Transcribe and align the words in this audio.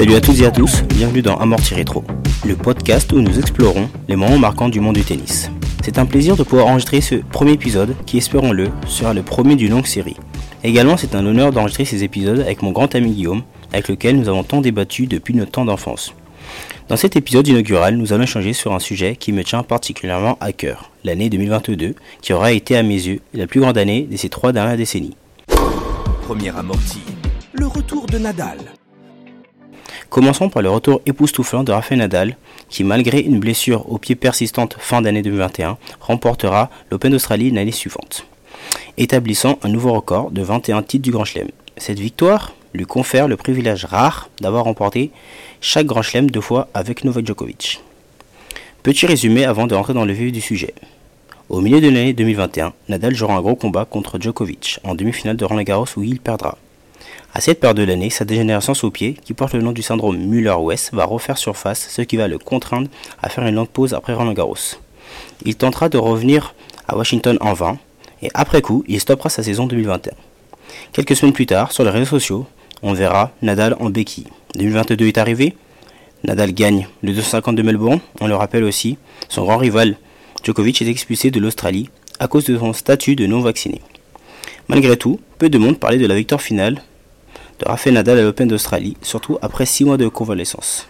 Salut 0.00 0.14
à 0.14 0.20
toutes 0.22 0.40
et 0.40 0.46
à 0.46 0.50
tous, 0.50 0.82
bienvenue 0.84 1.20
dans 1.20 1.36
Amorti 1.36 1.74
Rétro, 1.74 2.02
le 2.46 2.56
podcast 2.56 3.12
où 3.12 3.20
nous 3.20 3.38
explorons 3.38 3.86
les 4.08 4.16
moments 4.16 4.38
marquants 4.38 4.70
du 4.70 4.80
monde 4.80 4.94
du 4.94 5.04
tennis. 5.04 5.50
C'est 5.84 5.98
un 5.98 6.06
plaisir 6.06 6.38
de 6.38 6.42
pouvoir 6.42 6.68
enregistrer 6.68 7.02
ce 7.02 7.16
premier 7.16 7.52
épisode 7.52 7.94
qui, 8.06 8.16
espérons-le, 8.16 8.70
sera 8.86 9.12
le 9.12 9.22
premier 9.22 9.56
d'une 9.56 9.72
longue 9.72 9.84
série. 9.84 10.16
Également, 10.64 10.96
c'est 10.96 11.14
un 11.14 11.26
honneur 11.26 11.52
d'enregistrer 11.52 11.84
ces 11.84 12.02
épisodes 12.02 12.40
avec 12.40 12.62
mon 12.62 12.70
grand 12.70 12.94
ami 12.94 13.10
Guillaume, 13.10 13.42
avec 13.74 13.88
lequel 13.88 14.18
nous 14.18 14.30
avons 14.30 14.42
tant 14.42 14.62
débattu 14.62 15.06
depuis 15.06 15.34
notre 15.34 15.50
temps 15.50 15.66
d'enfance. 15.66 16.14
Dans 16.88 16.96
cet 16.96 17.16
épisode 17.16 17.48
inaugural, 17.48 17.98
nous 17.98 18.14
allons 18.14 18.22
échanger 18.22 18.54
sur 18.54 18.72
un 18.72 18.78
sujet 18.78 19.16
qui 19.16 19.32
me 19.32 19.44
tient 19.44 19.62
particulièrement 19.62 20.38
à 20.40 20.54
cœur, 20.54 20.92
l'année 21.04 21.28
2022, 21.28 21.94
qui 22.22 22.32
aura 22.32 22.52
été 22.52 22.74
à 22.74 22.82
mes 22.82 22.94
yeux 22.94 23.20
la 23.34 23.46
plus 23.46 23.60
grande 23.60 23.76
année 23.76 24.08
de 24.10 24.16
ces 24.16 24.30
trois 24.30 24.52
dernières 24.52 24.78
décennies. 24.78 25.14
Premier 26.22 26.56
amorti, 26.56 27.00
le 27.52 27.66
retour 27.66 28.06
de 28.06 28.16
Nadal. 28.16 28.56
Commençons 30.10 30.48
par 30.48 30.60
le 30.60 30.68
retour 30.68 31.00
époustouflant 31.06 31.62
de 31.62 31.70
Rafael 31.70 32.00
Nadal, 32.00 32.36
qui 32.68 32.82
malgré 32.82 33.20
une 33.20 33.38
blessure 33.38 33.88
au 33.92 33.96
pied 33.96 34.16
persistante 34.16 34.74
fin 34.76 35.02
d'année 35.02 35.22
2021, 35.22 35.78
remportera 36.00 36.68
l'Open 36.90 37.12
d'Australie 37.12 37.52
l'année 37.52 37.70
suivante, 37.70 38.26
établissant 38.98 39.60
un 39.62 39.68
nouveau 39.68 39.92
record 39.92 40.32
de 40.32 40.42
21 40.42 40.82
titres 40.82 41.04
du 41.04 41.12
Grand 41.12 41.24
Chelem. 41.24 41.50
Cette 41.76 42.00
victoire 42.00 42.54
lui 42.74 42.86
confère 42.86 43.28
le 43.28 43.36
privilège 43.36 43.84
rare 43.84 44.30
d'avoir 44.40 44.64
remporté 44.64 45.12
chaque 45.60 45.86
Grand 45.86 46.02
Chelem 46.02 46.28
deux 46.28 46.40
fois 46.40 46.68
avec 46.74 47.04
Novak 47.04 47.24
Djokovic. 47.24 47.80
Petit 48.82 49.06
résumé 49.06 49.44
avant 49.44 49.68
de 49.68 49.76
rentrer 49.76 49.94
dans 49.94 50.04
le 50.04 50.12
vif 50.12 50.32
du 50.32 50.40
sujet. 50.40 50.74
Au 51.48 51.60
milieu 51.60 51.80
de 51.80 51.88
l'année 51.88 52.14
2021, 52.14 52.72
Nadal 52.88 53.14
jouera 53.14 53.36
un 53.36 53.42
gros 53.42 53.54
combat 53.54 53.84
contre 53.84 54.20
Djokovic 54.20 54.80
en 54.82 54.96
demi-finale 54.96 55.36
de 55.36 55.44
Roland 55.44 55.62
Garros 55.62 55.86
où 55.96 56.02
il 56.02 56.18
perdra. 56.18 56.58
À 57.32 57.40
cette 57.40 57.60
période 57.60 57.76
de 57.76 57.84
l'année, 57.84 58.10
sa 58.10 58.24
dégénérescence 58.24 58.82
au 58.82 58.90
pied, 58.90 59.14
qui 59.24 59.34
porte 59.34 59.54
le 59.54 59.62
nom 59.62 59.70
du 59.70 59.82
syndrome 59.82 60.16
Müller-West, 60.16 60.90
va 60.92 61.04
refaire 61.04 61.38
surface, 61.38 61.88
ce 61.88 62.02
qui 62.02 62.16
va 62.16 62.26
le 62.26 62.38
contraindre 62.38 62.88
à 63.22 63.28
faire 63.28 63.46
une 63.46 63.54
longue 63.54 63.68
pause 63.68 63.94
après 63.94 64.14
Roland 64.14 64.32
Garros. 64.32 64.56
Il 65.44 65.54
tentera 65.54 65.88
de 65.88 65.96
revenir 65.96 66.54
à 66.88 66.96
Washington 66.96 67.38
en 67.40 67.52
vain, 67.52 67.78
et 68.20 68.30
après 68.34 68.62
coup, 68.62 68.84
il 68.88 69.00
stoppera 69.00 69.28
sa 69.28 69.44
saison 69.44 69.66
2021. 69.66 70.12
Quelques 70.92 71.14
semaines 71.14 71.32
plus 71.32 71.46
tard, 71.46 71.70
sur 71.70 71.84
les 71.84 71.90
réseaux 71.90 72.04
sociaux, 72.04 72.46
on 72.82 72.94
verra 72.94 73.30
Nadal 73.42 73.76
en 73.78 73.90
béquille. 73.90 74.26
2022 74.56 75.06
est 75.06 75.18
arrivé, 75.18 75.54
Nadal 76.24 76.52
gagne 76.52 76.88
le 77.02 77.12
250 77.12 77.54
de 77.54 77.62
Melbourne, 77.62 78.00
on 78.20 78.26
le 78.26 78.34
rappelle 78.34 78.64
aussi, 78.64 78.98
son 79.28 79.44
grand 79.44 79.56
rival 79.56 79.96
Djokovic 80.42 80.82
est 80.82 80.88
expulsé 80.88 81.30
de 81.30 81.38
l'Australie 81.38 81.90
à 82.18 82.26
cause 82.26 82.44
de 82.44 82.58
son 82.58 82.72
statut 82.72 83.14
de 83.14 83.26
non 83.26 83.40
vacciné. 83.40 83.80
Malgré 84.68 84.96
tout, 84.96 85.20
peu 85.38 85.48
de 85.48 85.58
monde 85.58 85.78
parlait 85.78 85.98
de 85.98 86.06
la 86.06 86.14
victoire 86.16 86.42
finale 86.42 86.82
de 87.60 87.68
Rafael 87.68 87.94
Nadal 87.94 88.18
à 88.18 88.22
l'Open 88.22 88.48
d'Australie, 88.48 88.96
surtout 89.02 89.38
après 89.42 89.66
6 89.66 89.84
mois 89.84 89.96
de 89.96 90.08
convalescence. 90.08 90.88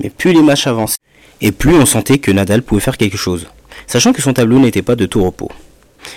Mais 0.00 0.10
plus 0.10 0.32
les 0.32 0.42
matchs 0.42 0.66
avançaient, 0.66 0.98
et 1.40 1.52
plus 1.52 1.74
on 1.74 1.86
sentait 1.86 2.18
que 2.18 2.30
Nadal 2.30 2.62
pouvait 2.62 2.80
faire 2.80 2.96
quelque 2.96 3.16
chose, 3.16 3.48
sachant 3.86 4.12
que 4.12 4.22
son 4.22 4.32
tableau 4.32 4.58
n'était 4.58 4.82
pas 4.82 4.96
de 4.96 5.06
tout 5.06 5.24
repos. 5.24 5.50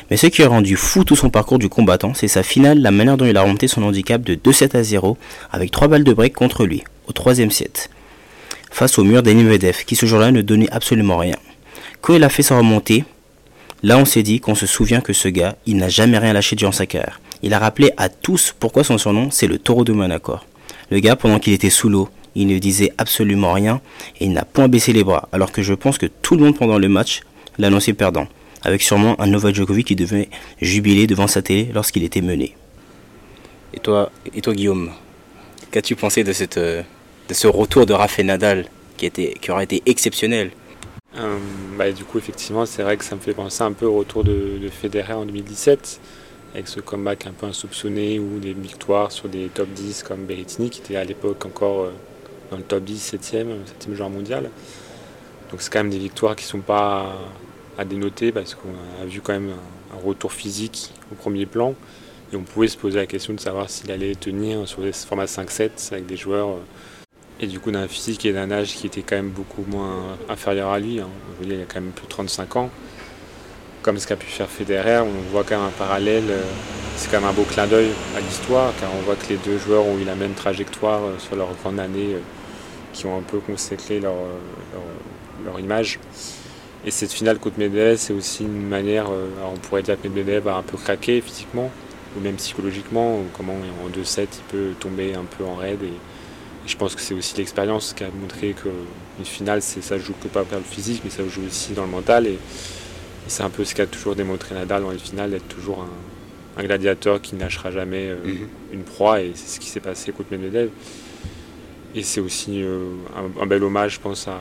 Mais 0.09 0.18
ce 0.18 0.28
qui 0.28 0.44
a 0.44 0.48
rendu 0.48 0.76
fou 0.76 1.04
tout 1.04 1.16
son 1.16 1.30
parcours 1.30 1.59
du 1.59 1.70
combattant, 1.70 2.14
c'est 2.14 2.28
sa 2.28 2.44
finale, 2.44 2.80
la 2.80 2.92
manière 2.92 3.18
dont 3.18 3.26
il 3.26 3.38
a 3.38 3.42
remonté 3.42 3.68
son 3.68 3.84
handicap 3.84 4.22
de 4.22 4.36
2-7 4.36 4.78
à 4.78 4.84
0 4.84 5.18
avec 5.52 5.72
3 5.72 5.88
balles 5.88 6.04
de 6.04 6.14
break 6.14 6.34
contre 6.34 6.66
lui, 6.66 6.84
au 7.08 7.12
troisième 7.12 7.52
set, 7.52 7.90
face 8.70 9.00
au 9.00 9.04
mur 9.04 9.24
d'Enim 9.24 9.48
Medvedev, 9.48 9.84
qui 9.86 9.96
ce 9.96 10.06
jour-là 10.06 10.32
ne 10.32 10.42
donnait 10.42 10.72
absolument 10.72 11.18
rien. 11.18 11.38
Quand 12.02 12.14
il 12.14 12.24
a 12.24 12.30
fait 12.30 12.44
sa 12.44 12.58
remontée, 12.58 13.06
là 13.84 13.98
on 13.98 14.06
s'est 14.06 14.24
dit 14.24 14.40
qu'on 14.40 14.56
se 14.56 14.68
souvient 14.68 15.02
que 15.02 15.14
ce 15.14 15.28
gars, 15.28 15.56
il 15.66 15.78
n'a 15.78 15.90
jamais 15.90 16.18
rien 16.18 16.34
lâché 16.34 16.56
durant 16.56 16.72
sa 16.72 16.86
carrière. 16.86 17.21
Il 17.44 17.53
a 17.53 17.59
rappelé 17.59 17.91
à 17.97 18.09
tous 18.09 18.53
pourquoi 18.59 18.84
son 18.84 18.97
surnom 18.97 19.31
c'est 19.31 19.47
le 19.47 19.57
taureau 19.57 19.84
de 19.84 19.94
Manacor. 19.94 20.46
Le 20.91 21.00
gars, 21.00 21.16
pendant 21.16 21.40
qu'il 21.40 21.53
était 21.53 21.69
sous 21.69 21.90
l'eau, 21.90 22.09
il 22.35 22.47
ne 22.47 22.59
disait 22.59 22.94
absolument 22.97 23.53
rien 23.53 23.81
et 24.19 24.25
il 24.25 24.31
n'a 24.31 24.46
point 24.46 24.68
baissé 24.68 24.94
les 24.94 25.03
bras, 25.03 25.28
alors 25.31 25.52
que 25.52 25.62
je 25.62 25.74
pense 25.74 25.97
que 25.97 26.06
tout 26.06 26.35
le 26.35 26.44
monde 26.44 26.57
pendant 26.57 26.78
le 26.78 26.88
match 26.88 27.22
l'annonçait 27.57 27.94
perdant, 27.94 28.28
avec 28.63 28.81
sûrement 28.81 29.19
un 29.19 29.28
Novak 29.28 29.56
Djokovic 29.56 29.88
qui 29.88 29.96
devait 29.96 30.29
jubiler 30.62 31.07
devant 31.07 31.28
sa 31.28 31.41
télé 31.41 31.69
lorsqu'il 31.74 32.03
était 32.03 32.22
mené. 32.22 32.56
Et 33.73 33.79
toi, 33.79 34.12
et 34.34 34.41
toi 34.41 34.53
Guillaume, 34.53 34.91
qu'as-tu 35.72 35.96
pensé 35.96 36.23
de, 36.23 36.34
cette, 36.34 36.59
de 36.59 36.84
ce 37.34 37.47
retour 37.47 37.85
de 37.85 37.94
Rafael 37.94 38.28
Nadal 38.28 38.66
qui, 38.97 39.06
était, 39.06 39.35
qui 39.41 39.50
aura 39.50 39.63
été 39.63 39.81
exceptionnel? 39.85 40.52
Euh, 41.18 41.38
bah, 41.78 41.91
Du 41.91 42.03
coup, 42.03 42.18
effectivement, 42.18 42.66
c'est 42.66 42.84
vrai 42.84 42.97
que 42.97 43.03
ça 43.03 43.16
me 43.16 43.22
fait 43.22 43.34
penser 43.34 43.63
un 43.63 43.72
peu 43.72 43.85
au 43.85 43.96
retour 43.96 44.23
de, 44.23 44.59
de 44.62 44.69
Federer 44.69 45.13
en 45.13 45.25
2017 45.25 46.00
avec 46.53 46.67
ce 46.67 46.79
comeback 46.79 47.28
un 47.28 47.31
peu 47.31 47.45
insoupçonné 47.45 48.19
ou 48.19 48.39
des 48.39 48.53
victoires 48.53 49.12
sur 49.12 49.29
des 49.29 49.47
top 49.47 49.69
10 49.69 50.03
comme 50.03 50.25
Berrettini 50.25 50.69
qui 50.69 50.81
était 50.81 50.95
à 50.95 51.03
l'époque 51.03 51.45
encore 51.45 51.81
euh, 51.81 51.94
dans 52.50 52.57
le 52.57 52.63
top 52.63 52.84
10, 52.84 53.13
7e, 53.13 53.45
7e 53.79 53.94
joueur 53.94 54.09
mondial. 54.09 54.50
Donc 55.50 55.61
c'est 55.61 55.72
quand 55.72 55.79
même 55.79 55.90
des 55.90 56.00
victoires 56.00 56.35
qui 56.35 56.45
ne 56.45 56.50
sont 56.50 56.59
pas 56.59 57.16
à 57.78 57.85
dénoter 57.85 58.31
parce 58.31 58.56
qu'on 58.56 58.73
a 59.01 59.06
vu 59.06 59.22
quand 59.22 59.34
même 59.34 59.51
un 59.94 60.06
retour 60.06 60.34
physique 60.34 60.94
au 61.11 61.16
premier 61.16 61.45
plan 61.45 61.73
et 62.34 62.35
on 62.35 62.44
pouvait 62.44 62.67
se 62.67 62.78
poser 62.78 63.00
la 63.00 63.06
question 63.06 63.34
de 63.34 63.40
savoir 63.40 63.69
s'il 63.69 63.91
allait 63.91 64.16
tenir 64.16 64.67
sur 64.67 64.81
des 64.81 64.94
formats 64.94 65.25
5-7 65.25 65.94
avec 65.94 66.06
des 66.06 66.17
joueurs 66.17 66.50
euh, 66.50 66.59
et 67.40 67.47
du 67.47 67.59
coup 67.59 67.72
d'un 67.72 67.88
physique 67.88 68.25
et 68.25 68.34
d'un 68.34 68.51
âge 68.51 68.75
qui 68.75 68.88
était 68.88 69.01
quand 69.01 69.16
même 69.16 69.29
beaucoup 69.29 69.63
moins 69.67 70.17
inférieur 70.29 70.69
à 70.69 70.79
lui. 70.79 71.00
Hein. 71.00 71.07
Je 71.41 71.47
veux 71.47 71.53
il 71.53 71.61
a 71.61 71.66
quand 71.66 71.81
même 71.81 71.91
plus 71.91 72.06
de 72.06 72.11
35 72.11 72.56
ans 72.57 72.69
comme 73.81 73.97
ce 73.97 74.08
qu'a 74.08 74.16
pu 74.16 74.28
faire 74.28 74.50
Federer, 74.50 75.00
on 75.00 75.31
voit 75.31 75.44
quand 75.44 75.58
même 75.58 75.68
un 75.68 75.78
parallèle. 75.78 76.30
Euh, 76.30 76.42
c'est 76.96 77.09
quand 77.09 77.19
même 77.19 77.30
un 77.30 77.34
beau 77.34 77.44
clin 77.44 77.66
d'œil 77.68 77.90
à 78.16 78.19
l'histoire, 78.19 78.74
car 78.80 78.90
on 78.96 79.02
voit 79.02 79.16
que 79.16 79.28
les 79.30 79.38
deux 79.38 79.58
joueurs 79.58 79.86
ont 79.86 79.97
eu 79.97 80.03
la 80.03 80.16
même 80.16 80.34
trajectoire 80.34 81.02
euh, 81.03 81.18
sur 81.18 81.36
leur 81.36 81.53
grande 81.64 81.80
année, 81.80 82.14
euh, 82.14 82.20
qui 82.94 83.06
ont 83.06 83.18
un 83.18 83.22
peu 83.22 83.40
consacré 83.40 84.00
leur, 84.00 84.14
leur, 85.46 85.59
image. 85.59 86.00
Et 86.86 86.91
cette 86.91 87.12
finale 87.12 87.40
contre 87.40 87.58
Medvedev, 87.58 87.97
c'est 87.97 88.14
aussi 88.14 88.44
une 88.44 88.68
manière, 88.68 89.09
on 89.09 89.58
pourrait 89.58 89.81
dire 89.81 89.96
que 90.02 90.09
Medvedev 90.09 90.50
a 90.50 90.58
un 90.58 90.62
peu 90.62 90.78
craqué 90.78 91.22
physiquement, 91.22 91.72
ou 92.18 92.20
même 92.20 92.36
psychologiquement, 92.36 93.20
comment 93.38 93.53
en 93.53 93.90
2-7 93.97 94.20
il 94.20 94.28
peut 94.52 94.72
tomber 94.78 95.14
un 95.14 95.24
peu 95.24 95.46
en 95.46 95.56
raid. 95.56 95.81
Et, 95.84 95.94
je 96.68 96.75
pense 96.75 96.94
que 96.94 97.02
c'est 97.02 97.14
aussi 97.14 97.36
l'expérience 97.38 97.94
qui 97.94 98.03
a 98.03 98.09
montré 98.20 98.53
qu'une 98.53 99.25
finale, 99.25 99.62
ça 99.62 99.97
joue 99.97 100.14
que 100.22 100.28
pas 100.28 100.44
par 100.44 100.59
le 100.59 100.66
physique, 100.66 101.02
mais 101.03 101.09
ça 101.09 101.24
joue 101.28 101.41
aussi 101.47 101.72
dans 101.72 101.86
le 101.86 101.90
mental. 101.90 102.28
Et, 102.28 102.38
c'est 103.28 103.44
un 103.44 103.50
peu 103.50 103.64
ce 103.64 103.76
qu'a 103.76 103.86
toujours 103.86 104.16
démontré 104.16 104.56
Nadal 104.56 104.82
dans 104.84 104.92
les 104.92 104.98
finales, 104.98 105.32
d'être 105.32 105.48
toujours 105.48 105.86
un, 106.58 106.64
gladiateur 106.64 107.22
qui 107.22 107.36
n'achera 107.36 107.72
jamais 107.72 108.09
euh, 108.09 108.18
mhm. 108.24 108.48
une 108.74 108.84
proie, 108.84 109.22
et 109.22 109.32
c'est 109.34 109.56
ce 109.56 109.59
qui 109.59 109.68
s'est 109.68 109.80
passé 109.80 110.12
contre 110.12 110.32
Medvedev. 110.32 110.70
Et 111.96 112.04
c'est 112.04 112.22
aussi 112.22 112.62
euh, 112.62 112.86
un, 113.40 113.46
bel 113.46 113.64
hommage, 113.64 113.96
je 113.96 114.00
pense, 114.00 114.28
à. 114.28 114.40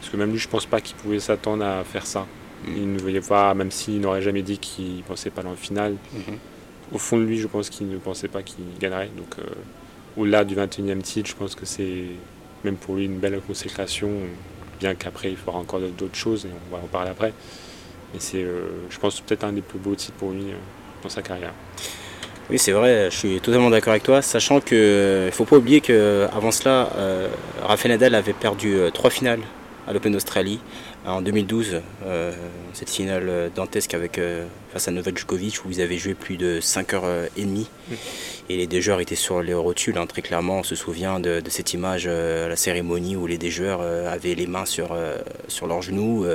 Parce 0.00 0.10
que 0.10 0.16
même 0.16 0.30
lui, 0.30 0.38
je 0.38 0.48
pense 0.48 0.66
pas 0.66 0.80
qu'il 0.80 0.96
pouvait 0.96 1.20
s'attendre 1.20 1.64
à 1.64 1.84
faire 1.84 2.06
ça. 2.06 2.26
Mhm. 2.66 2.76
Il 2.76 2.92
ne 2.92 2.98
voyait 2.98 3.20
pas, 3.20 3.54
même 3.54 3.70
s'il 3.70 4.00
n'aurait 4.00 4.22
jamais 4.22 4.42
dit 4.42 4.58
qu'il 4.58 4.98
ne 4.98 5.02
pensait 5.02 5.30
pas 5.30 5.42
dans 5.42 5.50
le 5.50 5.56
final. 5.56 5.96
Mhm. 6.12 6.38
Au 6.92 6.98
fond 6.98 7.18
de 7.18 7.24
lui, 7.24 7.38
je 7.38 7.48
pense 7.48 7.68
qu'il 7.68 7.88
ne 7.88 7.98
pensait 7.98 8.28
pas 8.28 8.42
qu'il 8.42 8.64
gagnerait. 8.78 9.10
Donc, 9.16 9.34
euh, 9.38 9.42
au-delà 10.16 10.44
du 10.44 10.54
21e 10.54 11.02
titre, 11.02 11.28
je 11.28 11.34
pense 11.34 11.54
que 11.54 11.66
c'est 11.66 12.04
même 12.64 12.76
pour 12.76 12.96
lui 12.96 13.04
une 13.04 13.18
belle 13.18 13.40
consécration, 13.46 14.10
bien 14.80 14.94
qu'après, 14.94 15.30
il 15.30 15.36
fera 15.36 15.58
encore 15.58 15.80
d'autres 15.80 16.14
choses, 16.14 16.46
et 16.46 16.48
on 16.70 16.76
va 16.76 16.82
en 16.82 16.86
parler 16.86 17.10
après. 17.10 17.32
Et 18.14 18.18
c'est, 18.18 18.42
euh, 18.42 18.68
je 18.90 18.98
pense, 18.98 19.20
peut-être 19.20 19.44
un 19.44 19.52
des 19.52 19.60
plus 19.60 19.78
beaux 19.78 19.94
titres 19.94 20.16
pour 20.18 20.30
lui 20.30 20.50
euh, 20.50 20.56
dans 21.02 21.08
sa 21.08 21.22
carrière. 21.22 21.52
Oui, 22.48 22.58
c'est 22.58 22.72
vrai, 22.72 23.08
je 23.10 23.16
suis 23.16 23.40
totalement 23.40 23.70
d'accord 23.70 23.90
avec 23.90 24.04
toi, 24.04 24.22
sachant 24.22 24.60
qu'il 24.60 24.78
ne 24.78 25.30
faut 25.32 25.44
pas 25.44 25.56
oublier 25.56 25.80
qu'avant 25.80 26.52
cela, 26.52 26.90
euh, 26.96 27.28
Rafael 27.60 27.90
Nadal 27.90 28.14
avait 28.14 28.32
perdu 28.32 28.76
trois 28.94 29.10
finales 29.10 29.40
à 29.86 29.92
l'Open 29.92 30.12
d'Australie. 30.12 30.60
En 31.06 31.22
2012, 31.22 31.80
cette 32.72 32.90
finale 32.90 33.50
dantesque 33.54 33.94
avec, 33.94 34.20
face 34.72 34.88
à 34.88 34.90
Novak 34.90 35.18
Djokovic 35.18 35.64
où 35.64 35.70
ils 35.70 35.80
avaient 35.80 35.98
joué 35.98 36.14
plus 36.14 36.36
de 36.36 36.60
5h30 36.60 37.28
mmh. 37.36 37.66
et 38.48 38.56
les 38.56 38.66
deux 38.66 38.80
joueurs 38.80 39.00
étaient 39.00 39.14
sur 39.14 39.42
les 39.42 39.54
rotules. 39.54 39.96
Hein, 39.98 40.06
très 40.06 40.22
clairement, 40.22 40.58
on 40.58 40.62
se 40.64 40.74
souvient 40.74 41.20
de, 41.20 41.40
cette 41.48 41.74
image 41.74 42.08
à 42.08 42.48
la 42.48 42.56
cérémonie 42.56 43.14
où 43.14 43.26
les 43.26 43.38
deux 43.38 43.50
joueurs 43.50 43.80
avaient 43.80 44.34
les 44.34 44.46
mains 44.46 44.66
sur, 44.66 44.96
sur 45.48 45.66
leurs 45.66 45.82
genoux, 45.82 46.26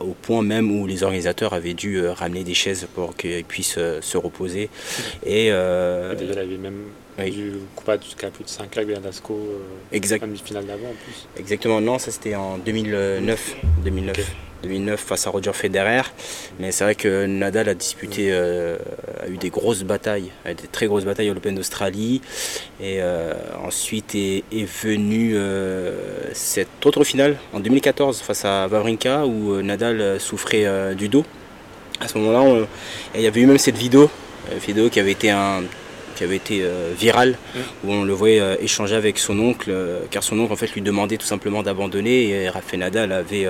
au 0.00 0.14
point 0.22 0.42
même 0.42 0.70
où 0.70 0.86
les 0.86 1.04
organisateurs 1.04 1.52
avaient 1.52 1.74
dû 1.74 2.04
ramener 2.06 2.42
des 2.42 2.54
chaises 2.54 2.88
pour 2.94 3.16
qu'ils 3.16 3.44
puissent 3.44 3.78
se 4.00 4.16
reposer. 4.16 4.68
Mmh. 4.68 5.02
Et, 5.26 5.52
oui. 7.18 7.30
du 7.30 7.52
jusqu'à 8.02 8.30
plus 8.30 8.44
de 8.44 8.48
5 8.48 8.76
avec 8.76 8.88
Bernasco 8.88 9.34
euh, 9.34 9.58
exact. 9.92 10.22
demi-finale 10.22 10.66
d'avant 10.66 10.88
en 10.88 11.04
plus. 11.04 11.26
Exactement, 11.38 11.80
non, 11.80 11.98
ça 11.98 12.10
c'était 12.10 12.34
en 12.34 12.58
2009. 12.58 13.56
2009. 13.84 14.36
2009 14.62 15.00
face 15.00 15.26
à 15.26 15.30
Roger 15.30 15.52
Federer. 15.52 16.02
Mais 16.58 16.72
c'est 16.72 16.82
vrai 16.84 16.94
que 16.96 17.26
Nadal 17.26 17.68
a 17.68 17.74
disputé, 17.74 18.28
euh, 18.30 18.76
a 19.22 19.28
eu 19.28 19.36
des 19.36 19.50
grosses 19.50 19.84
batailles, 19.84 20.30
a 20.44 20.52
des 20.52 20.66
très 20.66 20.86
grosses 20.86 21.04
batailles 21.04 21.30
à 21.30 21.34
l'Open 21.34 21.54
d'Australie. 21.54 22.20
Et 22.80 22.98
euh, 23.00 23.34
ensuite 23.64 24.14
est, 24.14 24.42
est 24.50 24.64
venue 24.64 25.36
cette 26.32 26.84
autre 26.86 27.04
finale 27.04 27.36
en 27.52 27.60
2014 27.60 28.20
face 28.20 28.44
à 28.44 28.66
Wawrinka 28.68 29.26
où 29.26 29.62
Nadal 29.62 30.20
souffrait 30.20 30.94
du 30.96 31.08
dos. 31.08 31.24
À 32.00 32.08
ce 32.08 32.18
moment-là, 32.18 32.66
il 33.14 33.20
y 33.20 33.26
avait 33.26 33.40
eu 33.40 33.46
même 33.46 33.58
cette 33.58 33.76
vidéo, 33.76 34.10
vidéo 34.60 34.88
qui 34.88 35.00
avait 35.00 35.12
été 35.12 35.30
un 35.30 35.62
qui 36.18 36.24
avait 36.24 36.36
été 36.36 36.62
euh, 36.62 36.92
viral, 36.98 37.38
où 37.84 37.92
on 37.92 38.02
le 38.02 38.12
voyait 38.12 38.40
euh, 38.40 38.56
échanger 38.60 38.96
avec 38.96 39.20
son 39.20 39.38
oncle, 39.38 39.72
car 40.10 40.24
son 40.24 40.36
oncle 40.40 40.52
en 40.52 40.56
fait 40.56 40.72
lui 40.72 40.82
demandait 40.82 41.16
tout 41.16 41.26
simplement 41.26 41.62
d'abandonner. 41.62 42.30
Et 42.30 42.48
Rafael 42.48 42.80
Nadal 42.80 43.12
avait, 43.12 43.46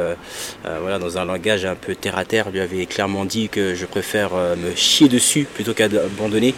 voilà, 0.81 0.99
dans 0.99 1.17
un 1.17 1.25
langage 1.25 1.65
un 1.65 1.75
peu 1.75 1.95
terre 1.95 2.19
à 2.19 2.25
terre, 2.25 2.51
lui 2.51 2.61
avait 2.61 2.85
clairement 2.85 3.25
dit 3.25 3.49
que 3.49 3.75
je 3.75 3.87
préfère 3.87 4.31
me 4.35 4.75
chier 4.75 5.09
dessus 5.09 5.47
plutôt 5.53 5.73
qu'abandonner. 5.73 6.55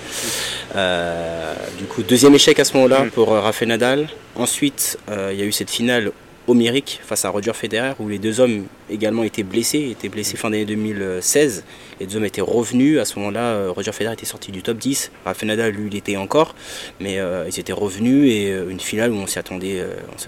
du 1.78 1.84
coup, 1.88 2.02
deuxième 2.02 2.34
échec 2.34 2.58
à 2.58 2.64
ce 2.64 2.74
moment-là 2.74 3.06
pour 3.14 3.28
Rafael 3.28 3.68
Nadal. 3.68 4.08
Ensuite, 4.34 4.98
il 5.08 5.38
y 5.38 5.42
a 5.42 5.44
eu 5.44 5.52
cette 5.52 5.70
finale 5.70 6.10
homérique 6.48 7.00
face 7.04 7.24
à 7.24 7.30
Roger 7.30 7.52
Federer 7.52 7.92
où 8.00 8.08
les 8.08 8.18
deux 8.18 8.40
hommes 8.40 8.64
également 8.90 9.22
étaient 9.22 9.42
blessés, 9.42 9.88
étaient 9.90 10.08
blessés 10.08 10.36
fin 10.36 10.50
d'année 10.50 10.64
2016. 10.64 11.64
Les 12.00 12.06
deux 12.06 12.16
hommes 12.16 12.24
étaient 12.24 12.40
revenus. 12.40 12.98
À 12.98 13.04
ce 13.04 13.18
moment-là, 13.18 13.52
euh, 13.52 13.70
Roger 13.70 13.92
Federer 13.92 14.14
était 14.14 14.26
sorti 14.26 14.52
du 14.52 14.62
top 14.62 14.78
10. 14.78 15.12
Rafael 15.24 15.48
Nadal, 15.48 15.72
lui, 15.72 15.88
il 15.90 15.96
était 15.96 16.16
encore. 16.16 16.54
Mais 16.98 17.18
euh, 17.18 17.44
ils 17.48 17.60
étaient 17.60 17.72
revenus 17.72 18.30
et 18.32 18.50
euh, 18.50 18.70
une 18.70 18.80
finale 18.80 19.12
où 19.12 19.16
on 19.16 19.26
s'y 19.26 19.38
attendait, 19.38 19.84
on 20.14 20.18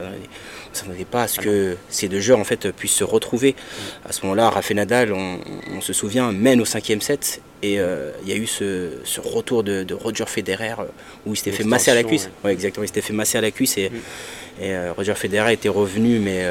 s'attendait 0.75 1.05
pas 1.05 1.23
à 1.25 1.29
ce 1.29 1.41
que 1.41 1.77
ces 1.89 2.09
deux 2.09 2.21
joueurs 2.21 2.39
en 2.39 2.45
fait 2.45 2.71
puissent 2.73 2.93
se 2.93 3.05
retrouver. 3.05 3.55
À 4.05 4.13
ce 4.13 4.23
moment-là, 4.23 4.51
Rafael 4.51 4.77
Nadal, 4.77 5.13
on, 5.13 5.81
se 5.81 5.93
souvient, 5.93 6.33
mène 6.33 6.61
au 6.61 6.65
cinquième 6.65 7.01
set 7.01 7.41
et 7.63 7.75
il 7.75 8.29
y 8.29 8.33
a 8.33 8.37
eu 8.37 8.47
ce, 8.47 8.93
retour 9.21 9.65
de, 9.65 9.95
Roger 9.95 10.25
Federer 10.27 10.75
où 11.27 11.33
il 11.33 11.37
s'était 11.37 11.53
fait 11.53 11.65
masser 11.65 11.91
à 11.91 11.95
la 11.95 12.05
cuisse. 12.05 12.31
Ouais. 12.45 12.53
exactement, 12.53 12.85
il 12.85 12.89
s'était 12.89 13.01
fait 13.01 13.13
masser 13.13 13.39
à 13.39 13.41
la 13.41 13.51
cuisse 13.51 13.77
et, 13.79 13.91
mm. 13.91 14.63
et 14.63 14.91
Roger 14.91 15.15
Federer 15.15 15.53
était 15.53 15.69
revenu, 15.69 16.19
mais 16.19 16.45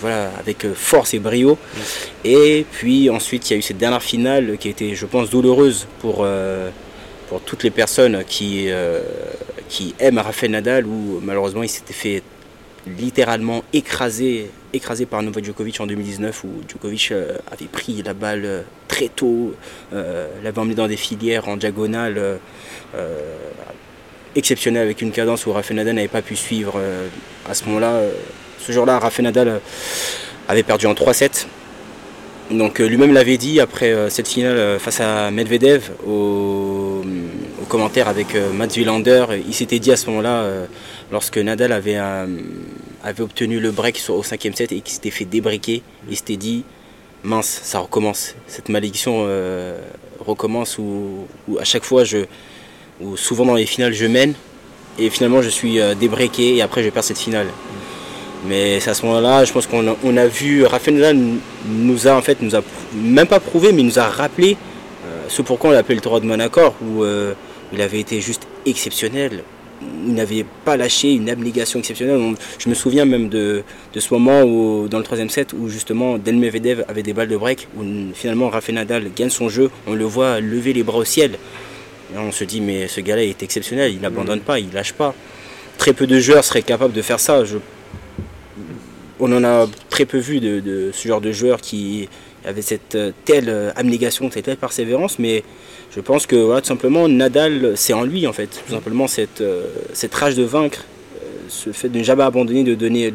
voilà, 0.00 0.30
avec 0.38 0.64
euh, 0.64 0.74
force 0.74 1.14
et 1.14 1.18
brio. 1.18 1.58
Et 2.24 2.66
puis 2.70 3.10
ensuite, 3.10 3.48
il 3.48 3.52
y 3.52 3.56
a 3.56 3.58
eu 3.58 3.62
cette 3.62 3.78
dernière 3.78 4.02
finale 4.02 4.56
qui 4.58 4.68
été, 4.68 4.94
je 4.94 5.06
pense, 5.06 5.30
douloureuse 5.30 5.86
pour, 6.00 6.18
euh, 6.20 6.70
pour 7.28 7.40
toutes 7.40 7.62
les 7.62 7.70
personnes 7.70 8.24
qui, 8.24 8.66
euh, 8.68 9.00
aiment 9.98 10.18
Rafael 10.18 10.50
Nadal, 10.50 10.86
où 10.86 11.20
malheureusement 11.22 11.62
il 11.62 11.68
s'était 11.68 11.92
fait 11.92 12.22
littéralement 12.98 13.62
écraser, 13.72 14.50
par 15.10 15.22
Novak 15.22 15.44
Djokovic 15.44 15.80
en 15.80 15.86
2019, 15.86 16.44
où 16.44 16.48
Djokovic 16.68 17.12
avait 17.50 17.66
pris 17.70 18.02
la 18.02 18.14
balle 18.14 18.64
très 18.86 19.08
tôt, 19.08 19.54
l'avait 19.92 20.58
emmené 20.58 20.74
dans 20.74 20.88
des 20.88 20.96
filières 20.96 21.48
en 21.48 21.56
diagonale. 21.56 22.38
exceptionnelle 24.36 24.82
avec 24.82 25.02
une 25.02 25.10
cadence 25.10 25.44
où 25.46 25.52
Rafael 25.52 25.76
Nadal 25.76 25.96
n'avait 25.96 26.08
pas 26.08 26.22
pu 26.22 26.36
suivre 26.36 26.80
à 27.48 27.54
ce 27.54 27.64
moment-là 27.66 28.00
ce 28.58 28.72
jour-là, 28.72 28.98
Rafael 28.98 29.24
Nadal 29.24 29.48
euh, 29.48 29.58
avait 30.48 30.62
perdu 30.62 30.86
en 30.86 30.94
3-7. 30.94 31.46
Donc 32.50 32.80
euh, 32.80 32.86
lui-même 32.86 33.12
l'avait 33.12 33.36
dit 33.36 33.60
après 33.60 33.92
euh, 33.92 34.08
cette 34.08 34.28
finale 34.28 34.78
face 34.78 35.00
à 35.00 35.30
Medvedev 35.30 35.90
au, 36.06 37.02
commentaire 37.68 38.08
avec 38.08 38.28
Mats 38.54 38.68
Wilander, 38.78 39.26
il 39.46 39.52
s'était 39.52 39.78
dit 39.78 39.92
à 39.92 39.96
ce 39.98 40.06
moment-là, 40.06 40.46
lorsque 41.12 41.36
Nadal 41.36 41.70
avait, 41.70 41.98
obtenu 43.20 43.60
le 43.60 43.70
break 43.72 44.02
au 44.08 44.22
cinquième 44.22 44.54
set 44.54 44.72
et 44.72 44.80
qu'il 44.80 44.94
s'était 44.94 45.10
fait 45.10 45.26
débriquer, 45.26 45.82
il 46.08 46.16
s'était 46.16 46.38
dit 46.38 46.64
mince, 47.24 47.60
ça 47.62 47.80
recommence, 47.80 48.36
cette 48.46 48.70
malédiction 48.70 49.28
recommence 50.18 50.78
où, 50.78 51.26
à 51.60 51.64
chaque 51.64 51.84
fois 51.84 52.04
je, 52.04 52.24
ou 53.02 53.18
souvent 53.18 53.44
dans 53.44 53.54
les 53.54 53.66
finales 53.66 53.92
je 53.92 54.06
mène 54.06 54.32
et 54.98 55.10
finalement 55.10 55.42
je 55.42 55.50
suis 55.50 55.78
débriqué 56.00 56.56
et 56.56 56.62
après 56.62 56.82
je 56.82 56.88
perds 56.88 57.04
cette 57.04 57.18
finale. 57.18 57.48
Mais 58.46 58.80
c'est 58.80 58.90
à 58.90 58.94
ce 58.94 59.04
moment-là, 59.06 59.44
je 59.44 59.52
pense 59.52 59.66
qu'on 59.66 60.16
a, 60.16 60.26
vu, 60.26 60.64
Rafael 60.64 60.94
Nadal 60.94 61.18
nous 61.66 62.06
a 62.06 62.14
en 62.14 62.22
fait, 62.22 62.40
nous 62.40 62.54
a 62.54 62.62
même 62.94 63.26
pas 63.26 63.40
prouvé, 63.40 63.72
mais 63.72 63.82
il 63.82 63.86
nous 63.86 63.98
a 63.98 64.08
rappelé 64.08 64.56
euh, 65.06 65.24
ce 65.28 65.42
pourquoi 65.42 65.70
on 65.70 65.72
l'appelait 65.72 65.96
le 65.96 66.00
taureau 66.00 66.20
de 66.20 66.26
Monaco, 66.26 66.60
où 66.82 67.02
euh, 67.02 67.34
il 67.72 67.80
avait 67.80 68.00
été 68.00 68.20
juste 68.20 68.46
exceptionnel. 68.64 69.42
Il 70.06 70.14
n'avait 70.14 70.44
pas 70.64 70.76
lâché 70.76 71.12
une 71.12 71.30
abnégation 71.30 71.78
exceptionnelle. 71.78 72.34
je 72.58 72.68
me 72.68 72.74
souviens 72.74 73.04
même 73.04 73.28
de, 73.28 73.62
ce 73.94 74.12
moment 74.12 74.42
où, 74.42 74.88
dans 74.88 74.98
le 74.98 75.04
troisième 75.04 75.30
set 75.30 75.52
où 75.52 75.68
justement 75.68 76.18
Delmevedev 76.18 76.84
avait 76.88 77.02
des 77.02 77.12
balles 77.12 77.28
de 77.28 77.36
break, 77.36 77.68
où 77.76 77.82
finalement 78.14 78.50
Rafael 78.50 78.74
Nadal 78.74 79.10
gagne 79.14 79.30
son 79.30 79.48
jeu, 79.48 79.70
on 79.86 79.94
le 79.94 80.04
voit 80.04 80.40
lever 80.40 80.72
les 80.72 80.82
bras 80.82 80.98
au 80.98 81.04
ciel. 81.04 81.38
Et 82.14 82.18
on 82.18 82.32
se 82.32 82.42
dit 82.44 82.60
mais 82.60 82.88
ce 82.88 83.00
gars-là 83.00 83.22
est 83.22 83.42
exceptionnel, 83.42 83.92
il 83.92 84.00
n'abandonne 84.00 84.40
pas, 84.40 84.58
il 84.58 84.72
lâche 84.72 84.92
pas. 84.94 85.14
Très 85.76 85.92
peu 85.92 86.08
de 86.08 86.18
joueurs 86.18 86.42
seraient 86.42 86.62
capables 86.62 86.92
de 86.92 87.02
faire 87.02 87.20
ça. 87.20 87.44
Je 87.44 87.58
on 89.20 89.32
en 89.32 89.44
a 89.44 89.66
très 89.90 90.04
peu 90.04 90.18
vu 90.18 90.40
de, 90.40 90.90
ce 90.92 91.08
genre 91.08 91.20
de 91.20 91.32
joueurs 91.32 91.60
qui 91.60 92.08
avaient 92.44 92.62
cette 92.62 92.94
euh, 92.94 93.12
telle 93.24 93.48
euh, 93.48 93.70
abnégation, 93.76 94.30
cette 94.30 94.44
telle 94.44 94.56
persévérance, 94.56 95.18
mais 95.18 95.42
je 95.94 96.00
pense 96.00 96.26
que 96.26 96.60
tout 96.60 96.66
simplement 96.66 97.08
Nadal, 97.08 97.72
c'est 97.76 97.92
en 97.92 98.04
lui 98.04 98.26
en 98.26 98.32
fait, 98.32 98.46
tout 98.46 98.72
simplement 98.72 99.06
cette, 99.08 99.40
euh, 99.40 99.66
cette 99.92 100.14
rage 100.14 100.36
de 100.36 100.44
vaincre, 100.44 100.84
ce 101.48 101.70
fait 101.70 101.88
de 101.88 101.98
ne 101.98 102.04
jamais 102.04 102.22
abandonner, 102.22 102.62
de 102.62 102.74
donner 102.74 103.12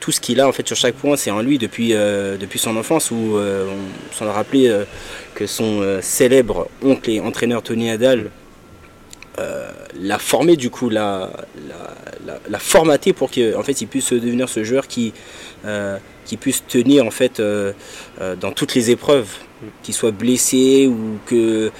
tout 0.00 0.12
ce 0.12 0.20
qu'il 0.20 0.40
a 0.40 0.46
en 0.46 0.52
fait 0.52 0.66
sur 0.66 0.76
chaque 0.76 0.94
point, 0.94 1.16
c'est 1.16 1.30
en 1.30 1.40
lui 1.40 1.56
depuis, 1.56 1.92
depuis 1.92 2.58
son 2.58 2.76
enfance 2.76 3.10
où 3.10 3.36
on 3.38 4.14
s'en 4.14 4.26
a 4.26 4.32
rappelé 4.32 4.70
que 5.34 5.46
son 5.46 5.98
célèbre 6.02 6.68
oncle 6.82 7.08
et 7.08 7.20
entraîneur 7.20 7.62
Tony 7.62 7.86
Nadal 7.86 8.30
euh, 9.38 9.70
l'a 10.00 10.18
formé 10.18 10.56
du 10.56 10.70
coup, 10.70 10.88
l'a, 10.88 11.30
la, 12.48 12.58
formaté 12.58 13.12
pour 13.12 13.30
qu'il 13.30 13.54
en 13.56 13.62
fait, 13.62 13.80
il 13.80 13.86
puisse 13.86 14.12
devenir 14.12 14.48
ce 14.48 14.64
joueur 14.64 14.86
qui, 14.86 15.12
euh, 15.64 15.98
qui 16.24 16.36
puisse 16.36 16.64
tenir 16.66 17.06
en 17.06 17.10
fait 17.10 17.40
euh, 17.40 17.72
dans 18.40 18.52
toutes 18.52 18.74
les 18.74 18.90
épreuves, 18.90 19.28
qu'il 19.82 19.94
soit 19.94 20.10
blessé 20.10 20.86
ou, 20.86 21.18
que, 21.26 21.70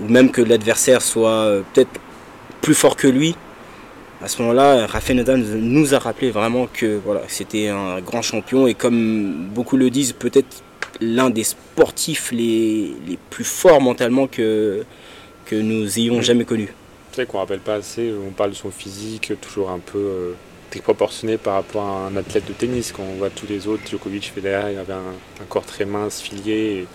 ou 0.00 0.08
même 0.08 0.30
que 0.30 0.42
l'adversaire 0.42 1.02
soit 1.02 1.62
peut-être 1.72 2.00
plus 2.60 2.74
fort 2.74 2.96
que 2.96 3.08
lui. 3.08 3.34
À 4.22 4.28
ce 4.28 4.40
moment-là, 4.42 4.86
Rafael 4.86 5.18
Nadal 5.18 5.40
nous 5.40 5.94
a 5.94 5.98
rappelé 5.98 6.30
vraiment 6.30 6.68
que 6.72 6.98
voilà, 7.04 7.22
c'était 7.28 7.68
un 7.68 8.00
grand 8.00 8.22
champion 8.22 8.66
et 8.66 8.74
comme 8.74 9.48
beaucoup 9.54 9.76
le 9.76 9.90
disent, 9.90 10.12
peut-être 10.12 10.62
l'un 11.00 11.28
des 11.28 11.44
sportifs 11.44 12.32
les, 12.32 12.94
les 13.06 13.18
plus 13.30 13.44
forts 13.44 13.82
mentalement 13.82 14.26
que, 14.26 14.84
que 15.44 15.56
nous 15.56 15.98
ayons 15.98 16.22
jamais 16.22 16.44
connu 16.44 16.72
qu'on 17.24 17.38
rappelle 17.38 17.60
pas 17.60 17.76
assez, 17.76 18.12
on 18.12 18.32
parle 18.32 18.50
de 18.50 18.56
son 18.56 18.70
physique 18.70 19.32
toujours 19.40 19.70
un 19.70 19.78
peu 19.78 19.98
euh, 19.98 20.32
déproportionné 20.72 21.38
par 21.38 21.54
rapport 21.54 21.84
à 21.84 22.06
un 22.08 22.16
athlète 22.16 22.46
de 22.46 22.52
tennis. 22.52 22.92
Quand 22.92 23.04
on 23.04 23.14
voit 23.14 23.30
tous 23.30 23.46
les 23.46 23.66
autres, 23.66 23.86
Djokovic, 23.88 24.32
Federer, 24.34 24.72
il 24.72 24.78
avait 24.78 24.92
un, 24.92 25.44
corps 25.48 25.64
très 25.64 25.86
mince, 25.86 26.20
filié, 26.20 26.86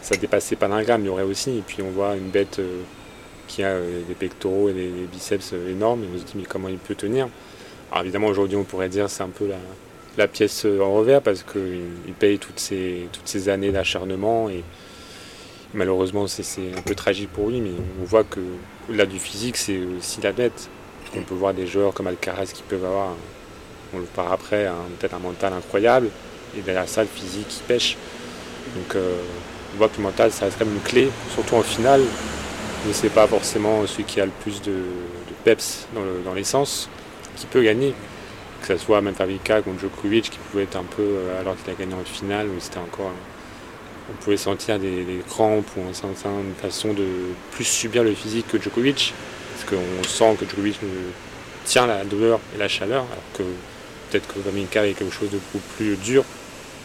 ça 0.00 0.16
dépassait 0.16 0.56
pas 0.56 0.66
d'un 0.66 0.82
gramme, 0.82 1.02
il 1.02 1.06
y 1.06 1.10
aurait 1.10 1.22
aussi. 1.22 1.58
Et 1.58 1.62
puis 1.64 1.82
on 1.82 1.90
voit 1.90 2.16
une 2.16 2.30
bête 2.30 2.58
euh, 2.58 2.82
qui 3.46 3.62
a 3.62 3.68
euh, 3.68 4.02
des 4.08 4.14
pectoraux 4.14 4.68
et 4.70 4.72
des, 4.72 4.90
biceps 5.12 5.52
énormes, 5.52 6.02
et 6.02 6.06
on 6.12 6.18
se 6.18 6.24
dit 6.24 6.32
mais 6.36 6.44
comment 6.44 6.68
il 6.68 6.78
peut 6.78 6.96
tenir? 6.96 7.28
Alors 7.92 8.02
évidemment 8.04 8.28
aujourd'hui 8.28 8.56
on 8.56 8.64
pourrait 8.64 8.88
dire 8.88 9.10
c'est 9.10 9.22
un 9.22 9.28
peu 9.28 9.46
la, 10.16 10.26
pièce 10.26 10.64
en 10.64 10.92
revers 10.92 11.20
parce 11.20 11.42
qu'il 11.42 12.14
paye 12.18 12.38
toutes 12.38 12.58
ces, 12.58 13.08
toutes 13.12 13.28
ces 13.28 13.48
années 13.50 13.70
d'acharnement 13.70 14.48
et 14.48 14.64
malheureusement 15.74 16.26
c'est 16.26 16.42
un 16.76 16.82
peu 16.82 16.94
tragique 16.94 17.30
pour 17.30 17.48
lui, 17.48 17.60
mais 17.60 17.72
on 18.00 18.04
voit 18.04 18.24
que 18.24 18.40
au-delà 18.88 19.06
du 19.06 19.18
physique, 19.18 19.56
c'est 19.56 19.78
aussi 19.98 20.20
la 20.20 20.32
bête. 20.32 20.68
On 21.16 21.22
peut 21.22 21.34
voir 21.34 21.54
des 21.54 21.66
joueurs 21.66 21.92
comme 21.92 22.06
Alcaraz 22.06 22.46
qui 22.46 22.62
peuvent 22.62 22.84
avoir, 22.84 23.14
on 23.94 23.98
le 23.98 24.04
part 24.04 24.32
après, 24.32 24.68
peut-être 24.98 25.14
un 25.14 25.18
mental 25.18 25.52
incroyable, 25.52 26.08
et 26.56 26.60
derrière 26.62 26.88
ça, 26.88 27.02
le 27.02 27.08
physique 27.08 27.48
qui 27.48 27.60
pêche. 27.66 27.96
Donc 28.76 28.94
euh, 28.96 29.20
on 29.74 29.78
voit 29.78 29.88
que 29.88 29.96
le 29.98 30.02
mental, 30.04 30.32
ça 30.32 30.46
reste 30.46 30.58
quand 30.58 30.64
même 30.64 30.74
une 30.74 30.80
clé, 30.80 31.08
surtout 31.34 31.56
en 31.56 31.62
finale. 31.62 32.02
Mais 32.86 32.92
c'est 32.92 33.10
pas 33.10 33.26
forcément 33.26 33.86
celui 33.86 34.04
qui 34.04 34.20
a 34.20 34.26
le 34.26 34.32
plus 34.42 34.60
de, 34.62 34.74
peps 35.44 35.88
dans 36.24 36.34
l'essence 36.34 36.88
qui 37.36 37.46
peut 37.46 37.62
gagner. 37.62 37.94
Que 38.60 38.68
ce 38.68 38.76
soit 38.76 39.00
Matavica 39.00 39.60
contre 39.60 39.80
Djokovic 39.80 40.30
qui 40.30 40.38
pouvait 40.50 40.64
être 40.64 40.76
un 40.76 40.84
peu, 40.84 41.02
euh, 41.02 41.40
alors 41.40 41.56
qu'il 41.56 41.72
a 41.72 41.76
gagné 41.76 41.94
en 41.94 42.04
finale, 42.04 42.46
où 42.46 42.60
c'était 42.60 42.78
encore 42.78 43.10
on 44.12 44.22
pouvait 44.22 44.36
sentir 44.36 44.78
des, 44.78 45.04
crampes 45.28 45.66
ou 45.76 45.80
on 45.88 45.94
sentait 45.94 46.28
une 46.28 46.54
façon 46.54 46.92
de 46.92 47.06
plus 47.52 47.64
subir 47.64 48.04
le 48.04 48.14
physique 48.14 48.46
que 48.48 48.60
Djokovic, 48.60 49.14
parce 49.52 49.70
qu'on 49.70 50.04
sent 50.08 50.36
que 50.38 50.48
Djokovic 50.48 50.78
tient 51.64 51.86
la 51.86 52.04
douleur 52.04 52.40
et 52.54 52.58
la 52.58 52.68
chaleur, 52.68 53.04
alors 53.04 53.24
que 53.34 53.42
peut-être 54.10 54.26
que 54.32 54.38
Wawrinka 54.40 54.86
est 54.86 54.94
quelque 54.94 55.14
chose 55.14 55.30
de 55.30 55.38
beaucoup 55.38 55.64
plus 55.76 55.96
dur 55.96 56.24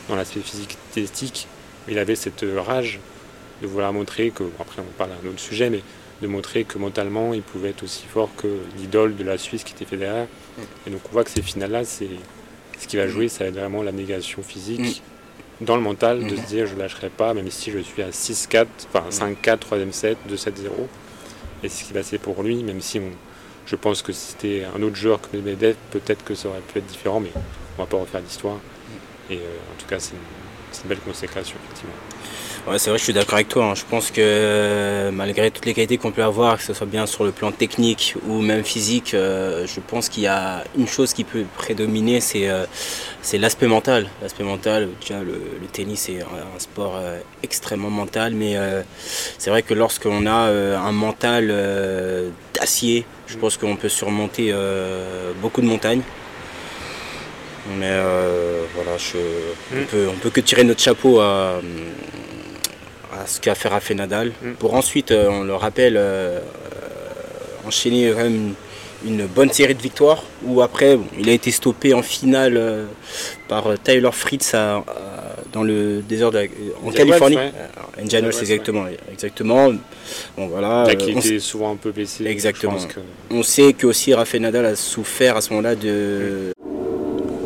dans 0.09 0.15
l'aspect 0.15 0.39
physique 0.39 0.77
esthétique, 0.95 1.47
il 1.87 1.99
avait 1.99 2.15
cette 2.15 2.45
rage 2.57 2.99
de 3.61 3.67
vouloir 3.67 3.91
montrer 3.93 4.31
que, 4.31 4.43
après 4.59 4.81
on 4.81 4.97
parle 4.97 5.11
d'un 5.11 5.29
autre 5.29 5.39
sujet, 5.39 5.69
mais 5.69 5.81
de 6.21 6.27
montrer 6.27 6.63
que 6.63 6.77
mentalement 6.77 7.33
il 7.33 7.41
pouvait 7.41 7.69
être 7.69 7.83
aussi 7.83 8.05
fort 8.07 8.29
que 8.37 8.47
l'idole 8.77 9.15
de 9.15 9.23
la 9.23 9.37
Suisse 9.37 9.63
qui 9.63 9.73
était 9.73 9.85
Federer. 9.85 10.25
Et 10.85 10.89
donc 10.89 11.01
on 11.09 11.13
voit 11.13 11.23
que 11.23 11.29
ces 11.29 11.41
finales-là, 11.41 11.83
c'est 11.85 12.09
ce 12.79 12.87
qui 12.87 12.97
va 12.97 13.07
jouer, 13.07 13.27
ça 13.27 13.43
va 13.43 13.49
être 13.49 13.55
vraiment 13.57 13.83
la 13.83 13.91
négation 13.91 14.41
physique 14.43 15.01
dans 15.61 15.75
le 15.75 15.81
mental 15.81 16.25
de 16.25 16.35
se 16.35 16.41
dire 16.41 16.67
je 16.67 16.75
lâcherai 16.75 17.09
pas, 17.09 17.33
même 17.33 17.49
si 17.49 17.71
je 17.71 17.79
suis 17.79 18.01
à 18.01 18.09
6-4, 18.09 18.67
enfin 18.93 19.09
5-4, 19.09 19.59
3ème 19.59 19.91
set, 19.91 20.17
2-7-0. 20.29 20.51
Et 21.63 21.69
c'est 21.69 21.81
ce 21.81 21.83
qui 21.85 21.93
va 21.93 22.01
passer 22.01 22.17
pour 22.17 22.43
lui, 22.43 22.63
même 22.63 22.81
si 22.81 23.01
je 23.65 23.75
pense 23.75 24.01
que 24.01 24.11
si 24.11 24.31
c'était 24.31 24.63
un 24.75 24.81
autre 24.83 24.95
joueur 24.95 25.19
comme 25.19 25.41
Medvedev, 25.41 25.75
peut-être 25.91 26.23
que 26.23 26.35
ça 26.35 26.49
aurait 26.49 26.61
pu 26.61 26.79
être 26.79 26.85
différent, 26.85 27.19
mais 27.19 27.31
on 27.77 27.81
va 27.81 27.87
pas 27.87 27.97
refaire 27.97 28.21
l'histoire. 28.21 28.57
Et 29.29 29.37
euh, 29.37 29.39
en 29.39 29.81
tout 29.81 29.87
cas, 29.87 29.99
c'est 29.99 30.13
c'est 30.71 30.83
une 30.83 30.89
belle 30.89 30.99
consécration, 30.99 31.55
effectivement. 31.65 31.93
Ouais, 32.67 32.79
c'est 32.79 32.89
vrai, 32.89 32.99
je 32.99 33.03
suis 33.05 33.13
d'accord 33.13 33.35
avec 33.35 33.47
toi. 33.47 33.63
hein. 33.65 33.75
Je 33.75 33.85
pense 33.89 34.11
que 34.11 34.19
euh, 34.19 35.09
malgré 35.11 35.51
toutes 35.51 35.65
les 35.65 35.73
qualités 35.73 35.97
qu'on 35.97 36.11
peut 36.11 36.23
avoir, 36.23 36.57
que 36.57 36.63
ce 36.63 36.73
soit 36.73 36.85
bien 36.85 37.05
sur 37.05 37.23
le 37.23 37.31
plan 37.31 37.53
technique 37.53 38.15
ou 38.27 38.41
même 38.41 38.65
physique, 38.65 39.13
euh, 39.13 39.65
je 39.65 39.79
pense 39.79 40.09
qu'il 40.09 40.23
y 40.23 40.27
a 40.27 40.65
une 40.77 40.87
chose 40.87 41.13
qui 41.13 41.23
peut 41.23 41.45
prédominer, 41.55 42.19
c'est 42.19 42.49
euh, 42.49 42.65
l'aspect 43.35 43.67
mental. 43.67 44.07
L'aspect 44.21 44.43
mental, 44.43 44.89
déjà, 44.99 45.23
le, 45.23 45.41
le 45.61 45.67
tennis 45.71 46.09
est 46.09 46.19
un, 46.21 46.59
sport 46.59 46.95
euh, 46.97 47.19
extrêmement 47.41 47.89
mental, 47.89 48.33
mais 48.33 48.57
c'est 49.37 49.49
vrai 49.49 49.61
que 49.61 49.73
lorsqu'on 49.73 50.25
a 50.25 50.49
un 50.79 50.91
mental 50.91 51.47
d'acier, 52.53 53.05
je 53.27 53.37
pense 53.37 53.55
qu'on 53.55 53.77
peut 53.77 53.89
surmonter 53.89 54.53
beaucoup 55.41 55.61
de 55.61 55.67
montagnes. 55.67 56.01
Mais 57.79 57.89
euh, 57.89 58.63
voilà, 58.75 58.97
je, 58.97 59.17
on, 59.73 59.81
Mm. 59.81 59.85
peut, 59.85 60.07
on 60.09 60.17
peut 60.17 60.29
que 60.29 60.41
tirer 60.41 60.63
notre 60.63 60.81
chapeau 60.81 61.19
à, 61.19 61.59
à 63.13 63.25
ce 63.27 63.39
qu'a 63.39 63.55
fait 63.55 63.67
Rafael 63.67 63.97
Nadal. 63.97 64.31
Mm. 64.41 64.53
Pour 64.53 64.73
ensuite, 64.75 65.11
euh, 65.11 65.27
on 65.29 65.43
le 65.43 65.55
rappelle, 65.55 65.95
euh, 65.97 66.39
enchaîner 67.65 68.11
quand 68.11 68.23
même 68.23 68.53
une, 69.05 69.25
bonne 69.27 69.51
série 69.51 69.75
de 69.75 69.81
victoires. 69.81 70.23
Où 70.45 70.61
après, 70.61 70.95
bon, 70.97 71.05
il 71.19 71.29
a 71.29 71.33
été 71.33 71.51
stoppé 71.51 71.93
en 71.93 72.01
finale 72.01 72.55
euh, 72.57 72.85
par 73.47 73.65
Tyler 73.83 74.09
Fritz 74.11 74.53
à- 74.53 74.77
à- 74.77 74.83
dans 75.53 75.63
le 75.63 76.01
désert 76.01 76.31
de 76.31 76.39
la- 76.39 76.45
en 76.85 76.91
Californie. 76.91 77.37
Ouais. 77.37 77.51
Indian 78.01 78.21
Wells, 78.21 78.35
exactement, 78.39 78.85
exactement. 79.11 79.71
Bon 80.37 80.47
voilà. 80.47 80.83
Là, 80.85 80.95
qui 80.95 81.11
était 81.11 81.39
souvent 81.39 81.71
un 81.71 81.75
peu 81.75 81.91
blessé. 81.91 82.25
Exactement. 82.25 82.75
Que 82.77 82.99
on 83.31 83.43
sait 83.43 83.73
que 83.73 83.87
aussi 83.87 84.13
Rafael 84.13 84.41
Nadal 84.41 84.65
a 84.65 84.75
souffert 84.75 85.35
à 85.37 85.41
ce 85.41 85.49
moment-là 85.51 85.75
de 85.75 86.51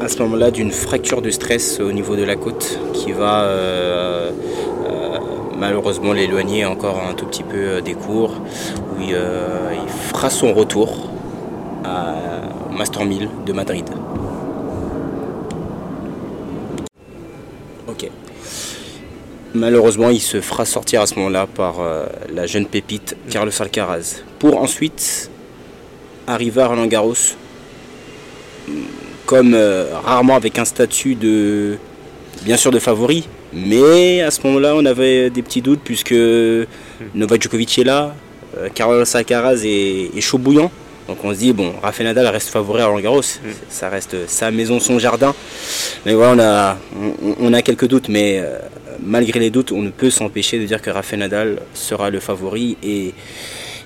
à 0.02 0.08
ce 0.08 0.18
moment-là 0.24 0.50
d'une 0.50 0.72
fracture 0.72 1.22
de 1.22 1.30
stress 1.30 1.80
au 1.80 1.92
niveau 1.92 2.16
de 2.16 2.24
la 2.24 2.36
côte 2.36 2.80
qui 2.92 3.12
va 3.12 3.44
euh, 3.44 4.32
euh, 4.90 5.20
malheureusement 5.58 6.12
l'éloigner 6.14 6.66
encore 6.66 7.04
un 7.08 7.14
tout 7.14 7.28
petit 7.28 7.44
peu 7.44 7.58
euh, 7.58 7.82
des 7.82 7.94
cours 7.94 8.42
où 8.98 9.02
il, 9.02 9.16
fera 10.12 10.30
son 10.30 10.54
retour 10.54 11.10
à 11.84 12.16
Master 12.72 13.06
1000 13.06 13.30
de 13.46 13.54
Madrid. 13.54 13.86
Ok. 17.88 18.10
Malheureusement, 19.54 20.10
il 20.10 20.20
se 20.20 20.42
fera 20.42 20.66
sortir 20.66 21.02
à 21.02 21.08
ce 21.08 21.16
moment-là 21.16 21.48
par 21.48 21.78
la 22.34 22.46
jeune 22.46 22.66
pépite 22.66 23.16
Carlos 23.30 23.52
Alcaraz. 23.60 24.24
Pour 24.40 24.62
ensuite 24.62 25.32
arriver 26.28 26.62
à 26.62 26.68
Roland 26.68 26.88
Garros, 26.88 27.16
comme 29.32 29.54
euh, 29.54 29.86
rarement 30.04 30.36
avec 30.36 30.60
un 30.60 30.66
statut 30.66 31.16
de, 31.16 31.78
bien 32.44 32.58
sûr, 32.58 32.70
de 32.70 32.80
favori. 32.80 33.30
Mais 33.54 34.22
à 34.22 34.30
ce 34.30 34.46
moment-là, 34.46 34.74
on 34.76 34.84
avait 34.84 35.30
des 35.30 35.42
petits 35.42 35.62
doutes 35.62 35.80
puisque 35.86 36.14
Novak 37.16 37.42
Djokovic 37.42 37.80
est 37.80 37.86
là, 37.86 38.14
euh, 38.58 38.68
Carlos 38.76 39.06
Alcaraz 39.14 39.64
est, 39.64 40.12
est 40.18 40.20
chaud 40.20 40.38
bouillant. 40.38 40.70
Donc 41.08 41.24
on 41.24 41.34
se 41.34 41.40
dit, 41.40 41.54
bon, 41.54 41.72
Rafael 41.82 42.08
Nadal 42.08 42.28
reste 42.28 42.50
favori 42.50 42.82
à 42.82 42.88
Roland 42.88 43.00
Garros. 43.00 43.22
Ça 43.70 43.88
reste 43.88 44.28
sa 44.28 44.52
maison, 44.52 44.82
son 44.82 45.00
jardin. 45.00 45.34
Mais 46.06 46.14
voilà, 46.14 46.34
on 46.36 46.40
a, 46.40 46.78
on, 47.24 47.36
on 47.40 47.54
a 47.54 47.62
quelques 47.62 47.88
doutes. 47.88 48.10
Mais 48.10 48.40
euh, 48.40 48.58
malgré 49.00 49.40
les 49.40 49.50
doutes, 49.50 49.72
on 49.72 49.82
ne 49.82 49.92
peut 49.92 50.10
s'empêcher 50.10 50.60
de 50.60 50.66
dire 50.66 50.82
que 50.82 50.90
Rafael 50.90 51.22
Nadal 51.22 51.60
sera 51.74 52.10
le 52.10 52.20
favori. 52.20 52.76
Et, 52.84 53.14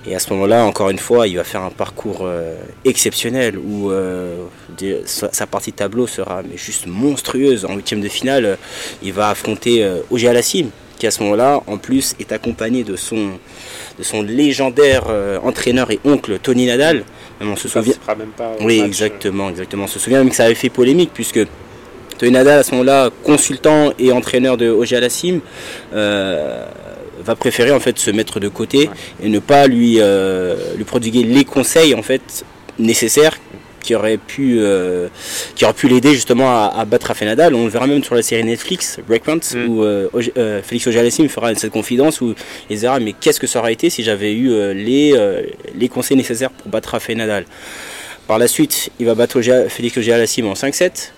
et 0.08 0.14
à 0.14 0.18
ce 0.18 0.32
moment-là, 0.32 0.64
encore 0.64 0.90
une 0.90 0.98
fois, 0.98 1.26
il 1.26 1.36
va 1.36 1.44
faire 1.44 1.62
un 1.62 1.70
parcours 1.70 2.20
euh, 2.22 2.54
exceptionnel 2.84 3.58
où 3.58 3.90
euh, 3.90 4.36
des- 4.76 5.02
sa, 5.04 5.32
sa 5.32 5.46
partie 5.46 5.72
tableau 5.72 6.06
sera 6.06 6.42
mais 6.48 6.56
juste 6.56 6.86
monstrueuse. 6.86 7.64
En 7.64 7.74
huitième 7.74 8.00
de 8.00 8.08
finale, 8.08 8.44
euh, 8.44 8.56
il 9.02 9.12
va 9.12 9.30
affronter 9.30 9.84
Auger 10.10 10.28
Alassim, 10.28 10.68
qui 10.98 11.06
à 11.06 11.10
ce 11.10 11.22
moment-là, 11.24 11.60
en 11.66 11.76
plus, 11.76 12.14
est 12.20 12.30
accompagné 12.32 12.84
de 12.84 12.96
son, 12.96 13.30
de 13.98 14.02
son 14.02 14.22
légendaire 14.22 15.04
entraîneur 15.42 15.90
et 15.90 15.98
oncle 16.04 16.38
Tony 16.38 16.66
Nadal. 16.66 17.04
Même 17.40 17.50
on 17.50 17.56
se 17.56 17.68
souvient. 17.68 17.94
même 18.16 18.28
pas. 18.28 18.52
Oui, 18.60 18.78
match. 18.78 18.86
exactement, 18.86 19.50
exactement. 19.50 19.84
On 19.84 19.88
se 19.88 19.98
souvient 19.98 20.18
même 20.20 20.30
que 20.30 20.36
ça 20.36 20.44
avait 20.44 20.54
fait 20.54 20.70
polémique 20.70 21.10
puisque 21.12 21.40
Tony 22.16 22.32
Nadal, 22.32 22.60
à 22.60 22.62
ce 22.62 22.70
moment-là, 22.70 23.10
consultant 23.24 23.92
et 23.98 24.10
entraîneur 24.12 24.56
de 24.56 24.70
Auger 24.70 24.96
Alassim, 24.96 25.40
va 27.26 27.34
préférer 27.36 27.72
en 27.72 27.80
fait 27.80 27.98
se 27.98 28.10
mettre 28.10 28.40
de 28.40 28.48
côté 28.48 28.88
et 29.22 29.28
ne 29.28 29.38
pas 29.38 29.66
lui, 29.66 29.96
euh, 30.00 30.56
lui 30.76 30.84
prodiguer 30.84 31.24
les 31.24 31.44
conseils 31.44 31.94
en 31.94 32.02
fait 32.02 32.44
nécessaires 32.78 33.36
qui 33.80 33.94
auraient 33.94 34.18
pu, 34.18 34.56
euh, 34.58 35.08
qui 35.54 35.64
pu 35.76 35.88
l'aider 35.88 36.12
justement 36.12 36.48
à, 36.50 36.72
à 36.76 36.84
battre 36.84 37.06
Rafael 37.06 37.28
Nadal. 37.28 37.54
On 37.54 37.64
le 37.64 37.70
verra 37.70 37.86
même 37.86 38.02
sur 38.02 38.16
la 38.16 38.22
série 38.22 38.42
Netflix 38.44 38.98
Breakpoint 39.06 39.36
Mm. 39.36 39.68
où 39.68 39.84
euh, 39.84 40.08
euh, 40.36 40.60
Félix 40.62 40.86
Auger-Aliassime 40.88 41.28
fera 41.28 41.54
cette 41.54 41.70
confidence 41.70 42.20
où 42.20 42.34
il 42.68 42.78
dira 42.78 42.98
mais 42.98 43.12
qu'est-ce 43.12 43.38
que 43.38 43.46
ça 43.46 43.60
aurait 43.60 43.72
été 43.72 43.88
si 43.90 44.02
j'avais 44.02 44.32
eu 44.32 44.48
les, 44.74 45.14
les 45.74 45.88
conseils 45.88 46.16
nécessaires 46.16 46.50
pour 46.50 46.68
battre 46.70 46.90
Rafael 46.90 47.16
Nadal? 47.18 47.44
Par 48.26 48.38
la 48.40 48.48
suite, 48.48 48.90
il 48.98 49.06
va 49.06 49.14
battre 49.14 49.40
Félix 49.68 49.96
Auger-Aliassime 49.98 50.46
en 50.48 50.54
5-7. 50.54 51.12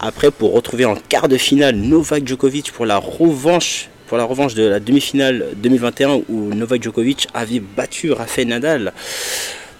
Après, 0.00 0.30
pour 0.30 0.54
retrouver 0.54 0.86
en 0.86 0.94
quart 0.94 1.28
de 1.28 1.36
finale 1.36 1.76
Novak 1.76 2.26
Djokovic 2.26 2.72
pour 2.72 2.86
la 2.86 2.96
revanche, 2.96 3.90
pour 4.06 4.18
la 4.18 4.24
revanche 4.24 4.54
de 4.54 4.64
la 4.64 4.80
demi-finale 4.80 5.46
2021 5.56 6.20
où 6.28 6.52
Novak 6.54 6.82
Djokovic 6.82 7.26
avait 7.34 7.60
battu 7.60 8.12
Rafael 8.12 8.48
Nadal 8.48 8.92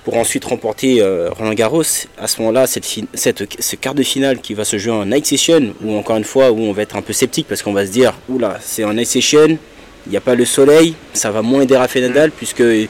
pour 0.04 0.16
ensuite 0.16 0.44
remporter 0.44 1.00
euh, 1.00 1.30
Roland 1.30 1.54
Garros. 1.54 1.82
À 2.18 2.26
ce 2.28 2.38
moment-là, 2.40 2.66
cette, 2.66 2.84
ce 3.14 3.76
quart 3.76 3.94
de 3.94 4.02
finale 4.02 4.38
qui 4.40 4.52
va 4.54 4.64
se 4.64 4.76
jouer 4.76 4.92
en 4.92 5.06
night 5.06 5.24
session, 5.26 5.72
où 5.82 5.94
encore 5.96 6.16
une 6.16 6.24
fois, 6.24 6.50
où 6.52 6.60
on 6.60 6.72
va 6.72 6.82
être 6.82 6.96
un 6.96 7.02
peu 7.02 7.12
sceptique 7.14 7.46
parce 7.48 7.62
qu'on 7.62 7.72
va 7.72 7.86
se 7.86 7.90
dire, 7.90 8.12
oula, 8.28 8.58
c'est 8.62 8.84
en 8.84 8.92
night 8.92 9.06
session, 9.08 9.58
il 10.06 10.10
n'y 10.10 10.16
a 10.18 10.20
pas 10.20 10.34
le 10.34 10.44
soleil, 10.44 10.94
ça 11.14 11.30
va 11.30 11.40
moins 11.40 11.62
aider 11.62 11.76
Rafael 11.76 12.04
Nadal, 12.06 12.30
puisque 12.30 12.60
euh, 12.60 12.86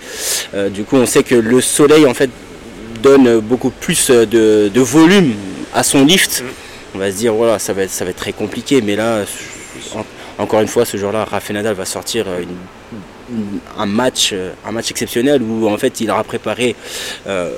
du 0.70 0.82
coup, 0.82 0.96
on 0.96 1.06
sait 1.06 1.22
que 1.22 1.36
le 1.36 1.60
soleil, 1.60 2.04
en 2.06 2.14
fait, 2.14 2.30
donne 3.00 3.38
beaucoup 3.38 3.70
plus 3.70 4.10
de, 4.10 4.68
de 4.72 4.80
volume 4.80 5.34
à 5.72 5.84
son 5.84 6.04
lift. 6.04 6.42
On 6.96 6.98
va 6.98 7.12
se 7.12 7.16
dire, 7.16 7.32
voilà, 7.34 7.60
ça 7.60 7.72
va 7.72 7.82
être, 7.82 7.90
ça 7.90 8.04
va 8.04 8.10
être 8.10 8.16
très 8.16 8.32
compliqué, 8.32 8.80
mais 8.82 8.96
là, 8.96 9.24
en- 9.94 10.04
encore 10.38 10.60
une 10.60 10.68
fois, 10.68 10.84
ce 10.84 10.96
jour-là, 10.96 11.24
Rafael 11.24 11.56
Nadal 11.56 11.74
va 11.74 11.84
sortir 11.84 12.26
euh, 12.28 12.42
un 13.78 13.86
match, 13.86 14.30
euh, 14.32 14.52
un 14.66 14.72
match 14.72 14.90
exceptionnel 14.90 15.42
où 15.42 15.68
en 15.68 15.78
fait 15.78 16.00
il 16.00 16.10
aura 16.10 16.24
préparé, 16.24 16.74
euh, 17.26 17.50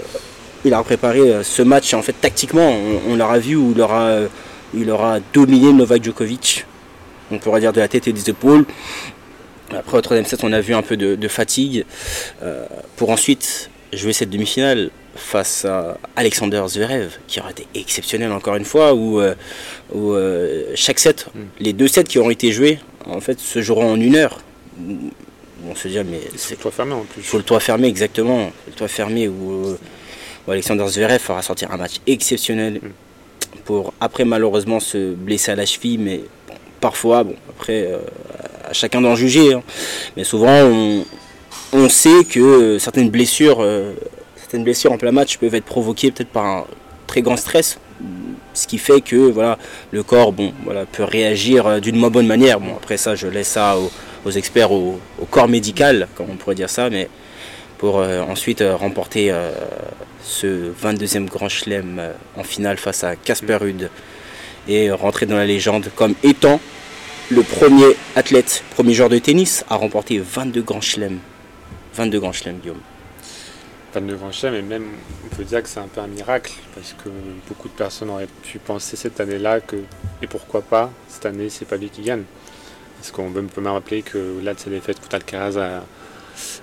il 0.64 0.74
aura 0.74 0.84
préparé 0.84 1.42
ce 1.42 1.62
match 1.62 1.94
en 1.94 2.02
fait 2.02 2.12
tactiquement. 2.12 2.70
On, 3.08 3.16
l'aura 3.16 3.38
vu 3.38 3.56
où 3.56 3.74
il 4.74 4.90
aura, 4.90 5.18
dominé 5.32 5.72
Novak 5.72 6.04
Djokovic. 6.04 6.66
On 7.30 7.38
pourrait 7.38 7.60
dire 7.60 7.72
de 7.72 7.80
la 7.80 7.88
tête 7.88 8.08
et 8.08 8.12
des 8.12 8.28
épaules. 8.30 8.66
Après 9.74 9.96
au 9.96 10.00
troisième 10.00 10.26
set, 10.26 10.44
on 10.44 10.52
a 10.52 10.60
vu 10.60 10.74
un 10.74 10.82
peu 10.82 10.96
de, 10.96 11.28
fatigue 11.28 11.84
pour 12.96 13.10
ensuite 13.10 13.70
jouer 13.92 14.12
cette 14.12 14.30
demi-finale 14.30 14.90
face 15.16 15.64
à 15.64 15.98
Alexander 16.16 16.62
Zverev, 16.68 17.10
qui 17.26 17.40
aura 17.40 17.50
été 17.50 17.66
exceptionnel 17.74 18.32
encore 18.32 18.56
une 18.56 18.64
fois, 18.64 18.94
où, 18.94 19.20
euh, 19.20 19.34
où, 19.92 20.12
euh, 20.12 20.64
chaque 20.74 20.98
set, 20.98 21.26
les 21.60 21.72
deux 21.72 21.88
sets 21.88 22.04
qui 22.04 22.18
auront 22.18 22.30
été 22.30 22.52
joués, 22.52 22.78
en 23.06 23.20
fait, 23.20 23.38
se 23.40 23.60
joueront 23.62 23.92
en 23.92 24.00
une 24.00 24.16
heure. 24.16 24.40
On 25.68 25.74
se 25.74 25.88
dit, 25.88 25.98
ah, 25.98 26.04
mais 26.04 26.20
C'est 26.36 26.52
le 26.52 26.60
toit 26.60 26.70
fermé 26.70 26.92
en 26.92 27.00
plus. 27.02 27.20
il 27.22 27.24
faut 27.24 27.38
le 27.38 27.42
toit 27.42 27.60
fermé, 27.60 27.88
exactement. 27.88 28.50
Le 28.66 28.72
toit 28.72 28.88
fermé 28.88 29.26
où, 29.28 29.76
où 30.46 30.50
Alexander 30.50 30.86
Zverev 30.88 31.18
fera 31.18 31.42
sortir 31.42 31.70
un 31.72 31.76
match 31.76 31.94
exceptionnel 32.06 32.80
pour 33.64 33.92
après 34.00 34.24
malheureusement 34.24 34.78
se 34.78 35.12
blesser 35.14 35.50
à 35.50 35.56
la 35.56 35.66
cheville, 35.66 35.98
mais 35.98 36.20
bon, 36.46 36.54
parfois, 36.80 37.24
bon, 37.24 37.34
après, 37.50 37.86
euh, 37.86 37.98
à 38.68 38.72
chacun 38.72 39.00
d'en 39.00 39.16
juger. 39.16 39.54
hein. 39.54 39.62
Mais 40.16 40.22
souvent, 40.24 40.62
on, 40.62 41.04
on 41.72 41.88
sait 41.88 42.24
que 42.30 42.78
certaines 42.78 43.10
blessures, 43.10 43.58
euh, 43.60 43.94
certaines 44.46 44.62
blessures 44.62 44.92
en 44.92 44.96
plein 44.96 45.10
match 45.10 45.38
peuvent 45.38 45.56
être 45.56 45.64
provoquées 45.64 46.12
peut-être 46.12 46.28
par 46.28 46.44
un 46.44 46.64
très 47.08 47.20
grand 47.20 47.36
stress. 47.36 47.80
Ce 48.54 48.68
qui 48.68 48.78
fait 48.78 49.00
que 49.00 49.16
voilà, 49.16 49.58
le 49.90 50.04
corps 50.04 50.30
bon, 50.30 50.52
voilà, 50.64 50.86
peut 50.86 51.02
réagir 51.02 51.66
euh, 51.66 51.80
d'une 51.80 51.96
moins 51.96 52.10
bonne 52.10 52.28
manière. 52.28 52.60
Bon, 52.60 52.76
après 52.76 52.96
ça, 52.96 53.16
je 53.16 53.26
laisse 53.26 53.48
ça 53.48 53.76
aux, 54.24 54.30
experts, 54.30 54.70
au, 54.70 55.00
corps 55.32 55.48
médical, 55.48 56.06
comme 56.14 56.30
on 56.30 56.36
pourrait 56.36 56.54
dire 56.54 56.70
ça, 56.70 56.90
mais 56.90 57.08
pour 57.78 57.98
euh, 57.98 58.20
ensuite 58.22 58.60
euh, 58.60 58.76
remporter 58.76 59.34
ce 60.22 60.70
22e 60.72 61.24
Grand 61.24 61.48
Chelem 61.48 62.00
en 62.36 62.44
finale 62.44 62.76
face 62.76 63.02
à 63.02 63.16
Casper 63.16 63.56
Ruud 63.56 63.90
et 64.68 64.92
rentrer 64.92 65.26
dans 65.26 65.36
la 65.36 65.46
légende 65.46 65.90
comme 65.96 66.14
étant 66.22 66.60
le 67.30 67.42
premier 67.42 67.96
athlète, 68.14 68.62
premier 68.70 68.94
joueur 68.94 69.08
de 69.08 69.18
tennis 69.18 69.64
à 69.68 69.74
remporter 69.74 70.20
22 70.20 70.62
Grands 70.62 70.80
Chelems. 70.80 71.18
22 71.94 72.20
Grands 72.20 72.32
Chelems, 72.32 72.58
Guillaume. 72.58 72.80
Fan 73.96 74.06
de 74.06 74.16
Chelem, 74.32 74.54
et 74.56 74.62
même 74.62 74.84
on 75.24 75.34
peut 75.34 75.44
dire 75.44 75.62
que 75.62 75.68
c'est 75.70 75.80
un 75.80 75.86
peu 75.88 76.00
un 76.02 76.06
miracle, 76.06 76.52
parce 76.74 76.92
que 77.02 77.08
beaucoup 77.48 77.68
de 77.68 77.72
personnes 77.72 78.10
auraient 78.10 78.28
pu 78.42 78.58
penser 78.58 78.94
cette 78.96 79.20
année-là 79.20 79.60
que, 79.60 79.76
et 80.22 80.26
pourquoi 80.26 80.60
pas, 80.60 80.90
cette 81.08 81.24
année 81.24 81.48
c'est 81.48 81.64
pas 81.64 81.76
lui 81.78 81.88
qui 81.88 82.02
gagne. 82.02 82.24
Parce 82.98 83.10
qu'on 83.10 83.30
peut 83.30 83.42
même 83.56 83.66
rappeler 83.72 84.02
que 84.02 84.18
au-delà 84.36 84.52
de 84.54 84.58
sa 84.58 84.68
défaite 84.70 85.00
contre 85.00 85.14
Alcaraz 85.14 85.56
à, 85.58 85.84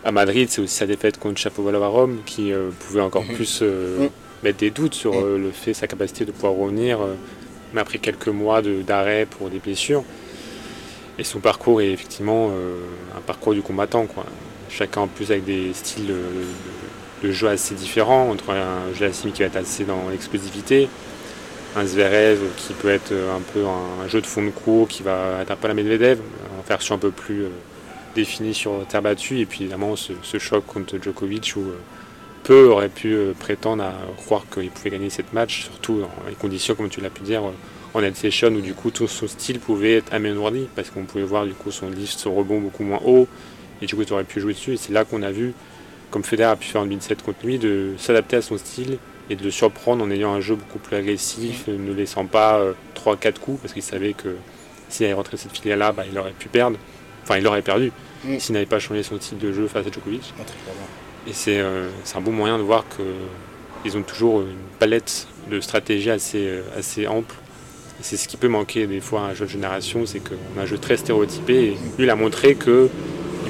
à 0.05 0.11
Madrid, 0.11 0.47
c'est 0.49 0.61
aussi 0.61 0.75
sa 0.75 0.85
défaite 0.85 1.19
contre 1.19 1.39
Chapovalov 1.39 1.81
à 1.83 1.87
Rome 1.87 2.19
qui 2.25 2.51
euh, 2.51 2.69
pouvait 2.81 3.01
encore 3.01 3.23
Mhm. 3.23 3.33
plus 3.35 3.59
euh, 3.63 3.99
Mhm. 4.01 4.09
mettre 4.43 4.57
des 4.59 4.69
doutes 4.71 4.93
sur 4.93 5.13
euh, 5.15 5.37
le 5.39 5.51
fait, 5.51 5.73
sa 5.73 5.87
capacité 5.87 6.25
de 6.25 6.31
pouvoir 6.31 6.53
revenir, 6.53 6.99
mais 7.73 7.81
après 7.81 7.97
quelques 7.97 8.27
mois 8.27 8.61
de- 8.61 8.83
d'arrêt 8.83 9.25
pour 9.25 9.49
des 9.49 9.59
blessures. 9.59 10.03
Et 11.17 11.23
son 11.23 11.39
parcours 11.39 11.81
est 11.81 11.91
effectivement 11.91 12.51
un 13.15 13.21
parcours 13.21 13.53
du 13.53 13.61
combattant. 13.61 14.07
Quoi. 14.07 14.25
Chacun 14.69 15.01
en 15.01 15.07
plus 15.07 15.29
avec 15.29 15.45
des 15.45 15.71
styles 15.73 16.11
de, 17.23 17.31
jeu 17.31 17.47
assez 17.47 17.75
différents, 17.75 18.29
entre 18.29 18.51
un 18.51 18.93
Gelassine 18.93 19.31
qui 19.31 19.41
va 19.41 19.47
être 19.47 19.55
assez 19.55 19.83
dans 19.83 20.09
l'explosivité, 20.09 20.89
un 21.75 21.85
Zverev 21.85 22.39
qui 22.57 22.73
peut 22.73 22.89
être 22.89 23.11
un 23.11 23.41
peu 23.53 23.65
un, 23.65 24.07
jeu 24.07 24.21
de 24.21 24.27
fond 24.27 24.43
de 24.43 24.49
cours 24.49 24.87
qui 24.87 25.03
va 25.03 25.39
être 25.41 25.51
un 25.51 25.55
peu 25.55 25.67
la 25.67 25.73
Medvedev, 25.73 26.19
en 26.59 26.67
version 26.67 26.95
un 26.95 26.99
peu 26.99 27.11
plus 27.11 27.45
définie 28.15 28.53
sur 28.53 28.85
terre 28.87 29.01
battue, 29.01 29.39
et 29.39 29.45
puis 29.45 29.61
évidemment 29.61 29.95
ce, 29.95 30.37
choc 30.37 30.65
contre 30.65 31.01
Djokovic 31.01 31.53
où 31.55 31.63
peu 32.43 32.67
auraient 32.67 32.89
pu 32.89 33.15
prétendre 33.39 33.83
à 33.83 33.93
croire 34.17 34.43
qu'il 34.53 34.69
pouvait 34.69 34.91
gagner 34.91 35.09
cette 35.09 35.33
match, 35.33 35.63
surtout 35.63 36.01
dans 36.01 36.11
les 36.27 36.35
conditions, 36.35 36.75
comme 36.75 36.89
tu 36.89 37.01
l'as 37.01 37.09
pu 37.09 37.23
dire, 37.23 37.43
en 37.93 38.01
head 38.01 38.15
session 38.15 38.49
où 38.49 38.61
du 38.61 38.73
coup 38.73 38.91
tout 38.91 39.07
son 39.07 39.27
style 39.27 39.59
pouvait 39.59 39.97
être 39.97 40.13
amélioré 40.13 40.67
parce 40.75 40.89
qu'on 40.89 41.03
pouvait 41.03 41.23
voir 41.23 41.45
du 41.45 41.53
coup 41.53 41.71
son 41.71 41.89
lift, 41.89 42.17
son 42.17 42.33
rebond 42.33 42.59
beaucoup 42.59 42.83
moins 42.83 42.99
haut 43.05 43.27
et 43.81 43.85
du 43.85 43.95
coup 43.95 44.03
tu 44.03 44.13
aurais 44.13 44.23
pu 44.23 44.39
jouer 44.39 44.53
dessus 44.53 44.73
et 44.73 44.77
c'est 44.77 44.93
là 44.93 45.05
qu'on 45.05 45.21
a 45.21 45.31
vu 45.31 45.53
comme 46.13 46.23
Federer 46.23 46.51
a 46.51 46.55
pu 46.55 46.67
faire 46.67 46.81
en 46.81 46.85
2007 46.85 47.23
contre 47.23 47.43
lui 47.43 47.57
de 47.57 47.95
s'adapter 47.97 48.35
à 48.35 48.43
son 48.43 48.55
style 48.59 48.99
et 49.31 49.35
de 49.35 49.43
le 49.43 49.49
surprendre 49.49 50.03
en 50.05 50.11
ayant 50.11 50.31
un 50.31 50.41
jeu 50.41 50.53
beaucoup 50.53 50.77
plus 50.77 50.95
agressif, 50.95 51.67
ne 51.67 51.91
laissant 51.91 52.27
pas 52.27 52.61
3-4 52.95 53.27
euh, 53.27 53.31
coups 53.41 53.59
parce 53.59 53.73
qu'il 53.73 53.81
savait 53.81 54.13
que 54.13 54.35
s'il 54.89 55.07
avait 55.07 55.15
rentré 55.15 55.37
cette 55.37 55.57
filière 55.57 55.77
là 55.77 55.91
bah, 55.91 56.03
il 56.09 56.15
aurait 56.19 56.33
pu 56.37 56.49
perdre, 56.49 56.77
enfin 57.23 57.37
il 57.37 57.47
aurait 57.47 57.63
perdu 57.63 57.91
mm. 58.25 58.37
s'il 58.37 58.53
n'avait 58.53 58.67
pas 58.67 58.77
changé 58.77 59.01
son 59.01 59.19
style 59.19 59.39
de 59.39 59.51
jeu 59.51 59.67
face 59.67 59.87
à 59.87 59.91
Djokovic. 59.91 60.35
Et 61.25 61.31
euh, 61.47 61.89
c'est 62.03 62.17
un 62.17 62.21
bon 62.21 62.31
moyen 62.31 62.59
de 62.59 62.63
voir 62.63 62.85
qu'ils 63.83 63.97
ont 63.97 64.03
toujours 64.03 64.41
une 64.41 64.53
palette 64.77 65.27
de 65.49 65.59
stratégies 65.61 66.11
assez, 66.11 66.45
euh, 66.45 66.61
assez 66.77 67.07
ample 67.07 67.33
c'est 68.01 68.17
ce 68.17 68.27
qui 68.27 68.37
peut 68.37 68.47
manquer 68.47 68.85
des 68.85 68.99
fois 68.99 69.21
à 69.21 69.23
un 69.25 69.33
jeu 69.33 69.45
de 69.45 69.49
génération, 69.49 70.05
c'est 70.05 70.19
qu'on 70.19 70.59
a 70.59 70.63
un 70.63 70.65
jeu 70.65 70.77
très 70.77 70.97
stéréotypé. 70.97 71.53
Et 71.53 71.69
lui, 71.71 71.79
il 71.99 72.09
a 72.09 72.15
montré 72.15 72.55
qu'il 72.55 72.89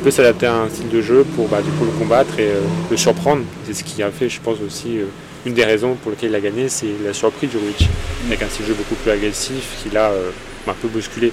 peut 0.04 0.12
s'adapter 0.12 0.48
à 0.48 0.56
un 0.56 0.70
style 0.70 0.90
de 0.90 1.02
jeu 1.02 1.24
pour 1.36 1.48
bah, 1.48 1.62
du 1.62 1.72
coup, 1.72 1.86
le 1.86 1.92
combattre 1.92 2.38
et 2.38 2.50
euh, 2.50 2.60
le 2.92 2.98
surprendre. 2.98 3.44
C'est 3.64 3.74
ce 3.74 3.86
qui 3.86 4.04
a 4.04 4.12
fait, 4.12 4.28
je 4.28 4.42
pense 4.42 4.58
aussi, 4.60 5.00
euh, 5.00 5.06
une 5.46 5.54
des 5.54 5.64
raisons 5.64 5.96
pour 5.96 6.12
lesquelles 6.12 6.32
il 6.32 6.36
a 6.36 6.42
gagné, 6.42 6.68
c'est 6.68 6.88
la 7.06 7.14
surprise 7.14 7.52
Djokovic, 7.52 7.88
avec 8.28 8.42
un 8.42 8.50
style 8.50 8.66
de 8.66 8.70
jeu 8.70 8.74
beaucoup 8.74 8.96
plus 8.96 9.12
agressif 9.12 9.82
qu'il 9.82 9.98
a 9.98 10.12
euh, 10.12 10.32
un 10.68 10.74
peu 10.74 10.90
bousculé. 10.90 11.32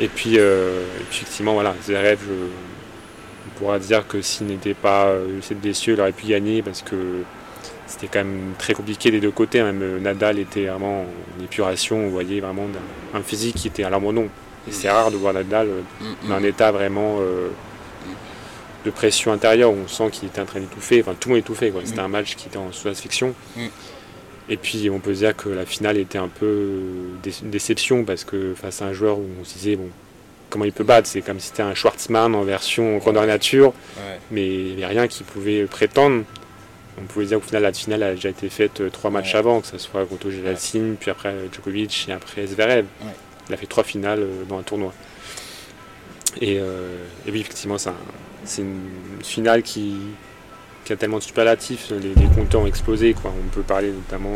Et 0.00 0.08
puis, 0.08 0.36
effectivement, 1.10 1.52
voilà, 1.52 1.74
Zverev, 1.84 2.18
on 3.46 3.58
pourra 3.58 3.78
dire 3.78 4.06
que 4.08 4.20
s'il 4.20 4.46
n'était 4.46 4.74
pas 4.74 5.12
cette 5.42 5.60
blessure, 5.60 5.94
il 5.94 6.00
aurait 6.00 6.12
pu 6.12 6.26
gagner 6.26 6.60
parce 6.62 6.82
que 6.82 7.22
c'était 7.86 8.08
quand 8.08 8.24
même 8.24 8.54
très 8.58 8.74
compliqué 8.74 9.12
des 9.12 9.20
deux 9.20 9.30
côtés. 9.30 9.60
Hein. 9.60 9.70
Même 9.72 10.02
Nadal 10.02 10.40
était 10.40 10.64
vraiment 10.64 11.02
en 11.02 11.44
épuration. 11.44 12.02
Vous 12.02 12.10
voyez 12.10 12.40
vraiment 12.40 12.66
un 13.14 13.22
physique 13.22 13.56
qui 13.56 13.68
était 13.68 13.84
à 13.84 13.90
l'abandon. 13.90 14.28
Et 14.68 14.72
c'est 14.72 14.90
rare 14.90 15.10
de 15.10 15.16
voir 15.16 15.34
Nadal 15.34 15.68
euh, 15.68 15.80
mm, 16.00 16.28
dans 16.28 16.34
un 16.34 16.40
mm. 16.40 16.44
état 16.46 16.72
vraiment 16.72 17.18
euh, 17.20 17.48
de 18.84 18.90
pression 18.90 19.32
intérieure 19.32 19.70
où 19.72 19.76
on 19.84 19.88
sent 19.88 20.10
qu'il 20.10 20.28
était 20.28 20.40
en 20.40 20.46
train 20.46 20.60
d'étouffer. 20.60 21.00
Enfin, 21.00 21.14
tout 21.18 21.28
le 21.28 21.34
monde 21.34 21.44
étouffait. 21.44 21.72
C'était 21.84 22.00
mm. 22.00 22.04
un 22.04 22.08
match 22.08 22.36
qui 22.36 22.48
était 22.48 22.58
en 22.58 22.72
sous-asphyxion. 22.72 23.34
Et 24.48 24.56
puis 24.56 24.90
on 24.90 24.98
peut 24.98 25.12
dire 25.12 25.36
que 25.36 25.48
la 25.48 25.64
finale 25.64 25.96
était 25.98 26.18
un 26.18 26.28
peu 26.28 26.80
une 27.42 27.50
déception 27.50 28.04
parce 28.04 28.24
que 28.24 28.54
face 28.54 28.82
à 28.82 28.86
un 28.86 28.92
joueur 28.92 29.18
où 29.18 29.26
on 29.40 29.44
se 29.44 29.54
disait 29.54 29.76
bon 29.76 29.88
comment 30.50 30.64
il 30.64 30.72
peut 30.72 30.84
battre, 30.84 31.08
c'est 31.08 31.22
comme 31.22 31.40
si 31.40 31.46
c'était 31.46 31.62
un 31.62 31.74
Schwartzmann 31.74 32.34
en 32.34 32.42
version 32.42 32.98
grandeur 32.98 33.24
nature, 33.24 33.72
mais 34.30 34.46
il 34.46 34.76
n'y 34.76 34.84
avait 34.84 34.94
rien 34.94 35.08
qui 35.08 35.22
pouvait 35.22 35.64
prétendre 35.64 36.24
on 36.98 37.02
pouvait 37.04 37.26
dire 37.26 37.38
qu'au 37.38 37.46
final 37.46 37.62
la 37.62 37.72
finale 37.72 38.02
a 38.02 38.14
déjà 38.14 38.28
été 38.28 38.48
faite 38.48 38.80
euh, 38.80 38.90
trois 38.90 39.10
matchs 39.10 39.34
avant, 39.34 39.60
que 39.60 39.66
ce 39.66 39.78
soit 39.78 40.04
contre 40.06 40.30
Gelassine, 40.30 40.96
puis 40.98 41.10
après 41.10 41.30
euh, 41.30 41.46
Djokovic 41.52 42.06
et 42.08 42.12
après 42.12 42.46
Zverev. 42.46 42.86
Il 43.48 43.54
a 43.54 43.56
fait 43.56 43.66
trois 43.66 43.84
finales 43.84 44.20
euh, 44.20 44.44
dans 44.48 44.58
un 44.58 44.62
tournoi. 44.62 44.92
Et, 46.40 46.58
oui, 47.28 47.40
effectivement, 47.40 47.76
c'est 47.78 48.62
une 48.62 48.80
finale 49.22 49.62
qui, 49.62 49.96
a 50.88 50.96
tellement 50.96 51.18
de 51.18 51.22
superlatifs, 51.22 51.90
les, 51.90 52.14
compteurs 52.34 52.62
ont 52.62 52.66
explosé. 52.66 53.12
Quoi. 53.12 53.32
On 53.38 53.48
peut 53.48 53.62
parler 53.62 53.90
notamment 53.90 54.32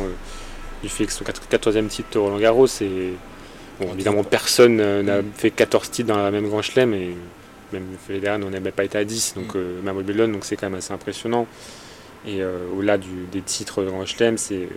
du 0.83 0.91
fait 0.91 1.07
que 1.07 1.13
son 1.13 1.25
14e 1.25 1.89
titre 1.89 2.19
Roland 2.19 2.39
Garros, 2.39 2.67
et 2.83 3.15
bon, 3.81 3.95
évidemment 3.95 4.25
personne 4.25 4.77
n'a 5.03 5.23
fait 5.35 5.51
14 5.51 5.91
titres 5.91 6.09
dans 6.09 6.19
la 6.19 6.31
même 6.31 6.49
Grand 6.49 6.61
Chelem, 6.61 6.93
et 6.93 7.17
même 7.73 7.87
Federer 8.07 8.37
n'en 8.37 8.49
a 8.49 8.61
même 8.61 8.73
pas 8.73 8.85
été 8.85 8.99
à 8.99 9.05
10, 9.05 9.35
donc 9.37 9.55
mm. 9.55 9.83
même 9.83 9.97
Wimbledon, 9.97 10.29
donc 10.29 10.45
c'est 10.45 10.57
quand 10.57 10.67
même 10.69 10.79
assez 10.79 10.93
impressionnant. 10.93 11.47
Et 12.27 12.43
euh, 12.43 12.59
au-delà 12.77 12.99
des 12.99 13.41
titres 13.43 13.83
de 13.83 13.89
Grand 13.89 14.05
Chelem, 14.05 14.37
c'est 14.37 14.69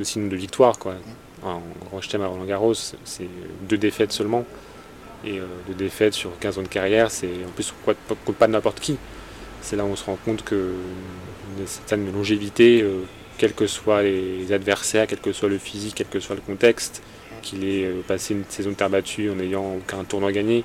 aussi 0.00 0.18
une 0.18 0.28
de 0.28 0.36
victoire. 0.36 0.78
Quoi. 0.78 0.96
En 1.42 1.62
Grand 1.86 2.00
Chelem 2.00 2.22
à 2.22 2.26
Roland 2.26 2.44
Garros, 2.44 2.74
c'est 2.74 3.28
deux 3.62 3.78
défaites 3.78 4.12
seulement. 4.12 4.44
Et 5.24 5.38
euh, 5.38 5.46
deux 5.66 5.74
défaites 5.74 6.14
sur 6.14 6.38
15 6.38 6.58
ans 6.58 6.62
de 6.62 6.68
carrière, 6.68 7.10
c'est 7.10 7.28
en 7.46 7.50
plus 7.50 7.72
contre 7.84 8.38
pas 8.38 8.48
n'importe 8.48 8.80
qui. 8.80 8.96
C'est 9.62 9.76
là 9.76 9.84
où 9.84 9.88
on 9.88 9.96
se 9.96 10.04
rend 10.04 10.18
compte 10.24 10.44
que 10.44 10.72
une 11.58 11.66
certaine 11.66 12.12
longévité, 12.12 12.82
euh, 12.82 13.02
quels 13.36 13.54
que 13.54 13.66
soient 13.66 14.02
les 14.02 14.52
adversaires, 14.52 15.06
quel 15.06 15.20
que 15.20 15.32
soit 15.32 15.48
le 15.48 15.58
physique, 15.58 15.94
quel 15.96 16.06
que 16.06 16.20
soit 16.20 16.36
le 16.36 16.40
contexte, 16.40 17.02
qu'il 17.42 17.64
ait 17.64 17.90
passé 18.06 18.34
une 18.34 18.44
saison 18.48 18.70
de 18.70 18.74
terre 18.74 18.90
battue 18.90 19.30
en 19.30 19.36
n'ayant 19.36 19.76
aucun 19.76 20.04
tournoi 20.04 20.32
gagné, 20.32 20.64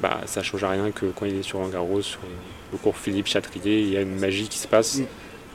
bah, 0.00 0.20
ça 0.26 0.40
ne 0.40 0.44
change 0.44 0.64
rien 0.64 0.90
que 0.90 1.06
quand 1.06 1.26
il 1.26 1.36
est 1.36 1.42
sur 1.42 1.58
Roland 1.58 1.70
Garros, 1.70 2.02
sur 2.02 2.20
le 2.72 2.78
cours 2.78 2.96
Philippe 2.96 3.26
Chatrier, 3.26 3.80
il 3.80 3.90
y 3.90 3.96
a 3.96 4.00
une 4.00 4.18
magie 4.18 4.48
qui 4.48 4.58
se 4.58 4.68
passe. 4.68 4.98
Mm 4.98 5.04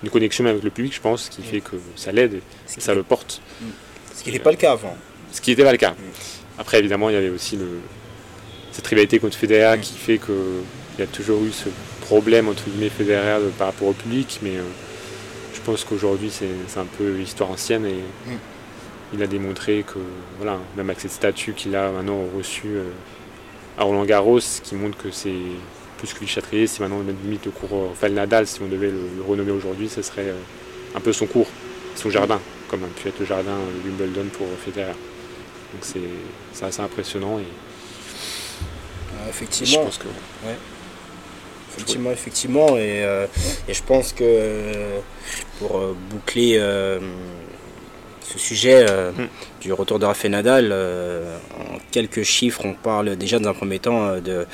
une 0.03 0.09
connexion 0.09 0.45
avec 0.45 0.63
le 0.63 0.69
public, 0.69 0.93
je 0.93 1.01
pense, 1.01 1.29
qui 1.29 1.41
fait 1.41 1.61
que 1.61 1.75
ça 1.95 2.11
l'aide 2.11 2.35
et 2.35 2.81
ça 2.81 2.93
le 2.93 3.03
porte. 3.03 3.41
Ce 4.15 4.23
qui 4.23 4.31
n'était 4.31 4.43
pas 4.43 4.51
le 4.51 4.57
cas 4.57 4.71
avant. 4.71 4.95
Ce 5.31 5.41
qui 5.41 5.51
n'était 5.51 5.63
pas 5.63 5.71
le 5.71 5.77
cas. 5.77 5.93
Après, 6.57 6.79
évidemment, 6.79 7.09
il 7.09 7.13
y 7.13 7.17
avait 7.17 7.29
aussi 7.29 7.59
cette 8.71 8.87
rivalité 8.87 9.19
contre 9.19 9.37
Federer 9.37 9.79
qui 9.81 9.93
fait 9.93 10.17
qu'il 10.17 10.99
y 10.99 11.01
a 11.01 11.07
toujours 11.07 11.43
eu 11.43 11.51
ce 11.51 11.69
problème, 12.01 12.47
entre 12.47 12.63
guillemets, 12.69 12.89
Federer 12.89 13.39
par 13.57 13.67
rapport 13.67 13.89
au 13.89 13.93
public, 13.93 14.39
mais 14.41 14.57
euh, 14.57 14.63
je 15.53 15.59
pense 15.61 15.83
qu'aujourd'hui, 15.83 16.31
c'est 16.31 16.79
un 16.79 16.85
peu 16.85 17.19
histoire 17.19 17.51
ancienne 17.51 17.85
et 17.85 17.99
il 19.13 19.21
a 19.21 19.27
démontré 19.27 19.83
que, 19.85 19.99
voilà, 20.37 20.59
même 20.77 20.89
avec 20.89 21.01
cette 21.01 21.11
statue 21.11 21.53
qu'il 21.53 21.75
a 21.75 21.91
maintenant 21.91 22.21
reçue 22.35 22.75
euh, 22.75 22.89
à 23.77 23.83
Roland 23.83 24.05
Garros, 24.05 24.39
qui 24.63 24.75
montre 24.75 24.97
que 24.97 25.11
c'est 25.11 25.33
plus 25.97 26.13
que 26.13 26.25
Châtrier, 26.25 26.67
c'est 26.67 26.81
maintenant 26.81 27.01
limite 27.23 27.45
le 27.45 27.51
cours 27.51 27.89
Rafael 27.89 28.13
Nadal, 28.13 28.47
si 28.47 28.61
on 28.61 28.67
devait 28.67 28.91
le, 28.91 29.23
renommer 29.27 29.51
aujourd'hui, 29.51 29.89
ce 29.89 30.01
serait 30.01 30.29
euh, 30.29 30.39
un 30.95 30.99
peu 30.99 31.11
son 31.11 31.25
cours, 31.25 31.47
son 31.95 32.09
jardin, 32.09 32.39
comme 32.75 32.85
a 32.85 32.87
pu 32.87 33.07
être 33.07 33.19
le 33.19 33.25
jardin 33.25 33.57
Wimbledon 33.85 34.25
pour 34.37 34.47
Federer. 34.63 34.91
Donc 35.73 35.81
c'est 36.51 36.65
assez 36.65 36.81
impressionnant 36.81 37.39
et 37.39 37.43
euh, 37.43 39.29
effectivement. 39.29 39.81
Je 39.81 39.85
pense 39.85 39.97
que, 39.97 40.07
Effectivement, 41.73 42.11
effectivement, 42.11 42.67
euh, 42.71 43.27
et, 43.67 43.73
je 43.73 43.83
pense 43.83 44.13
que 44.13 45.01
pour 45.59 45.77
boucler 46.09 46.57
ce 46.57 48.39
sujet 48.39 48.85
hmm. 48.85 49.27
du 49.59 49.73
retour 49.73 49.99
de 49.99 50.05
Rafael 50.05 50.31
Nadal, 50.31 50.71
en 50.71 51.77
quelques 51.91 52.23
chiffres, 52.23 52.61
on 52.63 52.73
parle 52.75 53.17
déjà 53.17 53.39
dans 53.39 53.49
un 53.49 53.53
premier 53.53 53.79
temps 53.79 54.19
de 54.21 54.45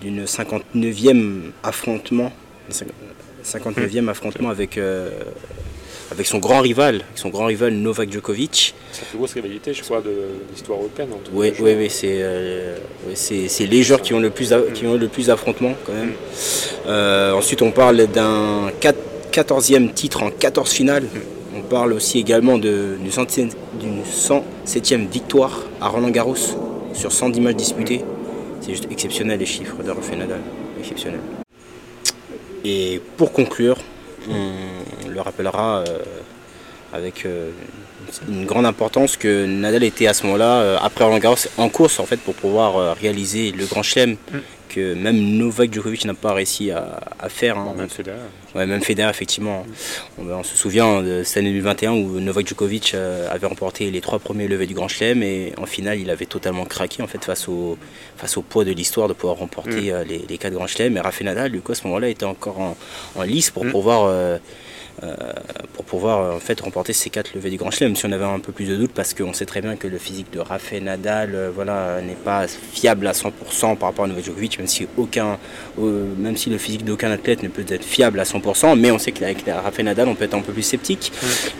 d'une 0.00 0.24
59e 0.24 1.52
affrontement, 1.62 2.32
59e 3.44 4.08
affrontement 4.08 4.50
avec, 4.50 4.78
euh, 4.78 5.10
avec 6.12 6.26
son 6.26 6.38
grand 6.38 6.60
rival, 6.60 6.96
avec 6.96 7.16
son 7.16 7.30
grand 7.30 7.46
rival 7.46 7.72
Novak 7.72 8.12
Djokovic. 8.12 8.74
C'est 8.92 9.00
la 9.00 9.06
plus 9.08 9.18
grosse 9.18 9.32
rivalité, 9.32 9.72
je 9.72 9.82
crois, 9.82 10.02
de 10.02 10.12
l'histoire 10.50 10.78
européenne. 10.78 11.08
Oui, 11.32 11.52
oui, 11.58 11.74
oui, 11.76 11.90
euh, 12.04 12.76
c'est 13.14 13.48
c'est 13.48 13.66
les 13.66 13.82
joueurs 13.82 14.02
qui 14.02 14.12
ont 14.12 14.20
le 14.20 14.30
plus 14.30 14.54
qui 14.74 14.86
ont 14.86 14.94
le 14.94 15.08
plus 15.08 15.26
d'affrontements 15.26 15.74
quand 15.86 15.94
même. 15.94 16.12
Euh, 16.86 17.32
ensuite, 17.32 17.62
on 17.62 17.70
parle 17.70 18.06
d'un 18.08 18.70
14e 19.32 19.92
titre 19.94 20.22
en 20.22 20.30
14 20.30 20.70
finales. 20.70 21.04
On 21.56 21.62
parle 21.62 21.94
aussi 21.94 22.18
également 22.18 22.58
d'une 22.58 23.08
107e 23.08 25.08
victoire 25.08 25.64
à 25.80 25.88
Roland 25.88 26.10
Garros 26.10 26.36
sur 26.92 27.10
110 27.10 27.40
matchs 27.40 27.56
disputés. 27.56 28.04
C'est 28.60 28.72
juste 28.72 28.86
exceptionnel 28.90 29.38
les 29.38 29.46
chiffres 29.46 29.82
de 29.82 29.90
Rafael 29.90 30.18
Nadal. 30.18 30.40
Exceptionnel. 30.78 31.20
Et 32.64 33.00
pour 33.16 33.32
conclure, 33.32 33.76
on 34.30 34.52
le 35.12 35.20
rappellera 35.20 35.78
euh, 35.78 35.98
avec 36.92 37.24
euh, 37.24 37.50
une 38.28 38.44
grande 38.44 38.66
importance 38.66 39.16
que 39.16 39.46
Nadal 39.46 39.84
était 39.84 40.06
à 40.06 40.14
ce 40.14 40.24
moment-là, 40.24 40.60
euh, 40.60 40.78
après 40.80 41.04
Roland 41.04 41.18
Garros, 41.18 41.36
en 41.56 41.68
course 41.68 42.00
en 42.00 42.06
fait 42.06 42.18
pour 42.18 42.34
pouvoir 42.34 42.96
réaliser 42.96 43.52
le 43.52 43.66
Grand 43.66 43.82
Chelem 43.82 44.16
mm 44.32 44.38
que 44.72 44.94
même 44.94 45.18
Novak 45.36 45.72
Djokovic 45.72 46.04
n'a 46.06 46.14
pas 46.14 46.32
réussi 46.32 46.70
à, 46.70 47.28
faire. 47.28 47.58
Hein. 47.58 47.74
Même 47.76 47.90
Federer. 47.90 48.16
Ouais, 48.54 48.66
même 48.66 48.82
Federer, 48.82 49.10
effectivement. 49.10 49.66
On, 50.18 50.42
se 50.42 50.56
souvient 50.56 51.02
de 51.02 51.22
cette 51.24 51.38
année 51.38 51.50
2021 51.50 51.92
où 51.92 52.20
Novak 52.20 52.46
Djokovic 52.46 52.94
avait 52.94 53.46
remporté 53.46 53.90
les 53.90 54.00
trois 54.00 54.18
premiers 54.18 54.48
levées 54.48 54.66
du 54.66 54.72
Grand 54.74 54.88
Chelem 54.88 55.22
et 55.22 55.52
en 55.58 55.66
finale, 55.66 56.00
il 56.00 56.10
avait 56.10 56.26
totalement 56.26 56.64
craqué 56.64 57.02
en 57.02 57.06
fait 57.06 57.22
face 57.22 57.48
au, 57.48 57.76
face 58.16 58.36
au 58.36 58.42
poids 58.42 58.64
de 58.64 58.72
l'histoire 58.72 59.08
de 59.08 59.12
pouvoir 59.12 59.36
remporter 59.38 59.92
mm. 59.92 60.04
les, 60.28 60.38
quatre 60.38 60.54
Grands 60.54 60.66
Chelems. 60.66 60.96
Et 60.96 61.00
Rafael 61.00 61.26
Nadal, 61.26 61.52
du 61.52 61.60
coup, 61.60 61.72
à 61.72 61.74
ce 61.74 61.84
moment-là, 61.84 62.08
était 62.08 62.24
encore 62.24 62.58
en, 62.58 63.22
lice 63.22 63.50
pour 63.50 63.66
mm. 63.66 63.70
pouvoir. 63.70 64.04
Euh, 64.06 64.38
pour 65.74 65.84
pouvoir 65.84 66.36
en 66.36 66.38
fait 66.40 66.60
remporter 66.60 66.92
ces 66.92 67.10
quatre 67.10 67.34
levées 67.34 67.50
du 67.50 67.56
Grand 67.56 67.70
Chelem. 67.70 67.90
Même 67.90 67.96
si 67.96 68.06
on 68.06 68.12
avait 68.12 68.24
un 68.24 68.38
peu 68.38 68.52
plus 68.52 68.66
de 68.66 68.76
doutes, 68.76 68.92
parce 68.92 69.14
qu'on 69.14 69.32
sait 69.32 69.46
très 69.46 69.60
bien 69.60 69.76
que 69.76 69.88
le 69.88 69.98
physique 69.98 70.32
de 70.32 70.40
Rafael 70.40 70.84
Nadal, 70.84 71.50
voilà, 71.54 72.00
n'est 72.00 72.14
pas 72.14 72.46
fiable 72.48 73.06
à 73.06 73.12
100% 73.12 73.76
par 73.76 73.88
rapport 73.90 74.04
à 74.04 74.08
Novak 74.08 74.24
Djokovic, 74.24 74.58
même 74.58 74.68
si 74.68 74.86
aucun, 74.96 75.38
même 75.78 76.36
si 76.36 76.50
le 76.50 76.58
physique 76.58 76.84
d'aucun 76.84 77.10
athlète 77.10 77.42
ne 77.42 77.48
peut 77.48 77.64
être 77.68 77.84
fiable 77.84 78.20
à 78.20 78.24
100%, 78.24 78.78
mais 78.78 78.90
on 78.90 78.98
sait 78.98 79.12
qu'avec 79.12 79.44
Rafael 79.46 79.86
Nadal, 79.86 80.08
on 80.08 80.14
peut 80.14 80.24
être 80.24 80.34
un 80.34 80.40
peu 80.40 80.52
plus 80.52 80.62
sceptique. 80.62 81.12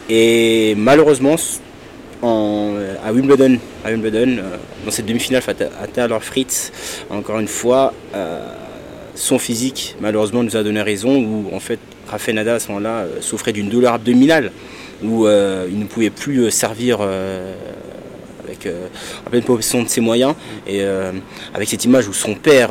Et 0.09 0.75
malheureusement, 0.77 1.37
à 2.23 3.13
Wimbledon, 3.13 3.59
à 3.85 3.91
Wimbledon 3.91 4.39
euh, 4.39 4.57
dans 4.85 4.91
cette 4.91 5.07
demi-finale 5.07 5.43
à 5.81 5.87
Taylor 5.89 6.23
Fritz, 6.23 6.73
encore 7.11 7.41
une 7.41 7.49
fois, 7.49 7.93
euh, 8.15 8.47
son 9.15 9.39
physique 9.39 9.97
malheureusement 10.01 10.43
nous 10.43 10.57
a 10.57 10.63
donné 10.63 10.81
raison 10.83 11.17
où 11.17 11.55
en 11.55 11.61
fait 11.61 11.81
Rafael 12.13 12.35
Nadal 12.37 12.57
à 12.57 12.61
ce 12.61 12.69
moment-là 12.69 12.91
euh, 12.91 13.21
souffrait 13.21 13.53
d'une 13.53 13.69
douleur 13.69 13.95
abdominale 13.95 14.53
où 15.03 15.27
il 15.27 15.79
ne 15.81 15.85
pouvait 15.85 16.11
plus 16.11 16.49
servir 16.53 17.01
avec 17.01 18.69
en 19.27 19.31
pleine 19.31 19.43
possession 19.43 19.83
de 19.83 19.89
ses 19.89 20.01
moyens. 20.01 20.37
Et 20.65 20.81
avec 21.53 21.69
cette 21.69 21.85
image 21.85 22.07
où 22.07 22.13
son 22.13 22.37
père 22.37 22.71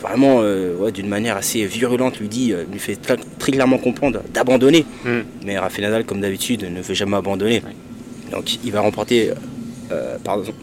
vraiment 0.00 0.44
d'une 0.94 1.08
manière 1.08 1.36
assez 1.36 1.66
virulente 1.66 2.20
lui 2.20 2.28
dit 2.28 2.54
lui 2.70 2.78
fait 2.78 2.94
très, 2.94 3.16
clairement 3.40 3.78
comprendre 3.78 4.22
d'abandonner. 4.32 4.86
Mm. 5.04 5.20
mais 5.44 5.58
Rafael 5.58 5.86
Nadal 5.86 6.04
comme 6.04 6.20
d'habitude 6.20 6.70
ne 6.72 6.80
veut 6.80 6.94
jamais 6.94 7.16
abandonner. 7.16 7.64
Donc 8.30 8.60
il 8.64 8.70
va 8.70 8.82
remporter 8.82 9.32
euh, 9.92 10.16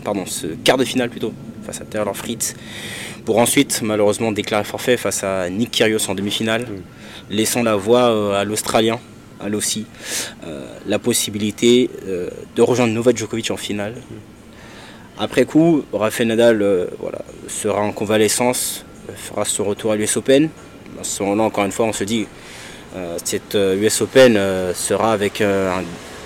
pardon, 0.04 0.26
ce 0.26 0.48
quart 0.48 0.78
de 0.78 0.84
finale 0.84 1.10
plutôt 1.10 1.34
face 1.64 1.80
à 1.80 1.86
Taylor 1.86 2.16
Fritz 2.16 2.56
pour 3.24 3.38
ensuite 3.38 3.82
malheureusement 3.84 4.32
déclarer 4.32 4.64
forfait 4.64 4.98
face 4.98 5.24
à 5.24 5.48
Nick 5.50 5.70
Kyrgios 5.72 6.10
en 6.10 6.16
demi-finale, 6.16 6.64
mm. 6.64 6.82
Laissant 7.32 7.64
la 7.64 7.76
voie 7.76 8.12
euh, 8.12 8.40
à 8.40 8.44
l'Australien, 8.44 9.00
à 9.40 9.50
l'OSI, 9.50 9.86
euh, 10.46 10.68
la 10.86 11.00
possibilité 11.00 11.90
de 12.56 12.62
rejoindre 12.62 12.94
Novak 12.94 13.18
Djokovic 13.18 13.50
en 13.50 13.58
finale. 13.58 13.96
Après 15.18 15.46
coup, 15.46 15.84
Rafael 15.94 16.28
Nadal 16.28 16.58
voilà, 17.00 17.20
sera 17.48 17.82
en 17.82 17.92
convalescence, 17.92 18.86
fera 19.16 19.46
son 19.46 19.64
retour 19.64 19.92
à 19.92 19.96
l'US 19.96 20.18
Open. 20.18 20.50
À 21.00 21.04
ce 21.04 21.24
moment-là, 21.24 21.44
encore 21.44 21.66
une 21.66 21.72
fois, 21.72 21.86
on 21.86 21.94
se 21.94 22.04
dit 22.04 22.28
cette 23.24 23.56
US 23.56 24.02
Open 24.02 24.40
sera 24.74 25.14
avec 25.14 25.42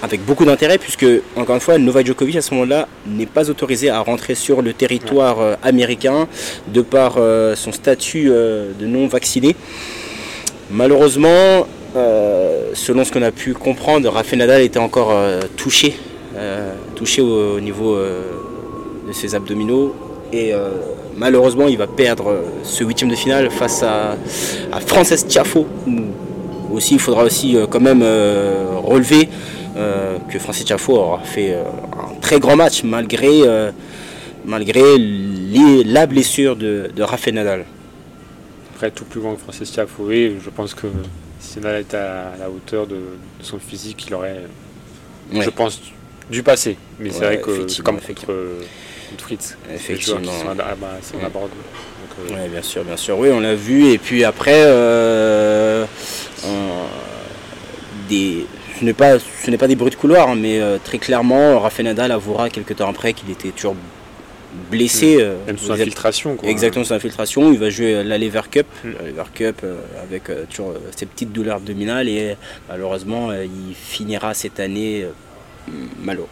avec 0.05 0.23
beaucoup 0.23 0.45
d'intérêt 0.45 0.77
puisque, 0.77 1.05
encore 1.35 1.55
une 1.55 1.61
fois, 1.61 1.77
Novak 1.77 2.05
Djokovic 2.05 2.35
à 2.35 2.41
ce 2.41 2.53
moment-là 2.53 2.87
n'est 3.07 3.25
pas 3.25 3.49
autorisé 3.49 3.89
à 3.89 3.99
rentrer 3.99 4.35
sur 4.35 4.61
le 4.61 4.73
territoire 4.73 5.39
euh, 5.39 5.55
américain 5.63 6.27
de 6.67 6.81
par 6.81 7.15
euh, 7.17 7.55
son 7.55 7.71
statut 7.71 8.27
euh, 8.29 8.71
de 8.79 8.85
non 8.85 9.07
Malheureusement, 10.71 11.67
selon 12.73 13.05
ce 13.05 13.11
qu'on 13.11 13.21
a 13.21 13.31
pu 13.31 13.53
comprendre, 13.53 14.09
Rafael 14.09 14.39
Nadal 14.39 14.61
était 14.61 14.79
encore 14.79 15.13
touché, 15.55 15.95
touché 16.95 17.21
au, 17.21 17.59
niveau 17.59 17.97
de 17.97 19.13
ses 19.13 19.35
abdominaux 19.35 19.95
et 20.33 20.53
malheureusement 21.15 21.67
il 21.67 21.77
va 21.77 21.87
perdre 21.87 22.35
ce 22.63 22.83
huitième 22.83 23.09
de 23.09 23.15
finale 23.15 23.49
face 23.51 23.83
à, 23.83 24.17
à 24.71 24.79
Frances 24.79 25.25
Tiafo. 25.27 25.67
Il 26.91 26.99
faudra 26.99 27.23
aussi 27.23 27.55
quand 27.69 27.79
même 27.79 28.03
relever 28.03 29.29
euh, 29.77 30.19
que 30.31 30.39
Francis 30.39 30.63
Tiafo 30.63 30.93
aura 30.93 31.19
fait 31.19 31.51
euh, 31.53 31.63
un 31.99 32.15
très 32.21 32.39
grand 32.39 32.55
match 32.55 32.83
malgré, 32.85 33.41
euh, 33.43 33.71
malgré 34.45 34.81
la 35.83 36.05
blessure 36.05 36.55
de, 36.55 36.89
de 36.95 37.03
Rafael 37.03 37.35
Nadal. 37.35 37.65
Après, 38.75 38.91
tout 38.91 39.05
plus 39.05 39.21
grand 39.21 39.35
que 39.35 39.41
Francis 39.41 39.71
Tiafo, 39.71 40.03
oui, 40.03 40.35
je 40.43 40.49
pense 40.49 40.73
que 40.73 40.87
si 41.39 41.59
Nadal 41.59 41.81
était 41.81 41.95
à 41.95 42.33
la 42.37 42.49
hauteur 42.49 42.85
de, 42.85 42.97
son 43.39 43.57
physique, 43.57 44.05
il 44.07 44.13
aurait, 44.13 44.41
je 45.31 45.49
pense, 45.49 45.81
dû 46.29 46.43
passer. 46.43 46.77
Mais 46.99 47.09
c'est 47.09 47.23
vrai 47.23 47.39
que 47.39 47.81
comme 47.81 48.01
contre, 48.01 48.33
Fritz, 49.17 49.57
effectivement. 49.73 50.19
c'est 51.01 51.15
oui, 52.29 52.49
bien 52.49 52.61
sûr, 52.61 52.83
bien 52.83 52.97
sûr. 52.97 53.17
Oui, 53.17 53.29
on 53.31 53.39
l'a 53.39 53.55
vu. 53.55 53.91
Et 53.91 53.97
puis 53.97 54.25
après, 54.25 54.63
des, 58.09 58.45
ce 58.79 58.83
n'est 58.83 58.93
pas, 58.93 59.19
ce 59.19 59.51
n'est 59.51 59.57
pas 59.57 59.67
des 59.67 59.75
bruits 59.75 59.91
de 59.91 59.95
couloir, 59.95 60.29
hein, 60.29 60.35
mais 60.35 60.59
euh, 60.59 60.77
très 60.83 60.97
clairement, 60.97 61.59
Rafael 61.59 61.85
Nadal 61.85 62.11
avouera 62.11 62.49
quelques 62.49 62.75
temps 62.75 62.89
après 62.89 63.13
qu'il 63.13 63.29
était 63.31 63.51
toujours 63.51 63.75
blessé. 64.69 65.17
Euh, 65.19 65.35
Même 65.47 65.57
sous 65.57 65.71
infiltration. 65.71 66.37
Exactement, 66.43 66.85
sous 66.85 66.93
infiltration. 66.93 67.51
Il 67.51 67.59
va 67.59 67.69
jouer 67.69 68.03
la 68.03 68.17
Lever 68.17 68.41
Cup, 68.49 68.67
mm. 68.83 68.89
la 68.99 69.07
Lever 69.07 69.29
Cup 69.33 69.61
euh, 69.63 69.75
avec 70.01 70.23
toujours 70.49 70.73
ses 70.95 71.05
petites 71.05 71.31
douleurs 71.31 71.57
abdominales 71.57 72.09
et 72.09 72.35
malheureusement, 72.69 73.31
il 73.31 73.75
finira 73.75 74.33
cette 74.33 74.59
année 74.59 75.05
malheureusement 76.01 76.31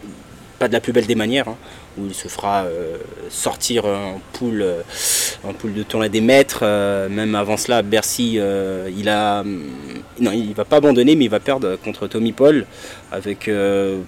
pas 0.56 0.68
de 0.68 0.72
la 0.72 0.80
plus 0.80 0.92
belle 0.92 1.06
des 1.06 1.16
manières, 1.16 1.48
hein, 1.48 1.56
où 1.98 2.06
il 2.06 2.14
se 2.14 2.28
fera 2.28 2.64
sortir 3.28 3.86
en 3.86 4.20
poule, 4.34 4.64
en 5.42 5.52
poule 5.52 5.74
de 5.74 5.82
tournoi 5.82 6.08
des 6.08 6.20
maîtres. 6.20 6.64
même 7.10 7.34
avant 7.34 7.56
cela, 7.56 7.82
Bercy, 7.82 8.38
il 8.96 9.08
a 9.08 9.42
non, 10.20 10.32
il 10.32 10.54
va 10.54 10.64
pas 10.64 10.76
abandonner, 10.76 11.16
mais 11.16 11.24
il 11.24 11.30
va 11.30 11.40
perdre 11.40 11.76
contre 11.76 12.06
Tommy 12.06 12.32
Paul 12.32 12.66
avec 13.10 13.48
euh, 13.48 14.00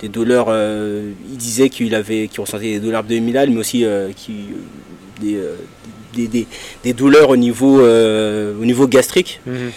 des 0.00 0.08
douleurs. 0.08 0.46
Euh, 0.48 1.12
il 1.30 1.36
disait 1.36 1.68
qu'il 1.68 1.94
avait, 1.94 2.28
qu'il 2.28 2.40
ressentait 2.40 2.72
des 2.72 2.80
douleurs 2.80 3.00
abdominales, 3.00 3.50
mais 3.50 3.58
aussi 3.58 3.84
euh, 3.84 4.10
qui, 4.14 4.46
des, 5.20 6.46
des, 6.82 6.92
douleurs 6.92 7.30
au 7.30 7.36
niveau, 7.36 7.80
au 7.80 8.64
niveau 8.64 8.86
gastrique. 8.86 9.40
Mhm. 9.46 9.72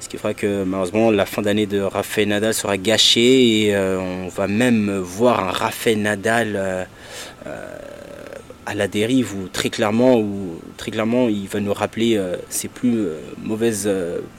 Ce 0.00 0.08
qui 0.08 0.18
fera 0.18 0.34
que 0.34 0.64
malheureusement 0.64 1.10
la 1.10 1.24
fin 1.26 1.40
d'année 1.42 1.66
de 1.66 1.80
Rafael 1.80 2.28
Nadal 2.28 2.52
sera 2.52 2.76
gâchée 2.76 3.68
et 3.68 3.76
on 3.76 4.28
va 4.28 4.46
même 4.46 4.98
voir 4.98 5.48
un 5.48 5.50
Rafael 5.50 5.98
Nadal 6.00 6.86
à 8.66 8.74
la 8.74 8.88
dérive 8.88 9.34
ou 9.34 9.48
très 9.48 9.70
clairement 9.70 10.18
ou 10.18 10.60
très 10.76 10.90
clairement 10.90 11.28
il 11.28 11.46
va 11.48 11.60
nous 11.60 11.72
rappeler 11.72 12.16
euh, 12.16 12.36
ses 12.48 12.68
plus 12.68 12.98
euh, 12.98 13.18
mauvaises 13.42 13.90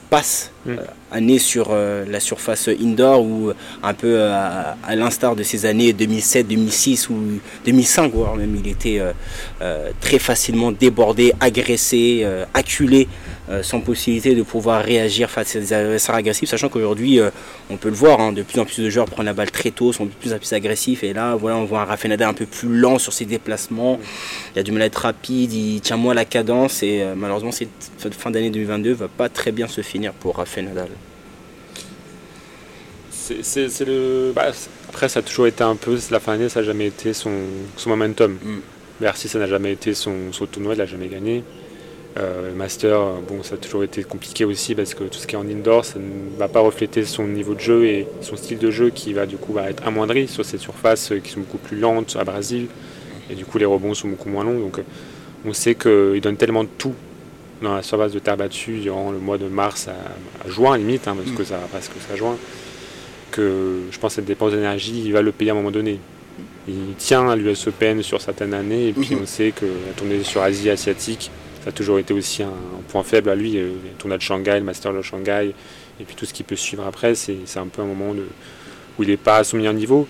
euh, 0.06 0.16
passes 0.16 0.50
mm. 0.66 0.74
années 1.12 1.38
sur 1.38 1.74
la 1.74 2.20
surface 2.20 2.68
indoor 2.68 3.22
ou 3.22 3.52
un 3.82 3.94
peu 3.94 4.22
à, 4.22 4.76
l'instar 4.94 5.36
de 5.36 5.42
ces 5.42 5.66
années 5.66 5.92
2007 5.92 6.48
2006 6.48 7.10
ou 7.10 7.40
2005 7.64 8.12
voire 8.12 8.36
même 8.36 8.56
il 8.56 8.70
était 8.70 9.00
très 10.00 10.18
facilement 10.18 10.72
débordé 10.72 11.32
agressé 11.40 12.26
acculé 12.54 13.08
euh, 13.48 13.62
sans 13.62 13.78
possibilité 13.78 14.34
de 14.34 14.42
pouvoir 14.42 14.82
réagir 14.82 15.30
face 15.30 15.54
à 15.54 15.60
des 15.60 15.72
adversaires 15.72 16.16
agressifs, 16.16 16.48
sachant 16.48 16.68
qu'aujourd'hui, 16.68 17.20
euh, 17.20 17.30
on 17.70 17.76
peut 17.76 17.90
le 17.90 17.94
voir, 17.94 18.20
hein, 18.20 18.32
de 18.32 18.42
plus 18.42 18.58
en 18.58 18.64
plus 18.64 18.82
de 18.82 18.90
joueurs 18.90 19.06
prennent 19.06 19.26
la 19.26 19.34
balle 19.34 19.52
très 19.52 19.70
tôt, 19.70 19.92
sont 19.92 20.06
de 20.06 20.10
plus 20.10 20.32
en 20.32 20.38
plus 20.38 20.52
agressifs, 20.52 21.04
et 21.04 21.12
là, 21.12 21.36
voilà, 21.36 21.56
on 21.56 21.64
voit 21.64 21.82
un 21.82 21.84
Rafael 21.84 22.10
Nadal 22.10 22.30
un 22.30 22.34
peu 22.34 22.44
plus 22.44 22.68
lent 22.68 22.98
sur 22.98 23.12
ses 23.12 23.24
déplacements, 23.24 24.00
il 24.52 24.58
a 24.58 24.62
du 24.64 24.72
mal 24.72 24.82
à 24.82 24.86
être 24.86 24.96
rapide, 24.96 25.52
il 25.52 25.80
tient 25.80 25.96
moins 25.96 26.12
la 26.12 26.24
cadence, 26.24 26.82
et 26.82 27.02
euh, 27.02 27.14
malheureusement, 27.16 27.52
cette 27.52 28.14
fin 28.14 28.32
d'année 28.32 28.50
2022 28.50 28.94
va 28.94 29.06
pas 29.06 29.28
très 29.28 29.52
bien 29.52 29.68
se 29.68 29.80
finir 29.96 30.12
pour 30.12 30.36
Rafael 30.36 30.66
Nadal. 30.66 30.88
C'est 33.10 33.86
le. 33.86 34.32
Bah, 34.34 34.52
après, 34.90 35.08
ça 35.08 35.20
a 35.20 35.22
toujours 35.22 35.46
été 35.46 35.64
un 35.64 35.74
peu. 35.74 35.98
La 36.10 36.20
fin 36.20 36.32
d'année, 36.32 36.48
ça 36.48 36.60
n'a 36.60 36.66
jamais 36.66 36.86
été 36.86 37.12
son, 37.14 37.32
son 37.76 37.90
momentum. 37.90 38.32
Mm. 38.32 38.58
Merci, 39.00 39.28
ça 39.28 39.38
n'a 39.38 39.46
jamais 39.46 39.72
été 39.72 39.94
son, 39.94 40.32
son 40.32 40.46
tournoi, 40.46 40.74
il 40.74 40.78
n'a 40.78 40.86
jamais 40.86 41.08
gagné. 41.08 41.42
Euh, 42.18 42.54
master, 42.54 42.98
bon, 43.28 43.42
ça 43.42 43.56
a 43.56 43.58
toujours 43.58 43.84
été 43.84 44.04
compliqué 44.04 44.44
aussi 44.44 44.74
parce 44.74 44.94
que 44.94 45.04
tout 45.04 45.18
ce 45.18 45.26
qui 45.26 45.34
est 45.34 45.38
en 45.38 45.48
indoor, 45.48 45.84
ça 45.84 45.98
ne 45.98 46.38
va 46.38 46.48
pas 46.48 46.60
refléter 46.60 47.04
son 47.04 47.26
niveau 47.26 47.54
de 47.54 47.60
jeu 47.60 47.84
et 47.84 48.06
son 48.22 48.36
style 48.36 48.58
de 48.58 48.70
jeu 48.70 48.88
qui 48.88 49.12
va 49.12 49.26
du 49.26 49.36
coup 49.36 49.52
va 49.52 49.68
être 49.68 49.86
amoindri 49.86 50.26
sur 50.28 50.42
ces 50.42 50.56
surfaces 50.56 51.12
qui 51.22 51.30
sont 51.30 51.40
beaucoup 51.40 51.58
plus 51.58 51.78
lentes 51.78 52.16
à 52.18 52.24
Brésil 52.24 52.68
et 53.28 53.34
du 53.34 53.44
coup 53.44 53.58
les 53.58 53.66
rebonds 53.66 53.92
sont 53.92 54.08
beaucoup 54.08 54.30
moins 54.30 54.44
longs. 54.44 54.60
Donc 54.60 54.80
on 55.44 55.52
sait 55.52 55.74
qu'il 55.74 56.22
donne 56.22 56.38
tellement 56.38 56.64
de 56.64 56.70
tout 56.78 56.94
dans 57.62 57.74
la 57.74 57.82
surface 57.82 58.12
de 58.12 58.18
terre 58.18 58.36
battue 58.36 58.78
durant 58.78 59.10
le 59.10 59.18
mois 59.18 59.38
de 59.38 59.46
mars 59.46 59.88
à, 59.88 60.48
juin 60.48 60.76
limite, 60.76 61.08
hein, 61.08 61.16
parce 61.16 61.36
que 61.36 61.44
ça 61.44 61.58
parce 61.72 61.88
que 61.88 61.94
ça 62.06 62.16
juin, 62.16 62.36
que 63.30 63.80
je 63.90 63.98
pense 63.98 64.12
que 64.12 64.16
cette 64.16 64.26
dépense 64.26 64.52
d'énergie, 64.52 65.02
il 65.04 65.12
va 65.12 65.22
le 65.22 65.32
payer 65.32 65.50
à 65.50 65.54
un 65.54 65.56
moment 65.56 65.70
donné. 65.70 65.98
Il 66.68 66.94
tient 66.98 67.28
à 67.28 67.36
l'US 67.36 67.66
Open 67.68 68.02
sur 68.02 68.20
certaines 68.20 68.52
années 68.52 68.88
et 68.88 68.92
puis 68.92 69.14
mhm. 69.14 69.22
on 69.22 69.26
sait 69.26 69.52
que 69.52 69.64
la 69.64 69.92
tournée 69.96 70.22
sur 70.24 70.42
Asie 70.42 70.68
asiatique 70.68 71.30
ça 71.66 71.70
a 71.70 71.72
toujours 71.72 71.98
été 71.98 72.14
aussi 72.14 72.44
un, 72.44 72.52
point 72.86 73.02
faible 73.02 73.28
à 73.28 73.34
lui. 73.34 73.54
Le 73.54 73.72
tournoi 73.98 74.18
de 74.18 74.22
Shanghai, 74.22 74.60
le 74.60 74.64
Master 74.64 74.92
de 74.92 75.02
Shanghai, 75.02 75.52
et 75.98 76.04
puis 76.04 76.14
tout 76.14 76.24
ce 76.24 76.32
qui 76.32 76.44
peut 76.44 76.54
suivre 76.54 76.86
après, 76.86 77.16
c'est 77.16 77.40
un 77.56 77.66
peu 77.66 77.82
un 77.82 77.86
moment 77.86 78.14
où 78.96 79.02
il 79.02 79.08
n'est 79.08 79.16
pas 79.16 79.38
à 79.38 79.44
son 79.44 79.56
meilleur 79.56 79.74
niveau. 79.74 80.06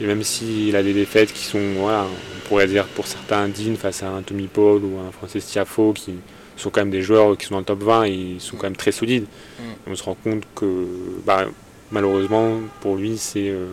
Et 0.00 0.06
même 0.06 0.24
s'il 0.24 0.74
a 0.74 0.82
des 0.82 0.92
défaites 0.92 1.32
qui 1.32 1.44
sont, 1.44 1.60
voilà, 1.76 2.04
on 2.08 2.48
pourrait 2.48 2.66
dire 2.66 2.86
pour 2.86 3.06
certains 3.06 3.46
dignes 3.46 3.76
face 3.76 4.02
à 4.02 4.08
un 4.08 4.22
Tommy 4.22 4.48
Paul 4.48 4.82
ou 4.82 4.98
un 4.98 5.12
Francis 5.12 5.46
Tiafo, 5.46 5.92
qui 5.92 6.14
sont 6.56 6.70
quand 6.70 6.80
même 6.80 6.90
des 6.90 7.02
joueurs 7.02 7.36
qui 7.36 7.46
sont 7.46 7.54
dans 7.54 7.60
le 7.60 7.64
top 7.64 7.82
20 7.82 8.04
et 8.04 8.12
ils 8.12 8.40
sont 8.40 8.56
quand 8.56 8.64
même 8.64 8.76
très 8.76 8.92
solides. 8.92 9.26
Mm. 9.58 9.62
On 9.88 9.94
se 9.94 10.02
rend 10.02 10.14
compte 10.14 10.44
que 10.54 10.86
bah, 11.24 11.46
malheureusement 11.90 12.60
pour 12.80 12.96
lui, 12.96 13.18
c'est 13.18 13.48
euh, 13.48 13.66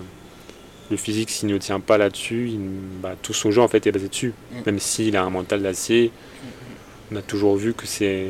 le 0.90 0.98
physique, 0.98 1.30
s'il 1.30 1.50
ne 1.50 1.58
tient 1.58 1.80
pas 1.80 1.98
là-dessus, 1.98 2.52
bah, 3.02 3.16
tout 3.22 3.34
son 3.34 3.52
jeu 3.52 3.62
en 3.62 3.68
fait 3.68 3.86
est 3.88 3.92
basé 3.92 4.08
dessus. 4.08 4.34
Mm. 4.52 4.56
Même 4.66 4.80
s'il 4.80 5.16
a 5.16 5.24
un 5.24 5.30
mental 5.30 5.62
d'acier, 5.62 6.12
on 7.12 7.16
a 7.18 7.22
toujours 7.22 7.58
vu 7.58 7.74
que 7.74 7.86
c'est 7.86 8.28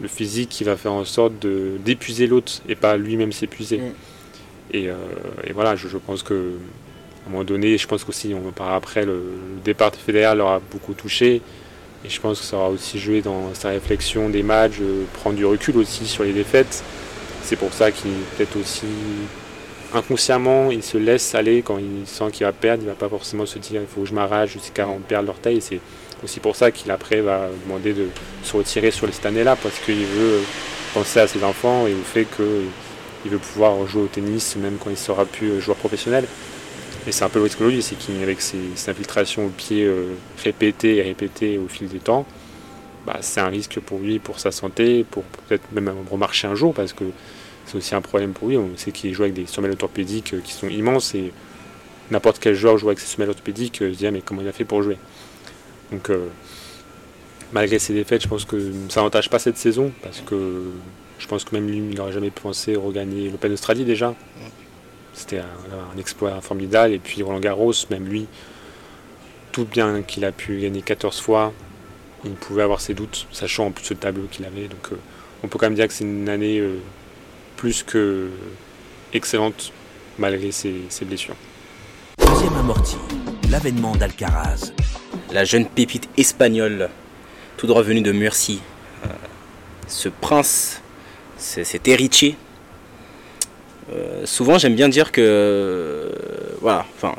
le, 0.00 0.08
physique 0.08 0.48
qui 0.48 0.64
va 0.64 0.76
faire 0.76 0.92
en 0.92 1.04
sorte 1.04 1.34
d'épuiser 1.84 2.26
l'autre 2.26 2.62
et 2.68 2.74
pas 2.74 2.96
lui-même 2.96 3.32
s'épuiser. 3.32 3.78
Mm. 3.78 3.92
Et, 4.74 4.88
voilà, 5.52 5.76
je, 5.76 5.98
pense 5.98 6.22
que 6.22 6.52
à 7.24 7.28
un 7.28 7.30
moment 7.30 7.44
donné, 7.44 7.76
je 7.76 7.86
pense 7.86 8.04
qu'aussi, 8.04 8.34
on 8.34 8.50
parler 8.52 8.74
après, 8.74 9.04
le, 9.04 9.22
départ 9.64 9.90
de 9.90 9.96
Federer 9.96 10.34
leur 10.34 10.48
a 10.48 10.60
beaucoup 10.60 10.94
touché. 10.94 11.42
Et 12.04 12.08
je 12.08 12.20
pense 12.20 12.40
que 12.40 12.46
ça 12.46 12.56
aura 12.56 12.68
aussi 12.68 12.98
joué 12.98 13.22
dans 13.22 13.54
sa 13.54 13.68
réflexion 13.70 14.28
des 14.28 14.42
matchs, 14.42 14.80
prendre 15.12 15.36
du 15.36 15.44
recul 15.44 15.76
aussi 15.76 16.06
sur 16.06 16.24
les 16.24 16.32
défaites. 16.32 16.82
C'est 17.42 17.56
pour 17.56 17.72
ça 17.72 17.90
qu'il 17.90 18.10
peut-être 18.36 18.56
aussi 18.56 18.86
inconsciemment, 19.94 20.70
il 20.70 20.82
se 20.82 20.98
laisse 20.98 21.34
aller 21.34 21.62
quand 21.62 21.78
il 21.78 22.06
sent 22.06 22.30
qu'il 22.32 22.46
va 22.46 22.52
perdre. 22.52 22.82
Il 22.82 22.88
va 22.88 22.94
pas 22.94 23.08
forcément 23.08 23.46
se 23.46 23.58
dire 23.58 23.80
il 23.80 23.86
faut 23.86 24.02
que 24.02 24.08
je 24.08 24.14
m'arrache 24.14 24.52
jusqu'à 24.52 24.86
en 24.86 24.98
perdre 24.98 25.26
l'orteil. 25.26 25.60
C'est 25.60 25.80
aussi 26.24 26.40
pour 26.40 26.56
ça 26.56 26.70
qu'il 26.70 26.90
après 26.90 27.20
va 27.20 27.48
demander 27.64 27.92
de 27.92 28.08
se 28.42 28.56
retirer 28.56 28.90
sur 28.90 29.12
cette 29.12 29.26
année-là 29.26 29.56
parce 29.56 29.78
qu'il 29.80 30.04
veut 30.04 30.40
penser 30.94 31.20
à 31.20 31.26
ses 31.26 31.42
enfants 31.44 31.86
et 31.86 31.94
au 31.94 32.04
fait 32.04 32.26
qu'il 32.36 33.30
veut 33.30 33.38
pouvoir 33.38 33.86
jouer 33.86 34.02
au 34.02 34.06
tennis 34.06 34.56
même 34.56 34.76
quand 34.82 34.90
il 34.90 34.96
sera 34.96 35.24
plus 35.24 35.60
joueur 35.60 35.76
professionnel. 35.76 36.24
Et 37.06 37.12
c'est 37.12 37.24
un 37.24 37.28
peu 37.28 37.40
le 37.40 37.44
risque 37.44 37.60
lui, 37.60 37.82
c'est 37.82 37.96
qu'avec 37.96 38.40
ses, 38.40 38.88
infiltrations 38.88 39.46
au 39.46 39.48
pied 39.48 39.84
euh, 39.84 40.14
répétées 40.42 40.96
et 40.96 41.02
répétées 41.02 41.58
au 41.58 41.66
fil 41.66 41.88
du 41.88 41.98
temps, 41.98 42.26
bah, 43.06 43.18
c'est 43.20 43.40
un 43.40 43.48
risque 43.48 43.80
pour 43.80 43.98
lui, 43.98 44.20
pour 44.20 44.38
sa 44.38 44.52
santé, 44.52 45.04
pour 45.10 45.24
peut-être 45.24 45.64
même 45.72 45.92
remarcher 46.10 46.46
un 46.46 46.54
jour 46.54 46.72
parce 46.72 46.92
que 46.92 47.04
c'est 47.66 47.76
aussi 47.76 47.94
un 47.96 48.00
problème 48.00 48.32
pour 48.32 48.48
lui. 48.48 48.56
On 48.56 48.76
sait 48.76 48.92
qu'il 48.92 49.12
joue 49.12 49.22
avec 49.22 49.34
des 49.34 49.46
semelles 49.46 49.72
orthopédiques 49.72 50.34
euh, 50.34 50.40
qui 50.42 50.52
sont 50.52 50.68
immenses 50.68 51.14
et 51.16 51.32
n'importe 52.12 52.38
quel 52.38 52.54
joueur 52.54 52.78
joue 52.78 52.88
avec 52.88 53.00
ses 53.00 53.06
semelles 53.06 53.30
orthopédiques 53.30 53.82
euh, 53.82 53.92
se 53.92 53.98
dit 53.98 54.06
ah, 54.06 54.12
mais 54.12 54.20
comment 54.20 54.42
il 54.42 54.48
a 54.48 54.52
fait 54.52 54.64
pour 54.64 54.82
jouer? 54.82 54.98
Donc 55.90 56.10
malgré 57.52 57.78
ses 57.78 57.92
défaites, 57.92 58.22
je 58.22 58.28
pense 58.28 58.46
que 58.46 58.72
ça 58.88 59.02
n'entache 59.02 59.28
pas 59.28 59.38
cette 59.38 59.58
saison 59.58 59.92
parce 60.02 60.22
que 60.22 60.70
je 61.18 61.26
pense 61.26 61.44
que 61.44 61.54
même 61.54 61.68
lui, 61.68 61.76
il 61.76 61.94
n'aurait 61.96 62.12
jamais 62.12 62.30
pensé 62.30 62.76
regagner 62.76 63.28
l'Open 63.28 63.52
Australie 63.52 63.84
déjà. 63.84 64.14
C'était 65.14 65.38
un, 65.38 65.98
exploit 65.98 66.40
formidable. 66.40 66.94
Et 66.94 66.98
puis 66.98 67.22
Roland 67.22 67.40
Garros, 67.40 67.72
même 67.90 68.06
lui, 68.06 68.26
tout 69.52 69.64
bien 69.64 70.02
qu'il 70.02 70.24
a 70.24 70.32
pu 70.32 70.60
gagner 70.60 70.82
14 70.82 71.20
fois, 71.20 71.52
il 72.24 72.32
pouvait 72.32 72.62
avoir 72.62 72.80
ses 72.80 72.94
doutes, 72.94 73.26
sachant 73.32 73.66
en 73.66 73.70
plus 73.70 73.84
ce 73.84 73.94
tableau 73.94 74.24
qu'il 74.30 74.44
avait. 74.44 74.68
Donc 74.68 74.90
on 75.42 75.48
peut 75.48 75.58
quand 75.58 75.66
même 75.66 75.74
dire 75.74 75.88
que 75.88 75.92
c'est 75.92 76.04
une 76.04 76.28
année 76.28 76.62
plus 77.56 77.82
que 77.82 78.30
excellente 79.12 79.72
malgré 80.18 80.52
ses, 80.52 80.88
blessures. 81.02 81.36
Deuxième 82.18 82.54
amorti, 82.54 82.96
l'avènement 83.50 83.94
d'Alcaraz. 83.96 84.72
La 85.32 85.44
jeune 85.44 85.66
pépite 85.66 86.08
espagnole, 86.16 86.90
tout 87.56 87.66
droit 87.66 87.82
venue 87.82 88.02
de 88.02 88.12
Murcie. 88.12 88.60
Euh, 89.04 89.08
ce 89.88 90.08
prince, 90.08 90.82
cet 91.38 91.88
héritier. 91.88 92.36
Euh, 93.92 94.22
souvent 94.24 94.58
j'aime 94.58 94.74
bien 94.74 94.88
dire 94.88 95.12
que 95.12 96.10
voilà, 96.60 96.86
enfin 96.96 97.14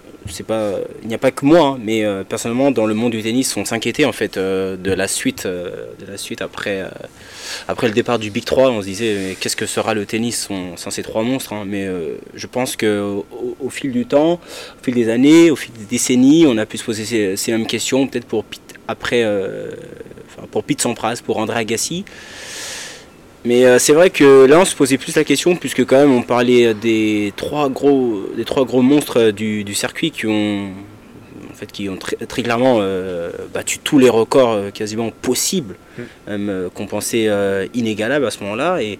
pas, 0.48 0.80
il 1.04 1.10
n'y 1.10 1.14
a 1.14 1.18
pas 1.20 1.32
que 1.32 1.46
moi, 1.46 1.68
hein, 1.68 1.80
mais 1.84 2.04
euh, 2.04 2.24
personnellement 2.24 2.72
dans 2.72 2.86
le 2.86 2.94
monde 2.94 3.12
du 3.12 3.22
tennis, 3.22 3.56
on 3.58 3.66
s'inquiétait 3.66 4.06
en 4.06 4.14
fait 4.14 4.38
euh, 4.38 4.78
de 4.78 4.92
la 4.92 5.08
suite, 5.08 5.46
après, 6.42 6.84
après 7.68 7.88
le 7.88 7.94
départ 7.94 8.20
du 8.20 8.32
Big 8.32 8.46
3. 8.46 8.72
On 8.72 8.82
se 8.82 8.86
disait 8.86 9.38
qu'est-ce 9.40 9.56
que 9.56 9.66
sera 9.66 9.94
le 9.94 10.06
tennis 10.06 10.50
sans, 10.76 10.90
ces 10.92 11.04
trois 11.04 11.24
monstres. 11.24 11.54
Hein. 11.54 11.66
mais 11.68 11.88
je 12.34 12.48
pense 12.48 12.76
que 12.76 13.22
au, 13.60 13.70
fil 13.70 13.92
du 13.92 14.06
temps, 14.06 14.34
au 14.34 14.84
fil 14.84 14.96
des 14.96 15.10
années, 15.10 15.52
au 15.52 15.56
fil 15.56 15.74
des 15.74 15.86
décennies, 15.86 16.46
on 16.48 16.58
a 16.58 16.66
pu 16.66 16.78
se 16.78 16.84
poser 16.84 17.36
ces, 17.36 17.52
mêmes 17.52 17.68
questions, 17.68 18.08
peut-être 18.08 18.26
pour 18.26 18.46
après, 18.88 19.26
pour 20.52 20.64
Pete 20.64 20.82
Sampras, 20.82 21.22
pour 21.24 21.38
André 21.38 21.60
Agassi. 21.60 22.06
Mais 23.46 23.66
euh, 23.66 23.78
c'est 23.78 23.94
vrai 23.94 24.10
que 24.10 24.46
là 24.46 24.60
on 24.60 24.66
se 24.66 24.76
posait 24.76 24.98
plus 24.98 25.16
la 25.16 25.24
question 25.24 25.56
puisque 25.56 25.86
quand 25.86 25.98
même 25.98 26.14
on 26.14 26.22
parlait 26.22 26.74
des 26.74 27.34
trois 27.36 27.70
gros, 27.70 28.24
des 28.38 28.46
trois 28.46 28.66
gros 28.66 28.82
monstres 28.82 29.32
du, 29.32 29.74
circuit 29.74 30.12
qui 30.12 30.28
ont, 30.28 30.68
en 31.52 31.54
fait, 31.54 31.70
qui 31.72 31.90
ont 31.90 31.98
très, 31.98 32.16
clairement 32.42 32.78
euh, 32.80 33.32
battu 33.54 33.80
tous 33.80 34.00
les 34.00 34.10
records 34.10 34.52
euh, 34.52 34.70
quasiment 34.70 35.12
possibles, 35.12 35.76
mm. 35.98 36.04
même 36.28 36.70
qu'on 36.74 36.88
pensait 36.88 37.30
inégalables 37.74 38.26
à 38.26 38.32
ce 38.32 38.40
moment-là. 38.44 38.82
Et, 38.82 38.98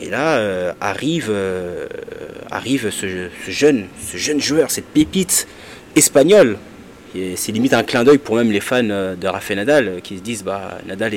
et 0.00 0.08
là 0.08 0.74
arrive, 0.80 1.32
arrive 2.50 2.90
ce, 2.90 3.28
jeune, 3.48 3.86
ce 4.00 4.16
jeune 4.16 4.40
joueur, 4.40 4.70
cette 4.70 4.86
pépite 4.86 5.46
espagnole. 5.94 6.56
C'est 7.36 7.52
limite 7.52 7.74
un 7.74 7.84
clin 7.84 8.02
d'œil 8.02 8.18
pour 8.18 8.34
même 8.34 8.50
les 8.50 8.60
fans 8.60 8.82
de 8.82 9.26
Rafael 9.26 9.58
Nadal 9.58 10.00
qui 10.02 10.16
se 10.16 10.22
disent 10.22 10.42
bah 10.42 10.78
Nadal 10.84 11.12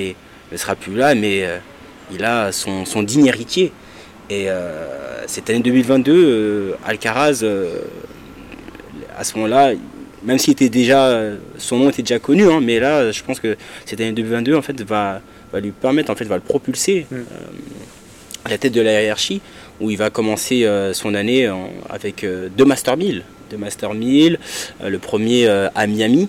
ne 0.52 0.58
sera 0.58 0.76
plus 0.76 0.96
là, 0.96 1.16
mais 1.16 1.48
il 2.12 2.24
a 2.24 2.52
son, 2.52 3.04
digne 3.04 3.28
héritier. 3.28 3.72
Et 4.30 4.50
euh, 4.50 5.24
cette 5.28 5.50
année 5.50 5.60
2022, 5.60 6.12
euh, 6.14 6.72
Alcaraz, 6.86 7.44
euh, 7.44 7.80
à 9.18 9.24
ce 9.24 9.36
moment-là, 9.36 9.74
même 10.24 10.38
s'il 10.38 10.52
était 10.52 10.70
déjà, 10.70 11.22
son 11.58 11.78
nom 11.78 11.90
était 11.90 12.02
déjà 12.02 12.20
connu, 12.20 12.44
hein, 12.52 12.60
mais 12.62 12.80
là, 12.80 13.12
je 13.12 13.24
pense 13.24 13.40
que 13.40 13.56
cette 13.86 14.02
année 14.02 14.12
2022, 14.12 14.56
en 14.56 14.62
fait, 14.62 14.82
va, 14.82 15.22
lui 15.54 15.72
permettre, 15.72 16.12
en 16.12 16.16
fait, 16.16 16.26
va 16.26 16.36
le 16.36 16.42
propulser 16.42 17.06
mm. 17.10 17.16
à 18.46 18.50
la 18.50 18.58
tête 18.58 18.74
de 18.74 18.82
la 18.82 19.02
hiérarchie, 19.02 19.42
où 19.80 19.90
il 19.90 19.98
va 19.98 20.10
commencer 20.10 20.68
son 20.94 21.14
année 21.14 21.50
avec 21.90 22.26
deux 22.58 22.66
Master 22.66 22.98
1000. 22.98 23.24
Deux 23.52 23.58
Master 23.58 23.94
1000, 23.94 24.40
le 24.84 25.00
premier 25.00 25.48
à 25.48 25.88
Miami, 25.88 26.28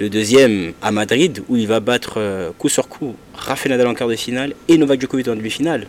le 0.00 0.08
deuxième 0.08 0.72
à 0.80 0.90
Madrid, 0.90 1.42
où 1.48 1.56
il 1.56 1.66
va 1.66 1.78
battre 1.78 2.14
euh, 2.16 2.50
coup 2.58 2.70
sur 2.70 2.88
coup 2.88 3.14
Rafael 3.34 3.70
Nadal 3.70 3.86
en 3.86 3.94
quart 3.94 4.08
de 4.08 4.16
finale 4.16 4.54
et 4.66 4.78
Novak 4.78 4.98
Djokovic 4.98 5.28
en 5.28 5.36
demi-finale. 5.36 5.86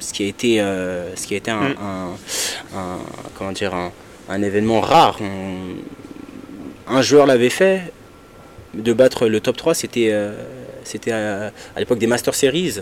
Ce 0.00 0.14
qui 0.14 0.24
a 0.24 0.26
été, 0.26 0.60
euh, 0.60 1.14
ce 1.14 1.26
qui 1.26 1.34
a 1.34 1.36
été 1.36 1.50
un, 1.50 1.68
mm. 1.68 2.78
comment 3.36 3.52
dire, 3.52 3.74
un, 3.74 4.42
événement 4.42 4.80
rare. 4.80 5.18
un 6.88 7.02
joueur 7.02 7.26
l'avait 7.26 7.50
fait. 7.50 7.92
De 8.72 8.92
battre 8.92 9.26
le 9.26 9.40
top 9.40 9.56
3, 9.56 9.74
c'était 9.74 10.08
euh, 10.12 10.32
c'était 10.84 11.10
à, 11.10 11.52
l'époque 11.76 11.98
des 11.98 12.06
Master 12.06 12.34
Series. 12.34 12.78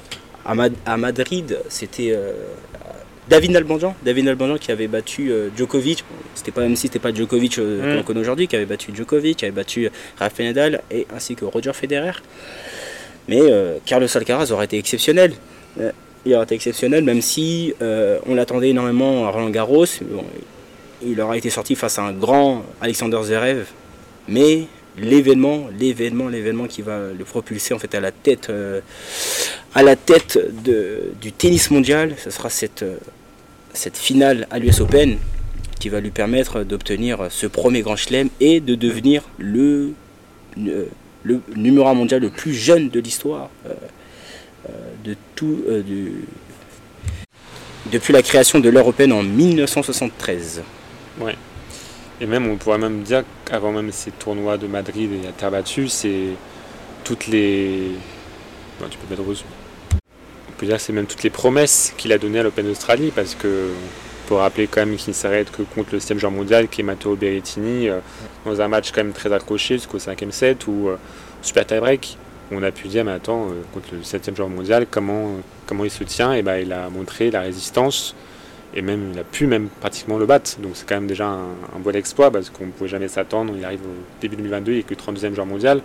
À, 0.46 0.54
à 0.86 0.96
Madrid, 0.96 1.58
c'était 1.68 2.16
David 3.28 3.50
Nalbandian, 3.50 3.94
David 4.02 4.24
Nalbandian 4.24 4.56
qui 4.56 4.72
avait 4.72 4.88
battu 4.88 5.30
euh, 5.30 5.50
Djokovic, 5.56 6.04
c'était 6.34 6.50
pas 6.50 6.62
même 6.62 6.76
si 6.76 6.82
c'était 6.82 6.98
pas 6.98 7.12
Djokovic 7.12 7.58
euh, 7.58 7.98
qu'on 7.98 8.02
connaît 8.02 8.20
aujourd'hui, 8.20 8.48
qui 8.48 8.56
avait 8.56 8.64
battu 8.64 8.90
Djokovic, 8.94 9.38
qui 9.38 9.44
avait 9.44 9.52
battu 9.52 9.90
Rafael 10.18 10.48
Nadal 10.48 10.82
et 10.90 11.06
ainsi 11.14 11.34
que 11.34 11.44
Roger 11.44 11.72
Federer. 11.74 12.12
Mais 13.28 13.40
euh, 13.40 13.76
Carlos 13.84 14.06
Alcaraz 14.14 14.50
aurait 14.50 14.64
été 14.64 14.78
exceptionnel. 14.78 15.34
il 16.24 16.34
aurait 16.34 16.44
été 16.44 16.54
exceptionnel 16.54 17.04
même 17.04 17.20
si 17.20 17.74
on 17.80 18.34
l'attendait 18.34 18.70
énormément 18.70 19.26
à 19.26 19.30
Roland 19.30 19.50
Garros. 19.50 19.84
il 21.02 21.20
aurait 21.20 21.38
été 21.38 21.50
sorti 21.50 21.74
face 21.74 21.98
à 21.98 22.02
un 22.02 22.12
grand 22.12 22.64
Alexander 22.80 23.18
Zverev, 23.22 23.66
mais 24.26 24.64
l'événement, 24.96 25.68
l'événement, 25.78 26.28
l'événement 26.28 26.66
qui 26.66 26.80
va 26.80 27.12
le 27.16 27.24
propulser 27.24 27.74
en 27.74 27.78
fait 27.78 27.94
à 27.94 28.00
la 28.00 28.10
tête, 28.10 28.50
à 29.74 29.82
la 29.82 29.96
tête 29.96 30.38
de, 30.64 31.12
du 31.20 31.30
tennis 31.32 31.70
mondial, 31.70 32.14
ce 32.18 32.30
sera 32.30 32.48
cette, 32.48 32.84
cette 33.78 33.96
finale 33.96 34.48
à 34.50 34.58
l'US 34.58 34.80
Open 34.80 35.18
qui 35.78 35.88
va 35.88 36.00
lui 36.00 36.10
permettre 36.10 36.64
d'obtenir 36.64 37.28
ce 37.30 37.46
premier 37.46 37.82
grand 37.82 37.94
chelem 37.94 38.28
et 38.40 38.58
de 38.58 38.74
devenir 38.74 39.22
le, 39.38 39.92
le, 40.56 41.40
numéro 41.54 41.94
mondial 41.94 42.20
le 42.20 42.30
plus 42.30 42.54
jeune 42.54 42.88
de 42.88 42.98
l'histoire 42.98 43.50
euh, 43.66 43.74
euh, 44.68 44.72
de 45.04 45.16
tout 45.36 45.60
euh, 45.68 45.82
depuis 47.92 48.12
la 48.12 48.22
création 48.22 48.58
de 48.58 48.68
l'Européenne 48.68 49.12
en 49.12 49.22
1973. 49.22 50.62
Ouais. 51.20 51.36
Et 52.20 52.26
même 52.26 52.48
on 52.48 52.56
pourrait 52.56 52.78
même 52.78 53.02
dire 53.02 53.22
qu'avant 53.44 53.70
même 53.70 53.92
ces 53.92 54.10
tournois 54.10 54.58
de 54.58 54.66
Madrid 54.66 55.08
et 55.22 55.28
à 55.28 55.30
terre 55.30 55.52
battue, 55.52 55.88
c'est 55.88 56.30
toutes 57.04 57.28
les. 57.28 57.92
tu 58.90 58.98
peux 58.98 59.14
mettre 59.14 59.22
peut 60.58 60.66
dire 60.66 60.80
c'est 60.80 60.92
même 60.92 61.06
toutes 61.06 61.22
les 61.22 61.30
promesses 61.30 61.94
qu'il 61.96 62.12
a 62.12 62.18
données 62.18 62.40
à 62.40 62.42
l'Open 62.42 62.66
d'Australie, 62.66 63.12
parce 63.14 63.34
que 63.34 63.68
pour 64.26 64.38
rappeler 64.38 64.66
quand 64.66 64.84
même 64.84 64.96
qu'il 64.96 65.10
ne 65.10 65.14
s'arrête 65.14 65.50
que 65.50 65.62
contre 65.62 65.94
le 65.94 66.00
7 66.00 66.18
joueur 66.18 66.32
mondial 66.32 66.68
qui 66.68 66.82
est 66.82 66.84
Matteo 66.84 67.16
Berrettini, 67.16 67.88
euh, 67.88 68.00
dans 68.44 68.60
un 68.60 68.68
match 68.68 68.92
quand 68.92 69.02
même 69.02 69.14
très 69.14 69.32
accroché 69.32 69.76
jusqu'au 69.76 69.98
5 69.98 70.22
set 70.30 70.66
ou 70.66 70.88
euh, 70.88 70.96
super 71.40 71.66
tie 71.66 71.78
break. 71.78 72.18
On 72.50 72.62
a 72.62 72.70
pu 72.70 72.88
dire, 72.88 73.04
mais 73.04 73.12
attends, 73.12 73.46
euh, 73.46 73.62
contre 73.72 73.88
le 73.92 74.02
7 74.02 74.36
joueur 74.36 74.50
mondial, 74.50 74.86
comment, 74.90 75.36
comment 75.66 75.84
il 75.84 75.90
se 75.90 76.04
tient? 76.04 76.34
Et 76.34 76.42
ben, 76.42 76.56
il 76.58 76.72
a 76.72 76.90
montré 76.90 77.30
la 77.30 77.40
résistance 77.40 78.14
et 78.74 78.82
même 78.82 79.12
il 79.14 79.18
a 79.18 79.24
pu 79.24 79.46
même 79.46 79.68
pratiquement 79.80 80.18
le 80.18 80.26
battre. 80.26 80.58
Donc 80.60 80.72
c'est 80.74 80.86
quand 80.86 80.96
même 80.96 81.06
déjà 81.06 81.26
un, 81.26 81.78
bon 81.78 81.94
exploit 81.96 82.30
parce 82.30 82.50
qu'on 82.50 82.66
ne 82.66 82.70
pouvait 82.72 82.90
jamais 82.90 83.08
s'attendre. 83.08 83.54
Il 83.56 83.64
arrive 83.64 83.80
au 83.80 84.20
début 84.20 84.36
2022, 84.36 84.72
il 84.72 84.78
est 84.78 84.82
que 84.82 84.94
32e 84.94 85.34
joueur 85.34 85.46
mondial. 85.46 85.80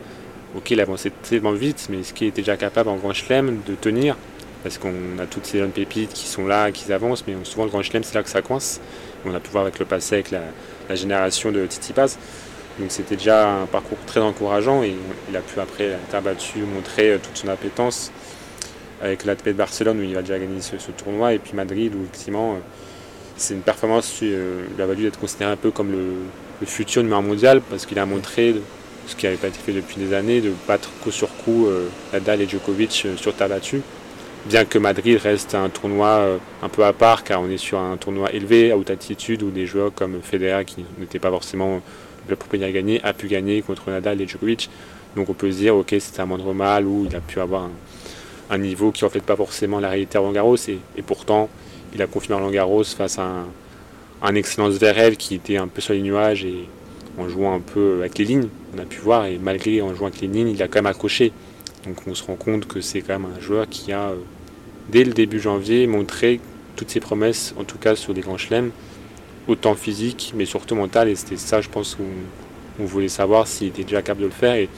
Ok, 0.55 0.71
il 0.71 0.79
a 0.79 0.83
avancé 0.83 1.11
tellement 1.11 1.53
vite, 1.53 1.87
mais 1.89 2.03
ce 2.03 2.13
qui 2.13 2.25
était 2.25 2.41
déjà 2.41 2.57
capable 2.57 2.89
en 2.89 2.97
Grand 2.97 3.13
Chelem 3.13 3.61
de 3.65 3.75
tenir? 3.75 4.15
Parce 4.63 4.77
qu'on 4.77 5.19
a 5.19 5.25
toutes 5.25 5.45
ces 5.45 5.59
jeunes 5.59 5.71
pépites 5.71 6.13
qui 6.13 6.25
sont 6.25 6.47
là, 6.47 6.71
qui 6.71 6.91
avancent, 6.91 7.25
mais 7.27 7.35
souvent 7.43 7.65
le 7.65 7.69
Grand 7.69 7.83
Chelem, 7.83 8.03
c'est 8.03 8.15
là 8.15 8.23
que 8.23 8.29
ça 8.29 8.41
coince. 8.41 8.79
On 9.25 9.35
a 9.35 9.39
pu 9.39 9.51
voir 9.51 9.63
avec 9.63 9.77
le 9.77 9.85
passé, 9.85 10.15
avec 10.15 10.31
la, 10.31 10.41
génération 10.95 11.51
de 11.51 11.65
Titi 11.65 11.93
Paz. 11.93 12.17
Donc 12.79 12.91
c'était 12.91 13.15
déjà 13.15 13.47
un 13.47 13.65
parcours 13.65 13.97
très 14.05 14.19
encourageant 14.19 14.83
et 14.83 14.95
il 15.29 15.37
a 15.37 15.41
pu 15.41 15.59
après 15.59 15.85
être 15.85 16.15
abattu, 16.15 16.59
montrer 16.59 17.19
toute 17.21 17.37
son 17.37 17.47
appétence 17.47 18.11
avec 19.01 19.25
l'ATP 19.25 19.49
de 19.49 19.53
Barcelone 19.53 19.99
où 19.99 20.03
il 20.03 20.17
a 20.17 20.21
déjà 20.21 20.39
gagné 20.39 20.59
ce, 20.61 20.75
tournoi 20.91 21.33
et 21.33 21.39
puis 21.39 21.53
Madrid 21.53 21.93
où 21.95 22.03
effectivement 22.03 22.57
c'est 23.37 23.53
une 23.53 23.61
performance 23.61 24.15
qui 24.17 24.25
lui 24.25 24.81
a 24.81 24.85
valu 24.85 25.03
d'être 25.03 25.19
considéré 25.19 25.51
un 25.51 25.55
peu 25.55 25.71
comme 25.71 25.91
le, 25.91 26.65
futur 26.65 27.03
numéro 27.03 27.21
mondial 27.21 27.61
parce 27.61 27.85
qu'il 27.85 27.99
a 27.99 28.05
montré 28.05 28.55
ce 29.05 29.15
qui 29.15 29.25
n'avait 29.25 29.37
pas 29.37 29.47
été 29.47 29.59
fait 29.59 29.73
depuis 29.73 29.97
des 29.97 30.13
années, 30.13 30.41
de 30.41 30.51
battre 30.67 30.89
coup 31.03 31.11
sur 31.11 31.29
coup 31.37 31.67
Nadal 32.11 32.41
et 32.41 32.47
Djokovic 32.47 33.07
sur 33.17 33.35
terre 33.35 33.49
battue 33.49 33.81
bien 34.45 34.65
que 34.65 34.77
Madrid 34.77 35.17
reste 35.17 35.55
un 35.55 35.69
tournoi 35.69 36.07
euh, 36.07 36.37
un 36.61 36.69
peu 36.69 36.83
à 36.83 36.93
part, 36.93 37.23
car 37.23 37.41
on 37.41 37.49
est 37.49 37.57
sur 37.57 37.79
un 37.79 37.97
tournoi 37.97 38.31
élevé, 38.33 38.71
à 38.71 38.77
haute 38.77 38.89
altitude, 38.89 39.43
où 39.43 39.49
des 39.49 39.65
joueurs 39.65 39.93
comme 39.93 40.21
Federer, 40.21 40.65
qui 40.65 40.85
n'était 40.99 41.19
pas 41.19 41.29
forcément 41.29 41.81
le 42.27 42.35
propriétaire 42.35 42.69
à 42.69 42.71
gagner, 42.71 43.01
a 43.03 43.13
pu 43.13 43.27
gagner 43.27 43.61
contre 43.61 43.89
Nadal 43.89 44.21
et 44.21 44.27
Djokovic. 44.27 44.69
Donc 45.15 45.29
on 45.29 45.33
peut 45.33 45.51
se 45.51 45.57
dire, 45.57 45.75
ok, 45.75 45.95
c'était 45.99 46.21
un 46.21 46.25
moindre 46.25 46.53
mal, 46.53 46.85
où 46.85 47.05
il 47.09 47.15
a 47.15 47.21
pu 47.21 47.39
avoir 47.39 47.69
un, 48.49 48.57
niveau 48.57 48.91
qui 48.91 49.03
ne 49.03 49.07
reflète 49.07 49.23
pas 49.23 49.35
forcément 49.35 49.79
la 49.79 49.89
réalité 49.89 50.17
à 50.17 50.21
Roland 50.21 50.55
et, 50.67 51.01
pourtant, 51.01 51.49
il 51.93 52.01
a 52.01 52.07
confirmé 52.07 52.41
Roland 52.41 52.51
Garros 52.51 52.83
face 52.83 53.17
à 53.17 53.23
un, 53.23 53.47
un 54.21 54.35
excellent 54.35 54.69
Zverev 54.69 55.15
qui 55.15 55.35
était 55.35 55.57
un 55.57 55.67
peu 55.67 55.81
sur 55.81 55.93
les 55.93 56.01
nuages 56.01 56.45
et 56.45 56.67
en 57.17 57.27
jouant 57.29 57.55
un 57.55 57.59
peu 57.59 57.99
avec 57.99 58.17
les 58.17 58.25
lignes, 58.25 58.47
on 58.75 58.79
a 58.79 58.85
pu 58.85 58.99
voir, 58.99 59.25
et 59.25 59.37
malgré 59.37 59.81
en 59.81 59.93
jouant 59.93 60.07
avec 60.07 60.21
les 60.21 60.27
lignes, 60.27 60.49
il 60.49 60.61
a 60.63 60.67
quand 60.67 60.79
même 60.79 60.87
accroché. 60.87 61.31
Donc 61.85 61.97
on 62.07 62.15
se 62.15 62.23
rend 62.23 62.35
compte 62.35 62.65
que 62.65 62.81
c'est 62.81 63.01
quand 63.01 63.19
même 63.19 63.29
un 63.37 63.41
joueur 63.41 63.67
qui 63.69 63.91
a, 63.91 64.09
euh, 64.09 64.15
dès 64.89 65.03
le 65.03 65.11
début 65.11 65.39
janvier, 65.39 65.85
montré 65.87 66.39
toutes 66.75 66.89
ses 66.89 66.99
promesses, 66.99 67.53
en 67.59 67.63
tout 67.63 67.77
cas 67.77 67.95
sur 67.95 68.13
les 68.13 68.21
grands 68.21 68.37
chelems, 68.37 68.71
autant 69.47 69.75
physique, 69.75 70.33
mais 70.35 70.45
surtout 70.45 70.75
mental. 70.75 71.09
Et 71.09 71.15
c'était 71.15 71.37
ça, 71.37 71.61
je 71.61 71.69
pense, 71.69 71.97
où 71.99 72.03
on 72.81 72.85
voulait 72.85 73.09
savoir 73.09 73.47
s'il 73.47 73.67
était 73.67 73.83
déjà 73.83 74.01
capable 74.01 74.21
de 74.21 74.25
le 74.27 74.31
faire. 74.31 74.55
Et 74.55 74.69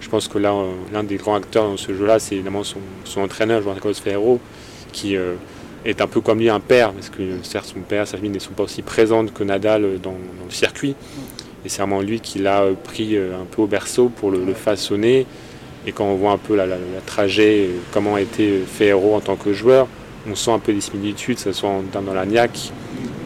je 0.00 0.08
pense 0.08 0.28
que 0.28 0.38
là, 0.38 0.52
euh, 0.52 0.72
l'un 0.92 1.02
des 1.02 1.16
grands 1.16 1.34
acteurs 1.34 1.64
dans 1.64 1.76
ce 1.76 1.92
jeu-là, 1.92 2.18
c'est 2.18 2.36
évidemment 2.36 2.62
son, 2.62 3.20
entraîneur, 3.20 3.60
Juan 3.62 3.76
Ferrero, 3.94 4.38
qui 4.92 5.16
euh, 5.16 5.34
est 5.84 6.00
un 6.00 6.06
peu 6.06 6.20
comme 6.20 6.38
lui 6.38 6.48
un 6.48 6.60
père, 6.60 6.92
parce 6.92 7.08
que 7.08 7.22
certes 7.42 7.66
son 7.74 7.80
père, 7.80 8.06
sa 8.06 8.16
famille 8.16 8.30
ne 8.30 8.38
sont 8.38 8.52
pas 8.52 8.62
aussi 8.62 8.82
présentes 8.82 9.34
que 9.34 9.42
Nadal 9.42 9.98
dans, 10.00 10.12
le 10.12 10.50
circuit. 10.50 10.94
Et 11.64 11.68
c'est 11.68 11.78
vraiment 11.78 12.00
lui 12.00 12.20
qui 12.20 12.38
l'a 12.38 12.66
pris 12.84 13.16
un 13.16 13.46
peu 13.50 13.62
au 13.62 13.66
berceau 13.66 14.10
pour 14.10 14.30
le 14.30 14.52
façonner 14.52 15.26
et 15.86 15.92
quand 15.92 16.04
on 16.04 16.14
voit 16.14 16.32
un 16.32 16.38
peu 16.38 16.56
la, 16.56 16.66
trajet, 17.06 17.70
comment 17.92 18.14
a 18.14 18.20
été 18.20 18.60
fait 18.60 18.86
Ferro 18.86 19.14
en 19.14 19.20
tant 19.20 19.36
que 19.36 19.52
joueur, 19.52 19.86
on 20.26 20.34
sent 20.34 20.50
un 20.50 20.58
peu 20.58 20.72
des 20.72 20.80
similitudes, 20.80 21.36
que 21.36 21.42
ce 21.42 21.52
soit 21.52 21.70
dans 21.92 22.14
la 22.14 22.24
niaque, 22.24 22.72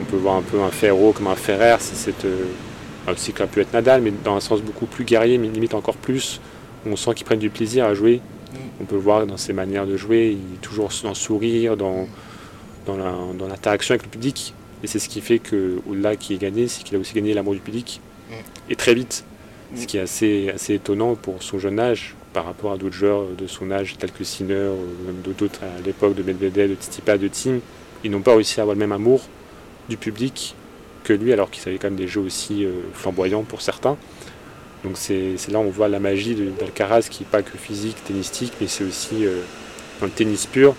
on 0.00 0.04
peut 0.04 0.16
voir 0.16 0.36
un 0.36 0.42
peu 0.42 0.60
un 0.60 0.70
Ferro 0.70 1.12
comme 1.12 1.28
un 1.28 1.36
Ferrer, 1.36 1.76
si 1.80 1.94
c'est 1.94 2.24
euh, 2.24 2.46
aussi 3.08 3.32
que 3.32 3.44
pu 3.44 3.60
être 3.60 3.72
Nadal, 3.72 4.02
mais 4.02 4.12
dans 4.24 4.34
un 4.34 4.40
sens 4.40 4.60
beaucoup 4.60 4.86
plus 4.86 5.04
guerrier, 5.04 5.38
mais 5.38 5.48
limite 5.48 5.74
encore 5.74 5.96
plus. 5.96 6.40
On 6.86 6.96
sent 6.96 7.14
qu'ils 7.14 7.26
prennent 7.26 7.38
du 7.38 7.50
plaisir 7.50 7.84
à 7.84 7.94
jouer. 7.94 8.20
On 8.80 8.84
peut 8.84 8.96
le 8.96 9.00
voir 9.00 9.26
dans 9.26 9.36
ses 9.36 9.52
manières 9.52 9.86
de 9.86 9.96
jouer, 9.96 10.36
il 10.38 10.54
est 10.54 10.60
toujours 10.60 10.90
dans 11.02 11.10
le 11.10 11.14
sourire, 11.14 11.76
dans, 11.76 12.06
dans 12.86 12.96
l'interaction 13.46 13.92
avec 13.92 14.04
le 14.04 14.10
public. 14.10 14.54
Et 14.82 14.86
c'est 14.86 14.98
ce 14.98 15.08
qui 15.08 15.20
fait 15.20 15.38
que 15.38 15.80
là 15.92 16.16
qui 16.16 16.34
est 16.34 16.38
gagné, 16.38 16.68
c'est 16.68 16.82
qu'il 16.82 16.96
a 16.96 17.00
aussi 17.00 17.14
gagné 17.14 17.34
l'amour 17.34 17.54
du 17.54 17.60
public. 17.60 18.00
Et 18.68 18.76
très 18.76 18.94
vite. 18.94 19.24
Ce 19.74 19.86
qui 19.86 19.98
est 19.98 20.00
assez, 20.00 20.50
assez 20.54 20.74
étonnant 20.74 21.14
pour 21.14 21.42
son 21.42 21.58
jeune 21.58 21.78
âge 21.78 22.14
par 22.32 22.44
rapport 22.44 22.72
à 22.72 22.76
d'autres 22.76 22.94
joueurs 22.94 23.24
de 23.36 23.46
son 23.46 23.70
âge, 23.70 23.96
tels 23.98 24.12
que 24.12 24.24
Sinner, 24.24 24.68
ou 24.68 25.06
même 25.06 25.22
d'autres 25.22 25.60
à 25.62 25.80
l'époque 25.84 26.14
de 26.14 26.22
Medvedev, 26.22 26.70
de 26.70 26.74
Tsitsipas, 26.74 27.18
de 27.18 27.28
Tim. 27.28 27.58
Ils 28.04 28.10
n'ont 28.10 28.20
pas 28.20 28.34
réussi 28.34 28.60
à 28.60 28.62
avoir 28.62 28.74
le 28.74 28.80
même 28.80 28.92
amour 28.92 29.22
du 29.88 29.96
public 29.96 30.54
que 31.04 31.12
lui, 31.12 31.32
alors 31.32 31.50
qu'ils 31.50 31.66
avaient 31.68 31.78
quand 31.78 31.88
même 31.88 31.98
des 31.98 32.08
jeux 32.08 32.20
aussi 32.20 32.64
euh, 32.64 32.72
flamboyants 32.92 33.42
pour 33.42 33.62
certains. 33.62 33.96
Donc 34.84 34.96
c'est 34.96 35.36
là 35.50 35.58
où 35.58 35.62
on 35.62 35.70
voit 35.70 35.88
la 35.88 35.98
magie 35.98 36.36
d'Alcaraz, 36.58 37.08
qui 37.10 37.22
n'est 37.22 37.28
pas 37.28 37.42
que 37.42 37.56
physique, 37.56 37.96
tennistique, 38.04 38.52
mais 38.60 38.68
c'est 38.68 38.84
aussi 38.84 39.26
euh, 39.26 39.40
dans 40.00 40.06
le 40.06 40.12
tennis 40.12 40.46
pur. 40.46 40.74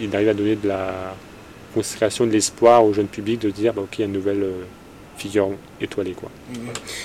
Il 0.00 0.14
arrive 0.14 0.28
à 0.28 0.34
donner 0.34 0.56
de 0.56 0.68
la 0.68 1.14
consécration, 1.74 2.26
de 2.26 2.30
l'espoir 2.30 2.84
au 2.84 2.92
jeune 2.92 3.08
public 3.08 3.40
de 3.40 3.50
dire 3.50 3.74
bah, 3.74 3.82
ok, 3.82 3.98
il 3.98 4.00
y 4.00 4.04
a 4.04 4.06
une 4.06 4.12
nouvelle 4.12 4.42
euh, 4.42 4.64
figure 5.16 5.50
étoilée. 5.80 6.12
Quoi. 6.12 6.30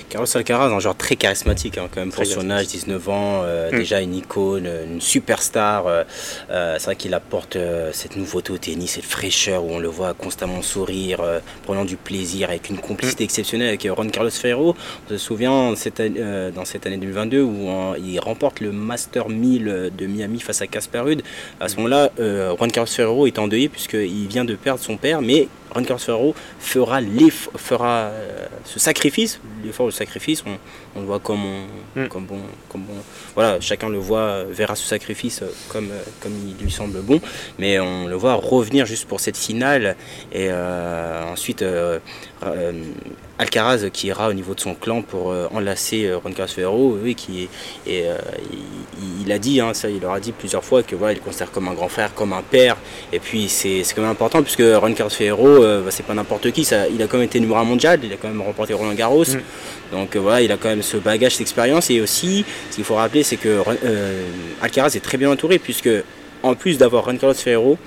Carlos 0.09 0.27
Alcaraz, 0.37 0.67
un 0.67 0.79
genre 0.79 0.95
très 0.95 1.15
charismatique 1.15 1.77
hein, 1.77 1.87
quand 1.91 2.01
même 2.01 2.11
pour 2.11 2.25
son 2.25 2.49
âge, 2.49 2.67
19 2.67 3.09
ans, 3.09 3.41
euh, 3.43 3.71
mm. 3.71 3.77
déjà 3.77 4.01
une 4.01 4.15
icône, 4.15 4.69
une 4.91 5.01
superstar. 5.01 5.87
Euh, 5.87 6.03
euh, 6.49 6.75
c'est 6.77 6.85
vrai 6.85 6.95
qu'il 6.95 7.13
apporte 7.13 7.57
cette 7.93 8.15
nouveauté 8.15 8.51
au 8.51 8.57
tennis, 8.57 8.91
cette 8.91 9.05
fraîcheur 9.05 9.63
où 9.63 9.71
on 9.71 9.79
le 9.79 9.87
voit 9.87 10.13
constamment 10.13 10.61
sourire, 10.61 11.21
prenant 11.63 11.85
du 11.85 11.97
plaisir 11.97 12.49
avec 12.49 12.69
une 12.69 12.77
complicité 12.77 13.23
mm. 13.23 13.25
exceptionnelle 13.25 13.67
avec 13.69 13.87
Juan 13.87 14.11
Carlos 14.11 14.29
Ferrero. 14.29 14.75
On 15.07 15.09
se 15.09 15.17
souvient 15.17 15.75
cette 15.75 16.01
dans 16.01 16.65
cette 16.65 16.85
année 16.85 16.97
2022 16.97 17.41
où 17.41 17.69
il 17.97 18.19
remporte 18.19 18.59
le 18.59 18.71
Master 18.71 19.29
1000 19.29 19.91
de 19.97 20.05
Miami 20.05 20.39
face 20.39 20.61
à 20.61 20.67
Casper 20.67 20.99
Ruud. 20.99 21.23
À 21.59 21.67
ce 21.67 21.77
moment-là, 21.77 22.09
Juan 22.17 22.71
Carlos 22.71 22.87
Ferrero 22.87 23.27
est 23.27 23.39
endeuillé 23.39 23.69
puisqu'il 23.69 24.27
vient 24.27 24.45
de 24.45 24.55
perdre 24.55 24.81
son 24.81 24.97
père, 24.97 25.21
mais 25.21 25.47
Carlos 25.73 25.97
Ferrero 25.97 26.35
fera, 26.59 26.99
fera 27.55 28.11
ce 28.65 28.79
sacrifice, 28.79 29.39
l'effort 29.63 29.87
de 29.87 29.91
sacrifice, 29.91 30.43
on, 30.95 30.99
le 30.99 31.05
voit 31.05 31.19
comme, 31.19 31.65
mm. 31.95 32.07
comme, 32.07 32.25
bon, 32.25 32.39
comme 32.69 32.81
bon. 32.81 32.93
Voilà, 33.35 33.59
chacun 33.59 33.89
le 33.89 33.97
voit, 33.97 34.43
verra 34.43 34.75
ce 34.75 34.85
sacrifice 34.85 35.43
comme, 35.69 35.89
comme 36.21 36.33
il 36.47 36.63
lui 36.63 36.71
semble 36.71 37.01
bon, 37.01 37.21
mais 37.59 37.79
on 37.79 38.07
le 38.07 38.15
voit 38.15 38.33
revenir 38.33 38.85
juste 38.85 39.07
pour 39.07 39.19
cette 39.19 39.37
finale 39.37 39.95
et 40.31 40.47
euh, 40.49 41.23
ensuite 41.31 41.61
euh, 41.61 41.99
euh, 42.43 42.71
Alcaraz 43.37 43.89
qui 43.91 44.07
ira 44.07 44.29
au 44.29 44.33
niveau 44.33 44.53
de 44.53 44.59
son 44.59 44.75
clan 44.75 45.01
pour 45.01 45.31
euh, 45.31 45.47
enlacer 45.51 46.05
euh, 46.05 46.19
Ferrero, 46.47 46.97
oui, 47.01 47.15
qui 47.15 47.49
et, 47.87 48.05
il, 49.23 49.31
a 49.31 49.39
dit, 49.39 49.59
hein, 49.59 49.73
ça, 49.73 49.89
il 49.89 49.99
leur 49.99 50.13
a 50.13 50.19
dit 50.19 50.31
plusieurs 50.31 50.63
fois 50.63 50.83
que 50.83 50.95
voilà, 50.95 51.13
il 51.13 51.17
le 51.17 51.21
considère 51.21 51.51
comme 51.51 51.67
un 51.67 51.73
grand 51.73 51.87
frère, 51.87 52.13
comme 52.13 52.33
un 52.33 52.41
père. 52.41 52.77
Et 53.11 53.19
puis 53.19 53.49
c'est 53.49 53.83
quand 53.95 54.01
même 54.01 54.11
important 54.11 54.43
puisque 54.43 54.61
Juan 54.61 54.93
Ferrero, 55.63 55.83
bah, 55.83 55.91
c'est 55.91 56.05
pas 56.05 56.13
n'importe 56.13 56.51
qui. 56.51 56.65
Ça, 56.65 56.87
il 56.87 57.01
a 57.01 57.07
quand 57.07 57.17
même 57.17 57.25
été 57.25 57.39
numéro 57.39 57.59
un 57.59 57.63
mondial, 57.63 57.99
il 58.03 58.11
a 58.13 58.17
quand 58.17 58.27
même 58.27 58.41
remporté 58.41 58.73
Roland 58.73 58.93
Garros. 58.93 59.25
Mm. 59.25 59.95
Donc 59.97 60.15
voilà, 60.15 60.41
il 60.41 60.51
a 60.51 60.57
quand 60.57 60.69
même 60.69 60.81
ce 60.81 60.97
bagage, 60.97 61.33
cette 61.33 61.41
expérience. 61.41 61.89
Et 61.89 62.01
aussi, 62.01 62.45
ce 62.69 62.75
qu'il 62.75 62.83
faut 62.83 62.95
rappeler, 62.95 63.23
c'est 63.23 63.37
que 63.37 63.61
Alcaraz 64.61 64.95
est 64.95 65.03
très 65.03 65.17
bien 65.17 65.29
entouré 65.29 65.59
puisque 65.59 65.89
en 66.43 66.55
plus 66.55 66.77
d'avoir 66.77 67.03
Juan 67.03 67.17
Carlos 67.17 67.35
Ferrero, 67.35 67.77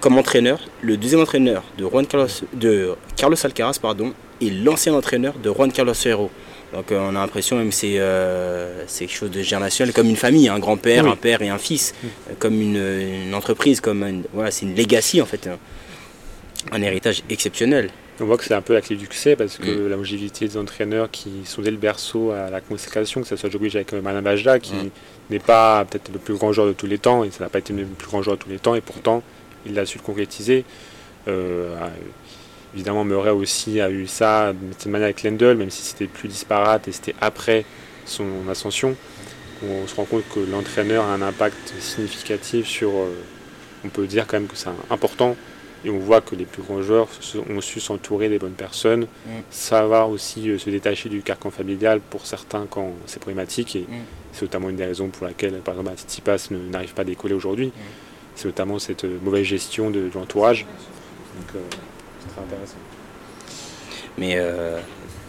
comme 0.00 0.18
entraîneur, 0.18 0.60
le 0.82 0.96
deuxième 0.96 1.20
entraîneur 1.20 1.62
de, 1.78 1.84
Juan 1.86 2.06
Carlos, 2.06 2.28
de 2.52 2.94
Carlos 3.16 3.36
Alcaraz 3.42 3.78
pardon, 3.80 4.12
est 4.40 4.50
l'ancien 4.50 4.94
entraîneur 4.94 5.34
de 5.42 5.50
Juan 5.50 5.70
Carlos 5.70 5.94
Ferro. 5.94 6.30
Donc 6.72 6.90
euh, 6.90 6.98
on 7.00 7.10
a 7.10 7.20
l'impression 7.20 7.56
même 7.56 7.68
que 7.68 7.74
c'est 7.74 7.94
euh, 7.98 8.84
quelque 8.98 9.12
chose 9.12 9.30
de 9.30 9.42
générationnel, 9.42 9.94
comme 9.94 10.08
une 10.08 10.16
famille, 10.16 10.48
un 10.48 10.58
grand-père, 10.58 11.06
un 11.06 11.14
père 11.16 11.40
et 11.42 11.48
un 11.48 11.58
fils, 11.58 11.94
euh, 12.04 12.34
comme 12.38 12.60
une, 12.60 13.32
entreprise, 13.34 13.80
comme 13.80 14.24
voilà, 14.32 14.50
c'est 14.50 14.66
une 14.66 14.74
legacy 14.74 15.22
en 15.22 15.26
fait, 15.26 15.48
un, 16.72 16.82
héritage 16.82 17.22
exceptionnel. 17.30 17.90
On 18.20 18.26
voit 18.26 18.36
que 18.36 18.44
c'est 18.44 18.54
un 18.54 18.62
peu 18.62 18.74
la 18.74 18.80
clé 18.80 18.96
du 18.96 19.04
succès 19.04 19.34
parce 19.34 19.58
que 19.58 19.70
mm. 19.70 19.88
la 19.88 19.96
longévité 19.96 20.46
des 20.46 20.56
entraîneurs 20.56 21.10
qui 21.10 21.30
sont 21.44 21.62
dès 21.62 21.70
le 21.70 21.76
berceau 21.76 22.30
à 22.30 22.50
la 22.50 22.60
consécration, 22.60 23.22
que 23.22 23.26
ce 23.26 23.36
soit 23.36 23.50
Djokovic 23.50 23.74
avec 23.74 23.92
Manan 23.92 24.22
Bajda, 24.22 24.58
qui 24.60 24.74
mm. 24.74 24.90
n'est 25.30 25.38
pas 25.40 25.84
peut-être 25.84 26.12
le 26.12 26.18
plus 26.18 26.34
grand 26.34 26.52
joueur 26.52 26.68
de 26.68 26.72
tous 26.72 26.86
les 26.86 26.98
temps, 26.98 27.24
et 27.24 27.30
ça 27.30 27.44
n'a 27.44 27.50
pas 27.50 27.58
été 27.58 27.72
le 27.72 27.84
plus 27.84 28.06
grand 28.06 28.22
joueur 28.22 28.36
de 28.36 28.42
tous 28.42 28.50
les 28.50 28.58
temps, 28.58 28.74
et 28.74 28.80
pourtant 28.80 29.22
il 29.66 29.78
a 29.78 29.86
su 29.86 29.98
le 29.98 30.04
concrétiser. 30.04 30.64
Euh, 31.28 31.74
évidemment, 32.74 33.04
Murray 33.04 33.30
aussi 33.30 33.80
a 33.80 33.90
eu 33.90 34.06
ça 34.06 34.52
de 34.52 34.58
cette 34.76 34.86
manière 34.86 35.06
avec 35.06 35.22
Lendl, 35.22 35.56
même 35.56 35.70
si 35.70 35.82
c'était 35.82 36.06
plus 36.06 36.28
disparate 36.28 36.88
et 36.88 36.92
c'était 36.92 37.14
après 37.20 37.64
son 38.04 38.26
ascension. 38.50 38.96
On 39.66 39.86
se 39.86 39.94
rend 39.94 40.04
compte 40.04 40.24
que 40.34 40.40
l'entraîneur 40.40 41.04
a 41.04 41.14
un 41.14 41.22
impact 41.22 41.74
significatif 41.80 42.66
sur. 42.66 42.90
Euh, 42.90 43.14
on 43.84 43.88
peut 43.88 44.06
dire 44.06 44.26
quand 44.26 44.38
même 44.38 44.48
que 44.48 44.56
c'est 44.56 44.70
important. 44.90 45.36
Et 45.84 45.90
on 45.90 45.98
voit 45.98 46.20
que 46.20 46.34
les 46.34 46.44
plus 46.46 46.62
grands 46.62 46.82
joueurs 46.82 47.08
ont 47.50 47.60
su 47.60 47.78
s'entourer 47.80 48.28
des 48.28 48.38
bonnes 48.38 48.52
personnes, 48.52 49.02
mm. 49.02 49.30
savoir 49.50 50.08
aussi 50.08 50.48
euh, 50.48 50.58
se 50.58 50.70
détacher 50.70 51.08
du 51.08 51.22
carcan 51.22 51.50
familial 51.50 52.00
pour 52.00 52.26
certains 52.26 52.66
quand 52.68 52.92
c'est 53.06 53.20
problématique. 53.20 53.76
Et 53.76 53.82
mm. 53.82 54.04
c'est 54.32 54.42
notamment 54.42 54.70
une 54.70 54.76
des 54.76 54.86
raisons 54.86 55.08
pour 55.08 55.26
laquelle, 55.26 55.52
par 55.60 55.78
exemple, 55.78 55.96
Tsitsipas 55.98 56.48
n'arrive 56.50 56.94
pas 56.94 57.02
à 57.02 57.04
décoller 57.04 57.34
aujourd'hui. 57.34 57.68
Mm 57.68 57.72
c'est 58.36 58.46
notamment 58.46 58.80
cette 58.80 59.04
euh, 59.04 59.18
mauvaise 59.22 59.44
gestion 59.44 59.90
de, 59.90 60.10
l'entourage. 60.12 60.66
Donc 61.36 61.54
euh, 61.54 61.58
c'est 62.20 62.32
très 62.32 62.42
intéressant. 62.42 62.76
Mais 64.18 64.38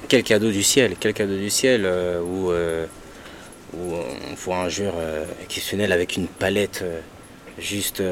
quel 0.08 0.24
cadeau 0.24 0.52
du 0.52 0.62
ciel, 0.62 0.96
quel 1.00 1.14
cadeau 1.14 1.36
du 1.38 1.50
ciel 1.50 1.88
où, 2.24 2.52
où, 2.52 3.94
on 3.94 4.36
voit 4.36 4.58
un 4.58 4.70
joueur 4.70 4.94
exceptionnel 5.44 5.92
avec 5.92 6.18
une 6.18 6.28
palette 6.28 6.84
juste 7.58 8.04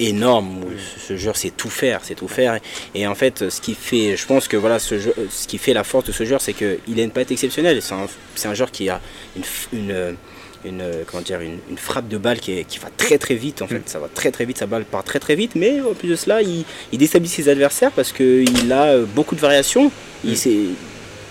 énorme 0.00 0.64
où 0.64 0.70
ce 0.98 1.16
joueur 1.16 1.36
sait 1.36 1.50
tout 1.50 1.70
faire, 1.70 2.00
c'est 2.02 2.14
tout 2.14 2.28
faire. 2.28 2.58
Et 2.94 3.06
en 3.06 3.14
fait, 3.14 3.48
ce 3.50 3.60
qui 3.60 3.74
fait, 3.74 4.16
je 4.16 4.26
pense 4.26 4.48
que 4.48 4.56
voilà, 4.56 4.78
ce, 4.78 4.98
ce 4.98 5.46
qui 5.46 5.58
fait 5.58 5.72
la 5.72 5.84
force 5.84 6.04
de 6.06 6.12
ce 6.12 6.24
joueur, 6.24 6.40
c'est 6.40 6.54
qu'il 6.54 7.00
a 7.00 7.02
une 7.02 7.10
palette 7.10 7.32
exceptionnelle. 7.32 7.80
C'est 7.82 7.94
un, 7.94 8.06
un, 8.50 8.54
joueur 8.54 8.70
qui 8.70 8.88
a 8.88 9.00
une 9.36 10.16
une, 10.64 10.80
euh, 10.80 11.04
comment 11.06 11.22
dire, 11.22 11.40
une, 11.40 11.58
frappe 11.76 12.08
de 12.08 12.18
balle 12.18 12.40
qui, 12.40 12.64
qui, 12.64 12.78
va 12.78 12.88
très 12.96 13.18
très 13.18 13.34
vite 13.34 13.62
en 13.62 13.66
fait. 13.66 13.78
Mm. 13.78 13.86
Ça 13.86 13.98
va 13.98 14.08
très 14.08 14.30
très 14.30 14.44
vite, 14.44 14.58
sa 14.58 14.66
balle 14.66 14.84
part 14.84 15.04
très 15.04 15.18
très 15.18 15.34
vite, 15.34 15.52
mais 15.54 15.80
en 15.80 15.94
plus 15.94 16.08
de 16.08 16.16
cela, 16.16 16.42
il, 16.42 16.64
déstabilise 16.92 17.34
ses 17.34 17.48
adversaires 17.48 17.92
parce 17.92 18.12
qu'il 18.12 18.72
a 18.72 18.84
euh, 18.84 19.04
beaucoup 19.04 19.34
de 19.34 19.40
variations. 19.40 19.90
Il, 20.24 20.32
mm. 20.32 20.74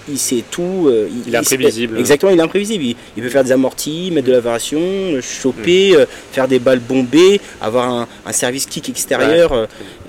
Il 0.09 0.17
sait 0.17 0.43
tout. 0.51 0.85
euh, 0.87 1.07
Il 1.25 1.33
est 1.33 1.37
imprévisible. 1.37 1.97
exactement, 1.99 2.31
il 2.31 2.39
est 2.39 2.43
imprévisible. 2.43 2.83
Il, 2.83 2.95
il 3.17 3.23
peut 3.23 3.29
faire 3.29 3.43
des 3.43 3.51
amortis, 3.51 4.11
mettre 4.11 4.27
de 4.27 4.33
la 4.33 4.39
variation, 4.39 4.79
euh, 4.81 5.21
choper, 5.21 5.95
euh, 5.95 6.05
faire 6.31 6.47
des 6.47 6.59
balles 6.59 6.79
bombées, 6.79 7.39
avoir 7.61 7.89
un, 7.89 8.07
un 8.25 8.31
service 8.31 8.65
kick 8.65 8.89
extérieur 8.89 9.53
euh, 9.53 9.65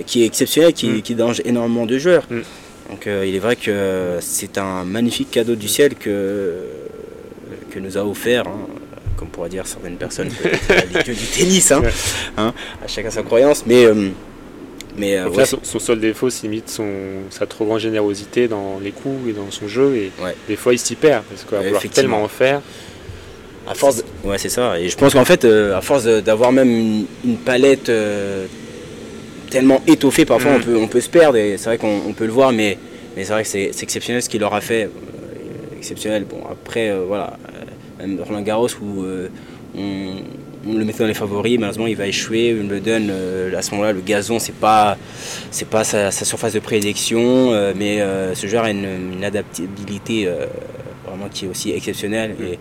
qui 0.07 0.23
est 0.23 0.27
exceptionnel, 0.27 0.73
qui, 0.73 0.89
Mm. 0.89 1.03
qui 1.03 1.15
dérange 1.15 1.41
énormément 1.45 1.87
de 1.87 1.99
joueurs. 1.99 2.25
Mm. 2.31 2.41
Donc 2.91 3.07
il 3.07 3.35
est 3.35 3.39
vrai 3.39 3.57
que 3.57 4.19
c'est 4.21 4.59
un 4.59 4.85
magnifique 4.85 5.31
cadeau 5.31 5.55
du 5.55 5.69
ciel 5.69 5.95
que, 5.95 6.55
que 7.71 7.79
nous 7.79 7.97
a 7.97 8.05
offert. 8.05 8.47
hein, 8.47 8.67
comme 9.17 9.29
pourraient 9.29 9.49
dire 9.49 9.67
certaines 9.67 9.97
personnes, 9.97 10.29
les 10.95 11.03
dieux 11.03 11.15
du 11.15 11.25
tennis, 11.27 11.71
hein, 11.73 11.83
hein, 12.37 12.53
à 12.85 12.89
chacun 12.89 13.11
sa 13.11 13.23
croyance, 13.23 13.63
mais, 13.65 13.87
mais 14.97 15.17
euh, 15.19 15.29
ouais, 15.29 15.45
son, 15.45 15.59
son 15.63 15.79
seul 15.79 16.01
défaut, 16.01 16.31
c'est 16.31 16.45
limite 16.47 16.69
son, 16.69 16.87
sa 17.31 17.47
trop 17.47 17.65
grande 17.65 17.81
générosité 17.81 18.49
dans 18.49 18.79
les 18.83 18.93
coups 18.93 19.31
et 19.31 19.33
dans 19.33 19.51
son 19.51 19.67
jeu. 19.69 19.95
Et 19.97 20.13
Ouais. 20.23 20.35
des 20.49 20.57
fois, 20.57 20.73
il 20.73 20.79
s'y 20.79 20.95
perd 20.95 21.25
parce 21.25 21.45
qu'à 21.45 21.59
Ouais, 21.59 21.65
vouloir 21.65 21.83
tellement 21.93 22.23
en 22.23 22.29
faire. 22.29 22.61
À 23.67 23.75
force, 23.75 23.97
de- 23.99 24.29
ouais, 24.29 24.39
c'est 24.39 24.51
ça. 24.51 24.79
Et 24.79 24.89
je 24.89 24.97
pense 24.97 25.15
qu'en 25.15 25.25
fait, 25.25 25.45
euh, 25.45 25.77
à 25.77 25.81
force 25.81 26.05
d'avoir 26.05 26.53
même 26.53 26.69
une, 26.71 27.07
une 27.25 27.37
palette 27.39 27.89
euh, 27.89 28.47
tellement 29.51 29.83
étoffée, 29.87 30.25
parfois 30.27 30.53
Mm. 30.53 30.57
on, 30.57 30.61
peut, 30.65 30.77
on 30.77 30.89
peut 30.89 31.01
se 31.01 31.09
perdre. 31.09 31.39
Et 31.39 31.57
c'est 31.57 31.65
vrai 31.67 31.79
qu'on 31.79 32.01
on 32.07 32.13
peut 32.13 32.27
le 32.27 32.33
voir, 32.33 32.53
mais, 32.53 32.77
mais 33.17 33.25
c'est 33.25 33.33
vrai 33.33 33.43
que 33.43 33.49
c'est 33.49 33.71
exceptionnel 33.83 34.23
ce 34.23 34.29
qu'il 34.29 34.41
leur 34.41 34.55
a 34.55 34.61
fait. 34.61 34.91
Exceptionnel. 35.79 36.25
Bon, 36.25 36.41
après, 36.51 36.95
voilà, 37.07 37.39
même 37.99 38.21
Roland 38.23 38.43
Garros 38.43 38.69
où 38.83 39.05
on, 39.77 40.15
le 40.67 40.85
mettait 40.85 41.01
dans 41.01 41.07
les 41.07 41.15
favoris, 41.15 41.59
malheureusement 41.59 41.87
il 41.87 41.97
va 41.97 42.07
échouer. 42.07 42.55
Wimbledon, 42.55 43.09
euh, 43.11 43.57
à 43.57 43.63
ce 43.63 43.71
moment-là, 43.73 43.93
le 43.93 44.01
gazon, 44.01 44.39
c'est 44.39 44.55
pas, 44.55 44.97
c'est 45.51 45.69
pas 45.69 45.85
sa, 45.85 46.11
sa 46.11 46.25
surface 46.25 46.55
de 46.55 46.61
prédilection, 46.61 47.53
euh, 47.53 47.73
mais 47.77 48.01
euh, 48.01 48.35
ce 48.35 48.47
joueur 48.47 48.65
a 48.65 48.71
une, 48.71 49.13
une 49.15 49.25
adaptabilité 49.25 50.29
vraiment 51.07 51.29
qui 51.31 51.45
est 51.45 51.49
aussi 51.49 51.73
exceptionnelle. 51.73 52.35
Et, 52.43 52.59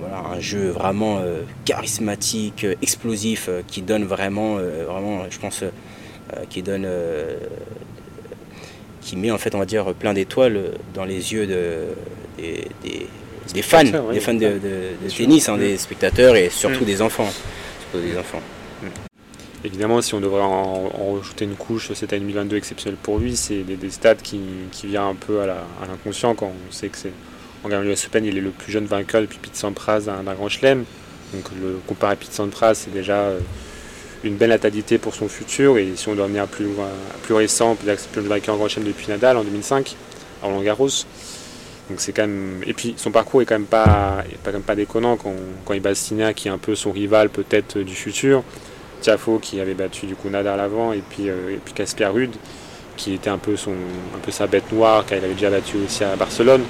voilà, 0.00 0.22
un 0.34 0.40
jeu 0.40 0.70
vraiment 0.70 1.20
charismatique, 1.64 2.66
explosif, 2.80 3.50
qui 3.66 3.82
donne 3.82 4.04
vraiment, 4.04 4.54
vraiment, 4.54 5.24
je 5.28 5.38
pense, 5.38 5.64
qui 6.48 6.62
donne, 6.62 6.88
qui 9.02 9.16
met 9.16 9.30
en 9.30 9.38
fait, 9.38 9.54
on 9.54 9.58
va 9.58 9.66
dire, 9.66 9.92
plein 9.94 10.14
d'étoiles 10.14 10.70
dans 10.94 11.04
les 11.04 11.32
yeux 11.32 11.46
de, 11.46 11.88
des, 12.38 12.68
des- 12.82 13.06
des 13.54 13.62
fans, 13.62 13.82
oui. 13.84 14.14
des 14.14 14.20
fans 14.20 14.34
de, 14.34 14.40
de- 14.40 14.58
de 14.58 14.58
Bien 15.00 15.08
sûr. 15.08 15.24
tennis, 15.24 15.48
hein, 15.48 15.56
Mm. 15.56 15.60
des 15.60 15.76
spectateurs 15.78 16.36
et 16.36 16.50
surtout 16.50 16.82
Mm. 16.82 16.86
des 16.86 17.02
enfants. 17.02 17.30
Surtout 17.90 18.06
des 18.06 18.18
enfants. 18.18 18.42
Évidemment, 19.64 20.00
si 20.00 20.14
on 20.14 20.20
devrait 20.20 20.42
en, 20.42 20.90
en 20.94 21.12
rajouter 21.14 21.44
une 21.44 21.56
couche, 21.56 21.92
cette 21.92 22.12
année 22.12 22.20
2022 22.20 22.56
exceptionnelle 22.56 22.98
pour 23.02 23.18
lui, 23.18 23.36
c'est 23.36 23.64
des, 23.64 23.76
des 23.76 23.90
stats 23.90 24.14
qui, 24.14 24.40
qui 24.70 24.86
viennent 24.86 25.02
un 25.02 25.14
peu 25.16 25.40
à 25.40 25.44
à 25.44 25.86
l'inconscient 25.88 26.34
quand 26.36 26.46
on 26.68 26.72
sait 26.72 26.88
que 26.88 26.96
c'est 26.96 27.10
en 27.64 27.68
gagnant 27.68 27.82
l'US 27.82 28.06
Open, 28.06 28.24
il 28.24 28.38
est 28.38 28.40
le 28.40 28.50
plus 28.50 28.70
jeune 28.70 28.86
vainqueur 28.86 29.20
depuis 29.20 29.38
Pete 29.42 29.56
Sampras 29.56 30.02
d'un 30.02 30.22
grand 30.34 30.48
chelem. 30.48 30.84
Donc 31.34 31.44
le 31.60 31.80
comparer 31.88 32.12
à 32.12 32.16
Pete 32.16 32.32
Sampras, 32.32 32.74
c'est 32.74 32.92
déjà 32.92 33.16
euh, 33.16 33.40
une 34.22 34.36
belle 34.36 34.50
natalité 34.50 34.96
pour 34.96 35.12
son 35.16 35.26
futur. 35.28 35.76
Et 35.76 35.88
si 35.96 36.08
on 36.08 36.14
doit 36.14 36.28
venir 36.28 36.46
plus, 36.46 36.66
loin- 36.66 36.86
plus 37.24 37.34
récent, 37.34 37.72
on 37.72 37.74
peut 37.74 37.84
dire 37.84 37.96
que 37.96 38.00
c'est 38.00 38.06
le 38.06 38.12
plus 38.12 38.20
jeune 38.22 38.28
vainqueur 38.30 38.54
en 38.54 38.58
grand 38.58 38.68
chelem 38.68 38.86
depuis 38.86 39.08
Nadal 39.08 39.36
en 39.38 39.42
2005, 39.42 39.96
à 40.40 40.46
Roland 40.46 40.62
Garros. 40.62 40.88
Donc 41.90 42.00
c'est 42.00 42.12
quand 42.12 42.22
même. 42.22 42.62
Et 42.66 42.74
puis 42.74 42.94
son 42.96 43.10
parcours 43.10 43.42
est 43.42 43.46
quand 43.46 43.54
même 43.54 43.66
pas, 43.66 44.24
quand 44.44 44.52
même 44.52 44.62
pas 44.62 44.74
déconnant 44.74 45.16
quand, 45.16 45.34
quand 45.64 45.74
il 45.74 45.80
bat 45.80 45.94
Sinner, 45.94 46.32
qui 46.34 46.48
est 46.48 46.50
un 46.50 46.58
peu 46.58 46.74
son 46.74 46.92
rival 46.92 47.30
peut-être 47.30 47.78
du 47.78 47.94
futur. 47.94 48.42
Tiafo 49.00 49.38
qui 49.38 49.60
avait 49.60 49.74
battu 49.74 50.06
du 50.06 50.16
coup 50.16 50.28
Nadal 50.28 50.60
avant 50.60 50.92
et 50.92 51.02
puis 51.08 51.28
euh, 51.28 51.54
et 51.54 51.60
puis 51.64 51.72
Casper 51.72 52.06
Ruud 52.06 52.30
qui 52.96 53.14
était 53.14 53.30
un 53.30 53.38
peu 53.38 53.56
son 53.56 53.72
un 53.72 54.18
peu 54.20 54.32
sa 54.32 54.46
bête 54.46 54.72
noire 54.72 55.04
car 55.06 55.18
il 55.18 55.24
avait 55.24 55.34
déjà 55.34 55.50
battu 55.50 55.76
aussi 55.84 56.04
à 56.04 56.16
Barcelone. 56.16 56.62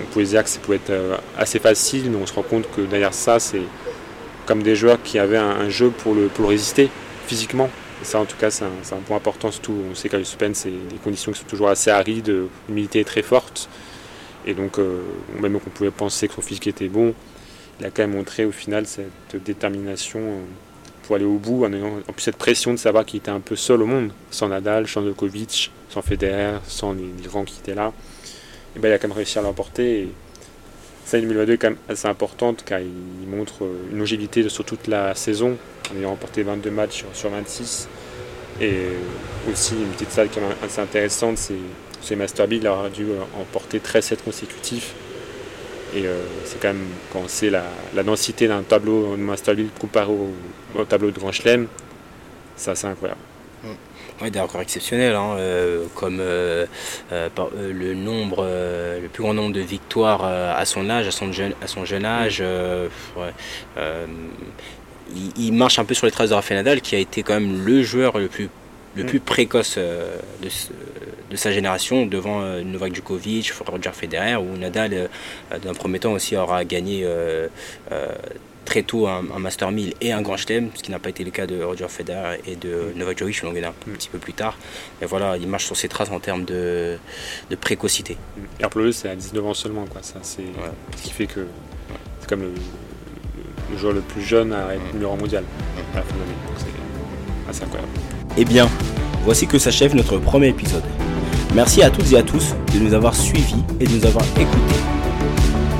On 0.00 0.04
pouvait 0.12 0.24
dire 0.24 0.42
que 0.42 0.50
ça 0.50 0.58
pouvait 0.60 0.76
être 0.76 0.90
euh, 0.90 1.16
assez 1.38 1.58
facile, 1.58 2.10
mais 2.10 2.16
on 2.16 2.26
se 2.26 2.32
rend 2.32 2.42
compte 2.42 2.66
que 2.74 2.82
derrière 2.82 3.14
ça 3.14 3.38
c'est 3.38 3.62
comme 4.46 4.62
des 4.62 4.76
joueurs 4.76 5.02
qui 5.02 5.18
avaient 5.18 5.38
un, 5.38 5.68
jeu 5.68 5.90
pour 5.90 6.14
le 6.14 6.26
pour 6.28 6.48
résister 6.48 6.90
physiquement. 7.26 7.70
Et 8.02 8.04
ça 8.04 8.20
en 8.20 8.24
tout 8.24 8.36
cas 8.36 8.50
c'est 8.50 8.64
un, 8.64 9.00
point 9.06 9.16
important 9.16 9.50
surtout 9.50 9.74
on 9.90 9.94
sait 9.94 10.08
qu'à 10.08 10.18
l'US 10.18 10.34
Open 10.34 10.54
c'est 10.54 10.70
des 10.70 10.96
conditions 11.02 11.32
qui 11.32 11.40
sont 11.40 11.46
toujours 11.46 11.68
assez 11.68 11.90
arides, 11.90 12.32
l'humidité 12.68 13.00
est 13.00 13.04
très 13.04 13.22
forte 13.22 13.68
et 14.46 14.54
donc 14.54 14.78
euh, 14.78 15.02
même 15.40 15.58
qu'on 15.58 15.70
pouvait 15.70 15.90
penser 15.90 16.28
que 16.28 16.34
son 16.34 16.42
physique 16.42 16.66
était 16.66 16.88
bon, 16.88 17.14
il 17.80 17.86
a 17.86 17.90
quand 17.90 18.02
même 18.02 18.16
montré 18.16 18.44
au 18.44 18.52
final 18.52 18.86
cette 18.86 19.42
détermination 19.44 20.20
euh, 20.20 20.40
pour 21.02 21.16
aller 21.16 21.24
au 21.24 21.38
bout, 21.38 21.64
en 21.64 21.72
ayant 21.72 21.98
en 22.08 22.12
plus 22.12 22.22
cette 22.22 22.36
pression 22.36 22.72
de 22.72 22.78
savoir 22.78 23.04
qu'il 23.04 23.18
était 23.18 23.30
un 23.30 23.40
peu 23.40 23.56
seul 23.56 23.82
au 23.82 23.86
monde, 23.86 24.10
sans 24.30 24.48
Nadal, 24.48 24.88
sans 24.88 25.02
Djokovic, 25.02 25.70
sans 25.90 26.02
Federer, 26.02 26.58
sans 26.66 26.92
les, 26.92 27.02
les 27.02 27.28
grands 27.28 27.44
qui 27.44 27.58
étaient 27.58 27.74
là. 27.74 27.92
Et 28.74 28.78
ben, 28.78 28.88
il 28.88 28.92
a 28.92 28.98
quand 28.98 29.08
même 29.08 29.16
réussi 29.16 29.38
à 29.38 29.42
l'emporter. 29.42 30.00
Et 30.00 30.08
ça, 31.04 31.20
2022 31.20 31.52
est 31.52 31.58
quand 31.58 31.70
même 31.70 31.78
assez 31.88 32.08
importante 32.08 32.64
car 32.64 32.80
il, 32.80 33.28
montre 33.28 33.64
euh, 33.64 33.90
une 33.92 33.98
longévité 33.98 34.48
sur 34.48 34.64
toute 34.64 34.86
la 34.86 35.14
saison, 35.14 35.56
en 35.92 35.98
ayant 35.98 36.10
remporté 36.10 36.42
22 36.42 36.70
matchs 36.70 37.04
sur 37.12 37.30
26. 37.30 37.88
Et 38.60 38.72
aussi, 39.50 39.74
une 39.74 39.90
petite 39.90 40.10
salle 40.10 40.28
qui 40.28 40.38
est 40.38 40.42
assez 40.64 40.80
intéressante, 40.80 41.38
c'est 41.38 41.54
c'est 42.04 42.16
Master 42.16 42.46
Big, 42.46 42.62
il 42.62 42.68
aura 42.68 42.90
dû 42.90 43.04
euh, 43.04 43.20
emporter 43.40 43.80
13 43.80 44.04
sets 44.04 44.16
consécutifs. 44.16 44.94
Et 45.96 46.06
euh, 46.06 46.22
c'est 46.44 46.60
quand 46.60 46.68
même, 46.68 46.86
quand 47.12 47.20
on 47.24 47.28
sait 47.28 47.50
la, 47.50 47.64
la 47.94 48.02
densité 48.02 48.46
d'un 48.46 48.62
tableau 48.62 49.16
de 49.16 49.22
Master 49.22 49.54
League 49.54 49.70
comparé 49.80 50.10
au, 50.10 50.30
au 50.78 50.84
tableau 50.84 51.10
de 51.10 51.18
Grand 51.18 51.32
Chelem, 51.32 51.66
c'est 52.56 52.70
incroyable. 52.84 53.20
Ouais, 54.20 54.30
des 54.30 54.38
records 54.38 54.60
exceptionnels, 54.60 55.14
hein, 55.14 55.34
euh, 55.38 55.86
comme 55.96 56.18
euh, 56.20 56.66
le 57.10 57.94
nombre, 57.94 58.46
le 58.46 59.08
plus 59.08 59.22
grand 59.24 59.34
nombre 59.34 59.52
de 59.52 59.60
victoires 59.60 60.24
à 60.24 60.64
son 60.64 60.88
âge, 60.88 61.08
à 61.08 61.10
son 61.10 61.32
jeune, 61.32 61.52
à 61.60 61.66
son 61.66 61.84
jeune 61.84 62.04
âge. 62.04 62.42
il 65.36 65.52
marche 65.52 65.78
un 65.80 65.84
peu 65.84 65.94
sur 65.94 66.06
les 66.06 66.12
traces 66.12 66.30
de 66.30 66.34
Rafael 66.34 66.58
Nadal, 66.58 66.80
qui 66.80 66.94
a 66.94 66.98
été 66.98 67.24
quand 67.24 67.34
même 67.34 67.64
le 67.64 67.82
joueur 67.82 68.18
le 68.18 68.28
plus, 68.28 68.50
le 68.96 69.02
Mm. 69.02 69.06
plus 69.06 69.20
précoce 69.20 69.74
euh, 69.78 70.16
de, 71.30 71.36
sa 71.36 71.50
génération, 71.52 72.06
devant 72.06 72.42
euh, 72.42 72.62
Novak 72.62 72.94
Djokovic, 72.94 73.50
Roger 73.66 73.90
Federer, 73.92 74.36
où 74.36 74.56
Nadal, 74.56 74.92
euh, 74.94 75.08
dans 75.62 75.70
un 75.70 75.74
premier 75.74 75.98
temps 75.98 76.12
aussi, 76.12 76.36
aura 76.36 76.64
gagné 76.64 77.04
très 78.64 78.82
tôt 78.82 79.06
un, 79.06 79.22
un 79.34 79.38
Master 79.38 79.70
1000 79.70 79.92
et 80.00 80.12
un 80.12 80.22
Grand 80.22 80.38
Chelem, 80.38 80.70
ce 80.74 80.82
qui 80.82 80.90
n'a 80.90 80.98
pas 80.98 81.10
été 81.10 81.22
le 81.22 81.30
cas 81.30 81.46
de 81.46 81.62
Roger 81.62 81.86
Federer 81.88 82.40
et 82.46 82.56
de 82.56 82.92
Novak 82.96 83.18
Djokovic, 83.18 83.42
l'ont 83.42 83.52
gagné 83.52 83.66
un 83.66 83.74
Mm. 83.86 83.92
petit 83.92 84.08
peu 84.08 84.18
plus 84.18 84.32
tard. 84.32 84.56
Et 85.02 85.06
voilà, 85.06 85.36
il 85.36 85.46
marche 85.48 85.66
sur 85.66 85.76
ses 85.76 85.88
traces 85.88 86.10
en 86.10 86.18
termes 86.20 86.44
de, 86.46 86.96
de 87.50 87.56
précocité. 87.56 88.16
Et 88.60 88.64
c'est 88.92 89.08
à 89.10 89.16
19 89.16 89.44
ans 89.46 89.54
seulement. 89.54 89.84
Quoi. 89.86 90.02
Ça, 90.02 90.14
c'est 90.22 90.44
ce 90.96 91.02
qui 91.02 91.10
fait 91.10 91.26
que 91.26 91.46
c'est 92.20 92.28
comme 92.28 92.40
le, 92.40 92.52
le- 93.72 93.76
joueur 93.78 93.92
le 93.92 94.00
plus 94.00 94.22
jeune 94.22 94.52
à 94.52 94.74
être 94.74 94.92
numéro 94.94 95.14
mondial 95.16 95.44
à 95.92 95.96
la 95.96 96.02
fin 96.02 96.14
de 96.14 96.20
l'année. 96.20 96.32
Donc 96.46 96.56
c'est 96.58 97.50
assez 97.50 97.64
incroyable. 97.64 97.92
Eh 98.36 98.44
bien, 98.44 98.68
voici 99.24 99.46
que 99.46 99.58
s'achève 99.58 99.94
notre 99.94 100.18
premier 100.18 100.48
épisode. 100.48 100.82
Merci 101.54 101.82
à 101.82 101.90
toutes 101.90 102.10
et 102.12 102.18
à 102.18 102.22
tous 102.22 102.54
de 102.74 102.80
nous 102.80 102.92
avoir 102.92 103.14
suivis 103.14 103.62
et 103.78 103.86
de 103.86 103.92
nous 103.92 104.04
avoir 104.06 104.24
écoutés. 104.40 104.80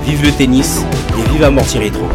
Vive 0.06 0.22
le 0.24 0.30
tennis 0.30 0.84
et 1.18 1.32
vive 1.32 1.42
Amorti 1.42 1.78
Rétro. 1.78 2.06